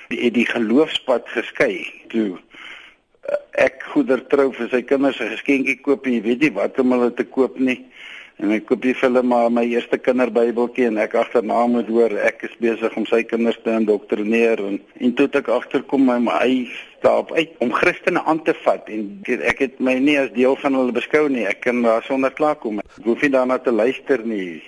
die, 0.10 0.32
die 0.32 0.46
geloofspad 0.46 1.28
geskei. 1.34 1.88
Toe 2.12 2.36
uh, 2.36 3.40
ek 3.54 3.84
goeder 3.94 4.22
trou 4.28 4.52
vir 4.52 4.70
sy 4.70 4.82
kinders 4.82 5.20
'n 5.20 5.34
geskenkie 5.36 5.80
koop 5.82 6.06
en 6.06 6.14
jy 6.14 6.22
weet 6.22 6.42
nie 6.42 6.54
wat 6.54 6.80
om 6.80 6.92
hulle 6.92 7.14
te 7.14 7.24
koop 7.24 7.60
nie. 7.60 7.86
En 8.40 8.54
ek 8.56 8.70
koop 8.70 8.80
die 8.86 8.94
hulle 8.96 9.20
maar 9.28 9.50
my 9.52 9.66
eerste 9.68 9.98
kinderbybeltjie 10.00 10.86
en 10.88 11.00
ek 11.04 11.18
agterna 11.20 11.66
moet 11.68 11.90
hoor 11.92 12.14
ek 12.24 12.46
is 12.48 12.54
besig 12.64 12.94
om 12.96 13.04
sy 13.10 13.20
kinders 13.28 13.58
te 13.66 13.74
indoktrineer 13.76 14.62
en 14.64 14.78
en 14.80 15.16
toe 15.18 15.28
ek 15.36 15.50
agterkom 15.52 16.06
my 16.08 16.16
my 16.24 16.48
stap 17.00 17.34
uit 17.36 17.52
om 17.66 17.74
Christene 17.76 18.24
aan 18.24 18.40
te 18.48 18.56
vat 18.62 18.88
en 18.96 19.10
ek 19.52 19.60
het 19.66 19.82
my 19.84 19.98
nie 20.00 20.16
as 20.22 20.32
deel 20.38 20.56
van 20.62 20.78
hulle 20.80 20.96
beskou 20.96 21.26
nie. 21.28 21.44
Ek 21.52 21.60
kan 21.68 21.84
daar 21.84 22.08
sonder 22.08 22.32
klaarkom. 22.36 22.80
Ek 22.80 23.04
hoef 23.04 23.28
nie 23.28 23.34
daarna 23.36 23.60
te 23.60 23.76
luister 23.76 24.24
nie. 24.24 24.62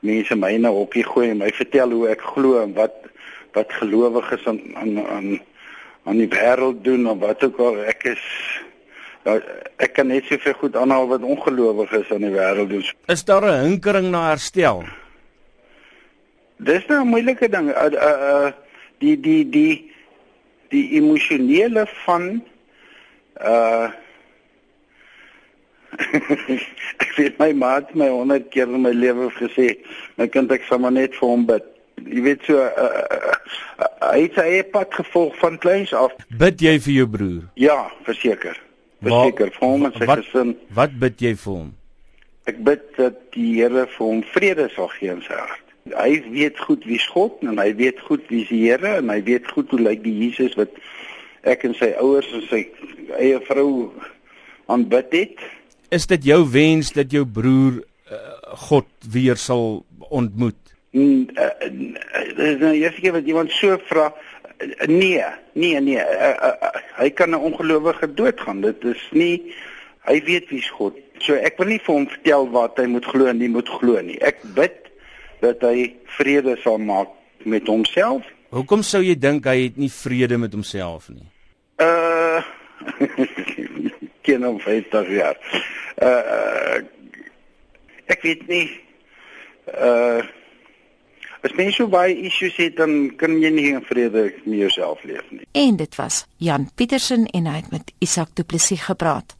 Mense 0.00 0.40
my 0.40 0.54
na 0.56 0.72
hokkie 0.72 1.04
gooi 1.04 1.28
en 1.34 1.44
my 1.44 1.52
vertel 1.60 1.92
hoe 1.98 2.08
ek 2.14 2.24
glo 2.32 2.62
en 2.62 2.72
wat 2.80 2.96
wat 3.52 3.76
gelowiges 3.76 4.48
aan 4.48 4.60
aan 4.80 4.96
aan 5.04 5.30
aan 6.08 6.24
die 6.24 6.32
wêreld 6.32 6.80
doen 6.84 7.04
of 7.12 7.20
wat 7.20 7.44
ook 7.44 7.60
al 7.60 7.84
ek 7.92 8.08
is 8.16 8.24
Ja, 9.24 9.36
ek 9.76 9.92
kan 9.98 10.08
net 10.08 10.24
soveel 10.24 10.56
goed 10.62 10.76
aanhaal 10.76 11.08
wat 11.10 11.22
ongelowiges 11.22 12.12
aan 12.12 12.24
die 12.24 12.32
wêreld 12.32 12.70
doen. 12.72 12.84
Is 13.06 13.24
daar 13.24 13.44
'n 13.44 13.62
hinkering 13.62 14.10
na 14.10 14.28
herstel? 14.28 14.84
Dis 16.56 16.86
nou 16.86 17.04
'n 17.04 17.08
moeilike 17.08 17.48
ding. 17.48 17.68
Uh, 17.68 17.84
uh, 17.92 18.16
uh 18.32 18.52
die 18.98 19.16
die 19.20 19.44
die 19.48 19.90
die 20.70 20.86
emosionele 21.00 21.86
van 22.04 22.42
uh 23.40 23.90
ek 27.02 27.10
weet 27.16 27.38
my 27.40 27.50
maat 27.52 27.94
my 27.98 28.08
honderd 28.12 28.48
keer 28.54 28.70
in 28.70 28.84
my 28.84 28.92
lewe 28.94 29.28
gesê 29.36 29.72
my 30.20 30.28
kind 30.30 30.52
ek 30.54 30.64
sal 30.68 30.78
maar 30.82 30.94
net 30.94 31.16
vir 31.18 31.32
hom 31.32 31.46
bid 31.48 31.66
jy 32.06 32.22
weet 32.24 32.46
so 32.46 32.60
uh, 32.62 32.86
uh, 32.86 33.34
uh, 33.82 33.90
hy 34.12 34.20
het 34.22 34.38
sy 34.38 34.62
pad 34.72 34.94
gevolg 35.00 35.34
van 35.42 35.58
kleins 35.64 35.92
af 35.96 36.14
bid 36.42 36.62
jy 36.62 36.76
vir 36.86 36.94
jou 37.00 37.08
broer 37.16 37.42
ja 37.60 37.78
verseker 38.06 38.58
verseker 39.02 39.52
vir 39.56 39.66
hom 39.66 39.88
en 39.88 39.96
sy 39.96 40.10
wat, 40.10 40.24
gesin 40.24 40.54
wat 40.78 40.96
bid 41.02 41.26
jy 41.26 41.34
vir 41.44 41.56
hom 41.56 41.72
ek 42.50 42.62
bid 42.66 42.86
dat 42.98 43.18
die 43.36 43.50
Here 43.58 43.86
vir 43.96 44.06
hom 44.06 44.22
vrede 44.34 44.70
sal 44.76 44.88
gee 44.98 45.12
in 45.12 45.24
sy 45.26 45.36
hart 45.38 45.66
hy 45.96 46.20
weet 46.30 46.58
goed 46.60 46.84
wie's 46.88 47.06
God 47.10 47.40
en 47.46 47.58
hy 47.60 47.70
weet 47.76 48.00
goed 48.06 48.26
wie's 48.32 48.48
die 48.52 48.64
Here 48.68 48.98
en 49.00 49.12
hy 49.12 49.20
weet 49.26 49.48
goed 49.50 49.70
hoe 49.72 49.80
lyk 49.80 50.04
die 50.04 50.16
Jesus 50.22 50.56
wat 50.60 50.74
ek 51.48 51.64
en 51.64 51.76
sy 51.78 51.92
ouers 52.00 52.28
en 52.36 52.44
sy 52.50 52.64
eie 53.16 53.40
vrou 53.46 53.90
aanbid 54.70 55.14
het. 55.16 55.44
Is 55.90 56.06
dit 56.10 56.30
jou 56.30 56.42
wens 56.52 56.92
dat 56.94 57.12
jou 57.12 57.24
broer 57.26 57.80
uh, 57.80 58.18
God 58.68 58.88
weer 59.10 59.40
sal 59.40 59.82
ontmoet? 60.10 60.58
Mm, 60.94 61.30
uh, 61.38 61.70
dis 62.36 62.60
nou 62.60 62.74
eers 62.74 62.98
keer 63.00 63.14
wat 63.16 63.28
iemand 63.30 63.52
so 63.54 63.78
vra 63.88 64.10
nee, 64.86 65.24
nee, 65.52 65.80
nee. 65.80 66.00
Uh, 66.00 66.34
uh, 66.36 66.56
uh, 66.62 66.82
hy 66.98 67.10
kan 67.10 67.30
'n 67.30 67.40
ongelowige 67.40 68.14
doodgaan. 68.14 68.60
Dit 68.60 68.84
is 68.84 69.08
nie 69.10 69.54
hy 70.08 70.20
weet 70.24 70.48
wie's 70.48 70.70
God. 70.70 70.96
So 71.18 71.34
ek 71.34 71.58
wil 71.58 71.66
nie 71.66 71.80
vir 71.84 71.94
hom 71.94 72.08
vertel 72.08 72.50
wat 72.50 72.78
hy 72.78 72.86
moet 72.86 73.04
glo 73.04 73.26
en 73.26 73.38
nie 73.38 73.48
moet 73.48 73.68
glo 73.68 74.00
nie. 74.00 74.18
Ek 74.20 74.40
bid 74.54 74.90
dat 75.40 75.60
hy 75.60 75.94
vrede 76.16 76.56
sal 76.60 76.78
maak 76.78 77.08
met 77.44 77.66
homself 77.66 78.24
Hoekom 78.50 78.80
sou 78.82 78.98
jy 79.04 79.14
dink 79.14 79.46
hy 79.46 79.68
het 79.68 79.76
nie 79.78 79.90
vrede 79.94 80.34
met 80.42 80.54
homself 80.56 81.06
nie? 81.14 81.28
Uh 81.78 82.42
ken 84.26 84.42
hom 84.42 84.58
50 84.62 85.10
jaar. 85.14 85.38
Uh 86.02 86.82
ek 88.10 88.26
weet 88.26 88.42
nie. 88.50 88.66
Uh 89.70 90.26
as 91.42 91.52
mens 91.56 91.76
so 91.76 91.88
baie 91.88 92.16
issues 92.26 92.56
het 92.56 92.76
dan 92.76 93.10
kan 93.16 93.38
jy 93.40 93.50
nie 93.54 93.68
in 93.72 93.84
vrede 93.88 94.30
met 94.44 94.58
jouself 94.58 95.04
leef 95.04 95.26
nie. 95.30 95.46
En 95.52 95.76
dit 95.76 95.94
was 95.96 96.26
Jan 96.36 96.70
Pietersen 96.74 97.26
en 97.26 97.46
hy 97.46 97.60
het 97.62 97.70
met 97.70 97.92
Isak 97.98 98.34
Du 98.34 98.44
Plessis 98.44 98.82
gepraat. 98.88 99.36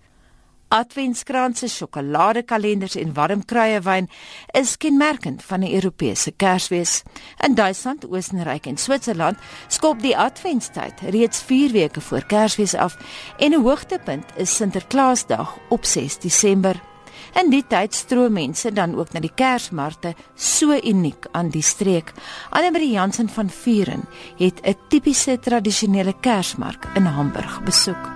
Adventskranse, 0.71 1.67
sjokoladekalenders 1.67 2.95
en 2.95 3.15
warm 3.15 3.41
kruiewyn 3.45 4.07
is 4.55 4.77
kenmerkend 4.79 5.43
van 5.43 5.65
die 5.67 5.73
Europese 5.75 6.31
Kersfees. 6.31 7.01
In 7.43 7.57
Duitsland, 7.59 8.07
Oostenryk 8.07 8.69
en 8.71 8.79
Switserland 8.79 9.39
skop 9.67 9.99
die 10.03 10.15
Adventstyd 10.17 11.03
reeds 11.11 11.43
4 11.43 11.75
weke 11.75 12.01
voor 12.01 12.23
Kersfees 12.27 12.75
af 12.75 12.97
en 13.39 13.51
'n 13.51 13.63
hoogtepunt 13.67 14.31
is 14.37 14.55
Sinterklaasdag 14.57 15.59
op 15.69 15.85
6 15.85 16.19
Desember. 16.19 16.90
In 17.39 17.51
die 17.51 17.63
tyd 17.63 17.95
stroom 17.95 18.33
mense 18.33 18.73
dan 18.75 18.97
ook 18.99 19.13
na 19.13 19.21
die 19.21 19.33
Kersmarkte, 19.35 20.15
so 20.35 20.75
uniek 20.75 21.27
aan 21.33 21.51
die 21.51 21.63
streek. 21.63 22.13
Annelie 22.51 22.93
Jansen 22.93 23.29
van 23.29 23.51
Vuren 23.51 24.03
het 24.39 24.61
'n 24.63 24.77
tipiese 24.89 25.39
tradisionele 25.39 26.15
Kersmark 26.21 26.87
in 26.95 27.07
Hamburg 27.07 27.63
besoek. 27.63 28.11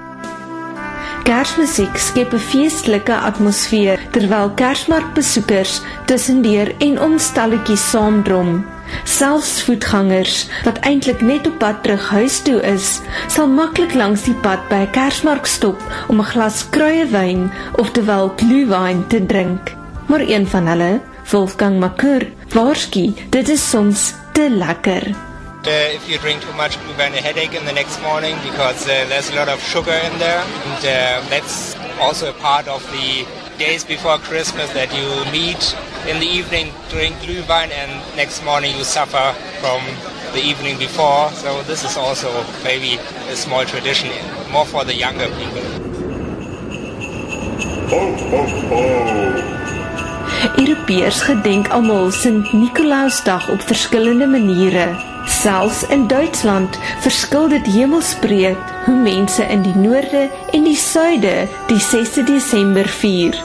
Kersmusiek 1.24 1.96
skep 1.96 2.32
'n 2.34 2.38
feestelike 2.38 3.16
atmosfeer 3.16 3.98
terwyl 4.10 4.50
Kersmarkbesoekers 4.54 5.80
tussendeur 6.06 6.74
en 6.78 7.00
om 7.00 7.18
stalletjies 7.18 7.90
saamdrom. 7.90 8.73
Selfs 9.04 9.62
voetgangers 9.62 10.46
wat 10.64 10.78
eintlik 10.78 11.20
net 11.20 11.46
op 11.46 11.58
pad 11.58 11.82
terug 11.82 12.08
huis 12.10 12.40
toe 12.42 12.60
is, 12.62 13.00
sal 13.28 13.48
maklik 13.48 13.94
langs 13.94 14.24
die 14.24 14.36
pad 14.46 14.68
by 14.68 14.84
'n 14.84 14.90
Kersmark 14.90 15.46
stop 15.46 15.80
om 16.08 16.20
'n 16.20 16.30
glas 16.32 16.64
kruiewyn 16.70 17.50
of 17.78 17.90
terwyl 17.90 18.32
glühwein 18.36 19.06
te 19.08 19.26
drink. 19.26 19.72
Maar 20.06 20.20
een 20.20 20.46
van 20.46 20.66
hulle, 20.66 21.00
Wolfgang 21.30 21.78
Makur, 21.80 22.26
waarsku, 22.52 23.14
dit 23.30 23.48
is 23.48 23.70
soms 23.70 24.12
te 24.32 24.50
lekker. 24.50 25.14
Uh, 25.66 25.94
if 25.94 26.06
you 26.08 26.18
drink 26.18 26.42
too 26.42 26.52
much, 26.52 26.76
you 26.76 26.94
get 26.96 27.14
a 27.14 27.22
headache 27.22 27.54
in 27.54 27.64
the 27.64 27.72
next 27.72 27.98
morning 28.02 28.36
because 28.42 28.84
uh, 28.84 29.08
there's 29.08 29.30
a 29.30 29.34
lot 29.34 29.48
of 29.48 29.62
sugar 29.64 29.96
in 30.04 30.18
there. 30.18 30.44
And 30.66 30.84
uh, 30.84 31.28
that's 31.30 31.74
also 31.98 32.28
a 32.28 32.34
part 32.34 32.68
of 32.68 32.82
the 32.92 33.24
days 33.58 33.84
before 33.84 34.18
Christmas 34.18 34.72
that 34.72 34.90
you 34.94 35.06
meet 35.32 35.76
in 36.08 36.20
the 36.20 36.26
evening, 36.26 36.72
drink 36.90 37.16
Glühwein, 37.16 37.70
and 37.70 37.90
next 38.16 38.44
morning 38.44 38.76
you 38.76 38.84
suffer 38.84 39.34
from 39.60 39.80
the 40.32 40.40
evening 40.40 40.78
before. 40.78 41.30
So 41.32 41.62
this 41.62 41.84
is 41.84 41.96
also 41.96 42.30
maybe 42.62 42.98
a 43.28 43.36
small 43.36 43.64
tradition, 43.64 44.10
more 44.50 44.66
for 44.66 44.84
the 44.84 44.94
younger 44.94 45.28
people. 45.38 45.64
Ho, 47.90 48.00
ho, 48.30 48.40
ho. 48.68 49.54
Europeërs 50.60 51.22
gedenk 51.24 51.70
almal 51.72 52.10
Sint 52.12 52.52
Nikolaasdag 52.52 53.48
op 53.48 53.60
verskillende 53.60 54.26
maniere. 54.26 55.13
Selfs 55.44 55.82
in 55.92 56.06
Duitsland 56.08 56.78
verskil 57.04 57.50
dit 57.52 57.66
hemelsbreed 57.68 58.70
hoe 58.86 58.94
mense 58.96 59.44
in 59.52 59.60
die 59.60 59.74
noorde 59.76 60.22
en 60.56 60.64
die 60.64 60.78
suide 60.80 61.34
die 61.68 61.80
6de 61.84 62.22
Desember 62.30 62.88
vier. 62.88 63.36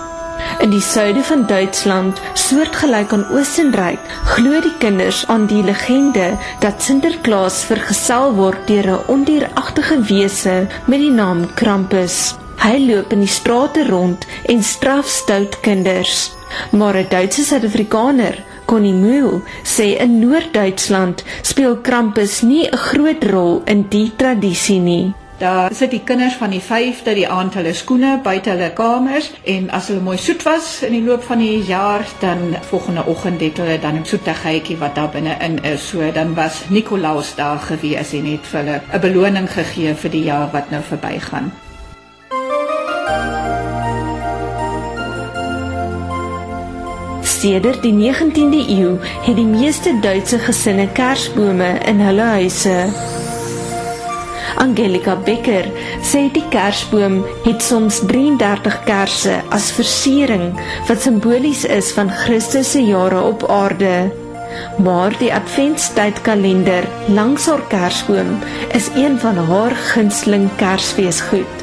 In 0.63 0.71
die 0.71 0.79
suide 0.79 1.25
van 1.27 1.43
Duitsland, 1.49 2.21
soortgelyk 2.39 3.11
aan 3.11 3.25
Oostenryk, 3.35 3.99
glo 4.31 4.61
die 4.63 4.71
kinders 4.79 5.25
aan 5.27 5.49
die 5.51 5.59
legende 5.67 6.29
dat 6.63 6.79
Sinterklaas 6.87 7.65
vergesel 7.67 8.31
word 8.39 8.63
deur 8.71 8.87
'n 8.93 9.03
ondieragtige 9.17 9.99
wese 10.07 10.55
met 10.87 11.03
die 11.03 11.11
naam 11.11 11.43
Krampus. 11.53 12.37
Hy 12.63 12.77
loop 12.79 13.11
in 13.11 13.27
die 13.27 13.35
strate 13.39 13.83
rond 13.91 14.23
en 14.47 14.63
straf 14.63 15.07
stout 15.07 15.59
kinders. 15.67 16.31
Maar 16.71 16.95
'n 16.95 17.09
Duitse 17.09 17.43
Suid-Afrikaner 17.43 18.39
Connie 18.69 18.93
Mühl 18.93 19.41
sê 19.65 19.95
in 19.97 20.19
Noord-Duitsland 20.21 21.23
speel 21.41 21.79
Krampus 21.81 22.43
nie 22.45 22.67
'n 22.67 22.77
groot 22.77 23.23
rol 23.31 23.61
in 23.65 23.87
die 23.89 24.11
tradisie 24.15 24.79
nie. 24.79 25.13
Daar 25.39 25.73
sit 25.73 25.91
die 25.91 26.03
kinders 26.03 26.35
van 26.35 26.51
die 26.51 26.61
5de 26.61 27.13
die 27.13 27.27
aand 27.27 27.53
hulle 27.53 27.73
skoene 27.73 28.19
buite 28.23 28.49
hulle 28.49 28.73
kamers 28.73 29.31
en 29.43 29.71
as 29.71 29.87
hulle 29.87 30.01
mooi 30.01 30.17
soet 30.17 30.43
was 30.43 30.83
in 30.83 30.91
die 30.91 31.03
loop 31.03 31.23
van 31.23 31.39
die 31.39 31.63
jaar 31.65 32.05
dan 32.19 32.55
volgende 32.69 33.05
oggend 33.05 33.41
het 33.41 33.57
hulle 33.57 33.79
dan 33.79 33.95
'n 34.01 34.05
soetigheidjie 34.05 34.77
wat 34.77 34.95
daar 34.95 35.09
binne 35.09 35.37
in 35.39 35.63
is. 35.63 35.87
So 35.87 36.11
dan 36.11 36.35
was 36.35 36.61
Nikolaas 36.69 37.35
daar 37.35 37.59
gewees 37.59 38.13
en 38.13 38.25
het 38.25 38.45
vir 38.51 38.59
hulle 38.59 38.81
'n 38.93 38.99
beloning 38.99 39.49
gegee 39.51 39.95
vir 39.95 40.11
die 40.11 40.23
jaar 40.23 40.49
wat 40.51 40.69
nou 40.69 40.83
verbygaan. 40.83 41.51
Sedert 47.39 47.79
die 47.85 47.93
19de 47.95 48.59
eeu 48.67 48.97
het 49.23 49.37
die 49.37 49.47
meeste 49.47 49.93
Duitse 50.03 50.41
gesinne 50.43 50.89
kersbome 50.91 51.69
in 51.87 52.01
hulle 52.03 52.25
huise. 52.33 52.73
Angelika 54.59 55.13
Becker 55.15 55.69
sê 56.03 56.25
die 56.35 56.43
kersboom 56.51 57.21
het 57.45 57.63
soms 57.63 58.01
33 58.09 58.81
kersse 58.89 59.37
as 59.55 59.69
versiering 59.77 60.49
wat 60.89 61.05
simbolies 61.05 61.63
is 61.63 61.93
van 61.95 62.11
Christus 62.25 62.73
se 62.75 62.83
jare 62.83 63.21
op 63.29 63.47
aarde. 63.47 64.11
Maar 64.83 65.15
die 65.21 65.31
adventstydkalender 65.31 66.89
langs 67.07 67.47
haar 67.47 67.63
kersboom 67.71 68.35
is 68.75 68.91
een 68.99 69.15
van 69.23 69.39
haar 69.47 69.77
gunsteling 69.93 70.49
kersfeesgoed. 70.59 71.55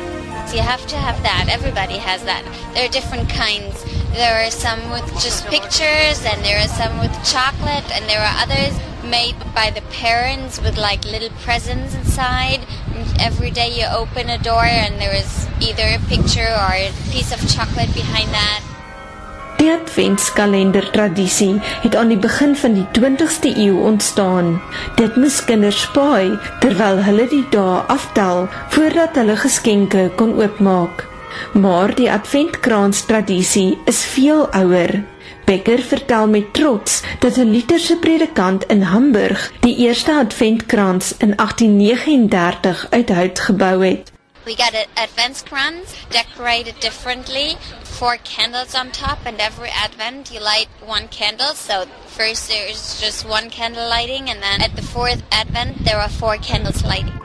You 0.55 0.62
have 0.64 0.87
to 0.87 0.97
have 0.97 1.20
that. 1.20 1.53
Everybody 1.53 1.99
has 1.99 2.24
that. 2.24 2.49
There 2.72 2.87
are 2.87 2.93
different 2.93 3.29
kinds. 3.29 3.86
There 4.17 4.47
are 4.47 4.51
some 4.51 4.81
with 4.91 5.05
just 5.21 5.45
pictures, 5.45 6.25
and 6.25 6.43
there 6.43 6.57
are 6.64 6.73
some 6.73 7.01
with 7.01 7.12
chocolate, 7.23 7.85
and 7.93 8.09
there 8.09 8.25
are 8.25 8.37
others 8.41 8.73
made 9.05 9.37
by 9.55 9.69
the 9.69 9.83
parents 9.93 10.57
with 10.59 10.79
like 10.79 11.05
little 11.05 11.29
presents 11.45 11.95
inside. 11.95 12.64
Every 13.21 13.51
day 13.51 13.69
you 13.77 13.85
open 13.85 14.31
a 14.31 14.39
door, 14.39 14.64
and 14.64 14.99
there 14.99 15.14
is 15.14 15.47
either 15.61 15.85
a 15.85 16.01
picture 16.09 16.49
or 16.49 16.73
a 16.73 16.93
piece 17.12 17.29
of 17.29 17.45
chocolate 17.45 17.93
behind 17.93 18.33
that. 18.33 18.64
Die 19.59 19.69
adventskalender 19.73 20.89
tradisie 20.97 21.61
het 21.85 21.97
aan 21.97 22.09
die 22.09 22.21
begin 22.21 22.57
van 22.57 22.73
die 22.79 22.87
20ste 22.97 23.53
eeu 23.53 23.83
ontstaan. 23.91 24.62
Dit 24.97 25.17
moes 25.21 25.43
kinders 25.45 25.83
spaai 25.91 26.39
terwyl 26.64 27.03
hulle 27.05 27.29
die 27.29 27.45
dae 27.53 27.85
aftel 27.93 28.49
voordat 28.73 29.21
hulle 29.21 29.37
geskenke 29.45 30.09
kon 30.17 30.33
oopmaak. 30.41 31.05
Maar 31.53 31.95
die 31.95 32.11
adventkrans 32.12 33.05
tradisie 33.05 33.78
is 33.84 34.05
veel 34.05 34.49
ouer. 34.53 35.05
Becker 35.47 35.78
vertel 35.78 36.28
met 36.28 36.53
trots 36.53 37.03
dat 37.18 37.37
'n 37.37 37.51
Lutherse 37.51 37.97
predikant 37.97 38.64
in 38.64 38.82
Hamburg 38.82 39.53
die 39.61 39.76
eerste 39.76 40.12
adventkrans 40.12 41.16
in 41.16 41.37
1839 41.37 42.87
uit 42.91 43.09
hout 43.09 43.41
gebou 43.41 43.87
het. 43.87 44.12
We 44.45 44.55
got 44.55 44.74
an 44.74 44.87
adventskrans 44.95 45.95
decorated 46.09 46.80
differently, 46.80 47.57
four 47.82 48.16
candles 48.22 48.74
on 48.74 48.91
top 48.91 49.18
and 49.24 49.41
every 49.41 49.70
advent 49.84 50.30
you 50.30 50.41
light 50.41 50.68
one 50.87 51.09
candle. 51.09 51.55
So 51.55 51.84
first 52.07 52.49
there's 52.49 53.01
just 53.01 53.24
one 53.24 53.51
candle 53.51 53.89
lighting 53.89 54.30
and 54.30 54.41
then 54.41 54.61
at 54.62 54.76
the 54.76 54.82
fourth 54.82 55.22
advent 55.30 55.84
there 55.84 55.99
are 55.99 56.09
four 56.09 56.37
candles 56.37 56.84
lighting. 56.84 57.20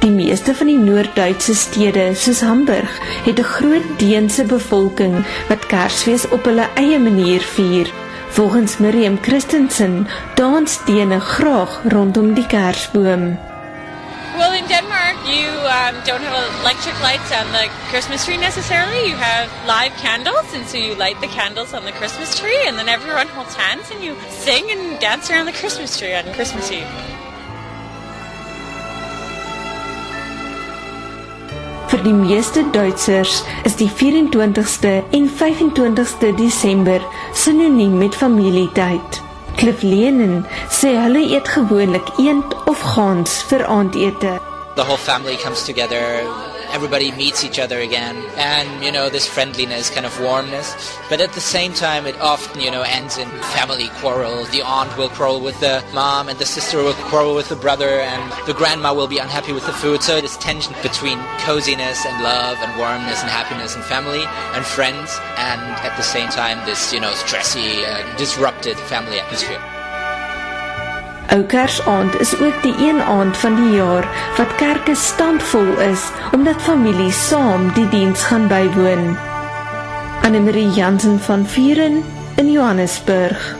Die 0.00 0.10
meeste 0.10 0.54
van 0.56 0.70
die 0.70 0.78
Noord-Duitse 0.80 1.52
stede, 1.54 2.14
soos 2.16 2.40
Hamburg, 2.40 2.88
het 3.26 3.38
'n 3.38 3.44
groot 3.44 3.86
Deense 3.98 4.44
bevolking 4.44 5.26
wat 5.48 5.66
Kersfees 5.66 6.24
op 6.28 6.44
hulle 6.44 6.68
eie 6.74 6.98
manier 6.98 7.40
vier. 7.40 7.92
Volgens 8.28 8.78
Miriam 8.78 9.18
Christensen 9.22 10.08
dans 10.34 10.84
Dene 10.84 11.20
graag 11.20 11.80
rondom 11.84 12.34
die 12.34 12.46
Kersboom. 12.46 13.38
Well, 14.36 14.52
in 14.52 14.66
Denmark, 14.66 15.16
you 15.26 15.48
um, 15.68 15.94
don't 16.04 16.24
have 16.24 16.48
electric 16.60 16.96
lights 17.02 17.30
on 17.40 17.46
the 17.52 17.68
Christmas 17.90 18.24
tree 18.24 18.38
necessarily. 18.38 19.08
You 19.10 19.16
have 19.16 19.48
live 19.66 19.92
candles, 20.02 20.54
and 20.54 20.66
so 20.68 20.78
you 20.78 20.94
light 20.94 21.20
the 21.20 21.28
candles 21.28 21.74
on 21.74 21.84
the 21.84 21.92
Christmas 21.92 22.38
tree, 22.40 22.66
and 22.66 22.78
then 22.78 22.88
everyone 22.88 23.28
holds 23.28 23.54
hands 23.54 23.90
and 23.90 24.02
you 24.02 24.16
sing 24.30 24.70
and 24.70 24.98
dance 24.98 25.30
around 25.30 25.46
the 25.46 25.58
Christmas 25.60 25.98
tree 25.98 26.14
on 26.14 26.24
Christmas 26.32 26.70
Eve. 26.72 26.88
Vir 31.90 32.04
die 32.04 32.14
meeste 32.14 32.62
Duitsers 32.70 33.40
is 33.66 33.74
die 33.80 33.88
24ste 33.90 34.92
en 35.10 35.24
25ste 35.26 36.30
Desember 36.38 37.02
sinoniem 37.34 37.96
met 37.98 38.14
familietyd. 38.14 39.18
Cliff 39.58 39.82
Lenen 39.82 40.44
sê 40.70 40.92
hulle 40.94 41.24
eet 41.34 41.50
gewoonlik 41.50 42.12
eend 42.22 42.54
of 42.70 42.84
gans 42.94 43.40
vir 43.50 43.66
aandete. 43.66 44.38
The 44.78 44.86
whole 44.86 45.02
family 45.02 45.34
comes 45.42 45.66
together 45.66 46.22
everybody 46.70 47.12
meets 47.12 47.44
each 47.44 47.58
other 47.58 47.80
again 47.80 48.16
and 48.36 48.84
you 48.84 48.92
know 48.92 49.08
this 49.08 49.26
friendliness 49.26 49.90
kind 49.90 50.06
of 50.06 50.20
warmness. 50.20 50.74
But 51.08 51.20
at 51.20 51.32
the 51.32 51.40
same 51.40 51.72
time 51.72 52.06
it 52.06 52.18
often 52.20 52.60
you 52.60 52.70
know 52.70 52.82
ends 52.82 53.18
in 53.18 53.28
family 53.54 53.88
quarrels. 54.00 54.50
The 54.50 54.62
aunt 54.62 54.96
will 54.96 55.08
quarrel 55.10 55.40
with 55.40 55.58
the 55.60 55.84
mom 55.92 56.28
and 56.28 56.38
the 56.38 56.46
sister 56.46 56.78
will 56.78 56.94
quarrel 57.10 57.34
with 57.34 57.48
the 57.48 57.56
brother 57.56 58.00
and 58.00 58.32
the 58.46 58.54
grandma 58.54 58.94
will 58.94 59.08
be 59.08 59.18
unhappy 59.18 59.52
with 59.52 59.66
the 59.66 59.72
food. 59.72 60.02
So 60.02 60.20
this 60.20 60.36
tension 60.38 60.74
between 60.82 61.18
coziness 61.40 62.04
and 62.06 62.22
love 62.22 62.58
and 62.60 62.78
warmness 62.78 63.20
and 63.22 63.30
happiness 63.30 63.74
and 63.74 63.84
family 63.84 64.22
and 64.54 64.64
friends 64.64 65.18
and 65.36 65.60
at 65.84 65.96
the 65.96 66.02
same 66.02 66.28
time 66.30 66.64
this 66.66 66.92
you 66.92 67.00
know 67.00 67.10
stressy 67.12 67.84
uh, 67.84 68.16
disrupted 68.16 68.76
family 68.78 69.18
atmosphere 69.18 69.79
Ou 71.30 71.42
Kersaand 71.46 72.20
is 72.20 72.32
ook 72.40 72.62
die 72.62 72.74
een 72.88 73.00
aand 73.02 73.36
van 73.36 73.54
die 73.54 73.76
jaar 73.76 74.34
wat 74.36 74.54
kerke 74.54 74.94
stampvol 74.94 75.78
is 75.78 76.08
omdat 76.32 76.62
families 76.62 77.28
saam 77.28 77.72
die 77.74 77.88
diens 77.88 78.22
gaan 78.22 78.48
bywoon. 78.48 79.16
Anne-Marie 80.22 80.70
Jansen 80.70 81.20
van 81.20 81.46
Vieren 81.46 82.02
in 82.36 82.50
Johannesburg. 82.52 83.56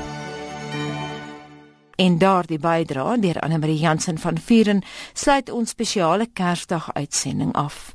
En 1.94 2.18
daardie 2.18 2.58
bydra 2.58 3.16
deur 3.16 3.40
Anne-Marie 3.40 3.78
Jansen 3.78 4.18
van 4.18 4.38
Vieren 4.38 4.82
sluit 5.12 5.50
ons 5.50 5.70
spesiale 5.70 6.26
Kersdag 6.32 6.90
uitsending 6.92 7.52
af. 7.52 7.94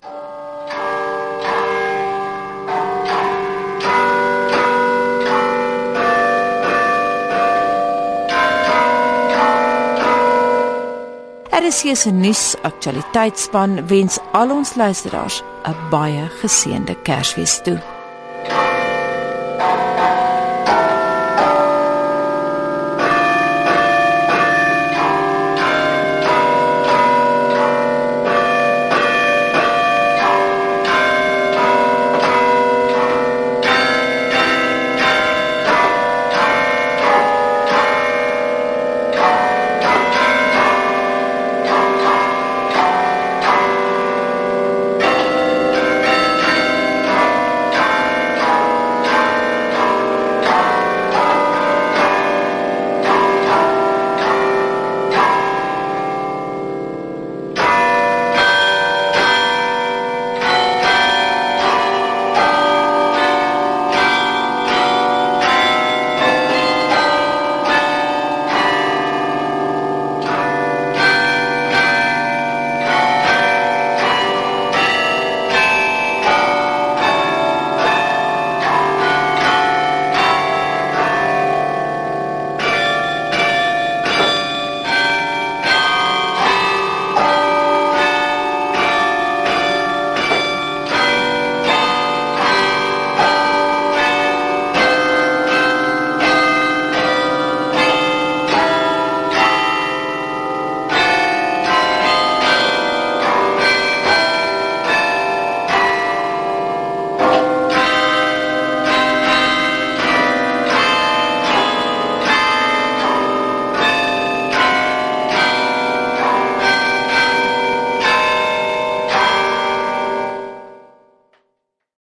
RC 11.56 11.96
se 11.96 12.12
nuus 12.12 12.56
aktualiteitsspan 12.68 13.88
wens 13.90 14.20
al 14.32 14.52
ons 14.52 14.76
luisteraars 14.76 15.44
'n 15.64 15.76
baie 15.90 16.28
geseënde 16.42 16.96
Kersfees 17.08 17.62
toe. 17.64 17.95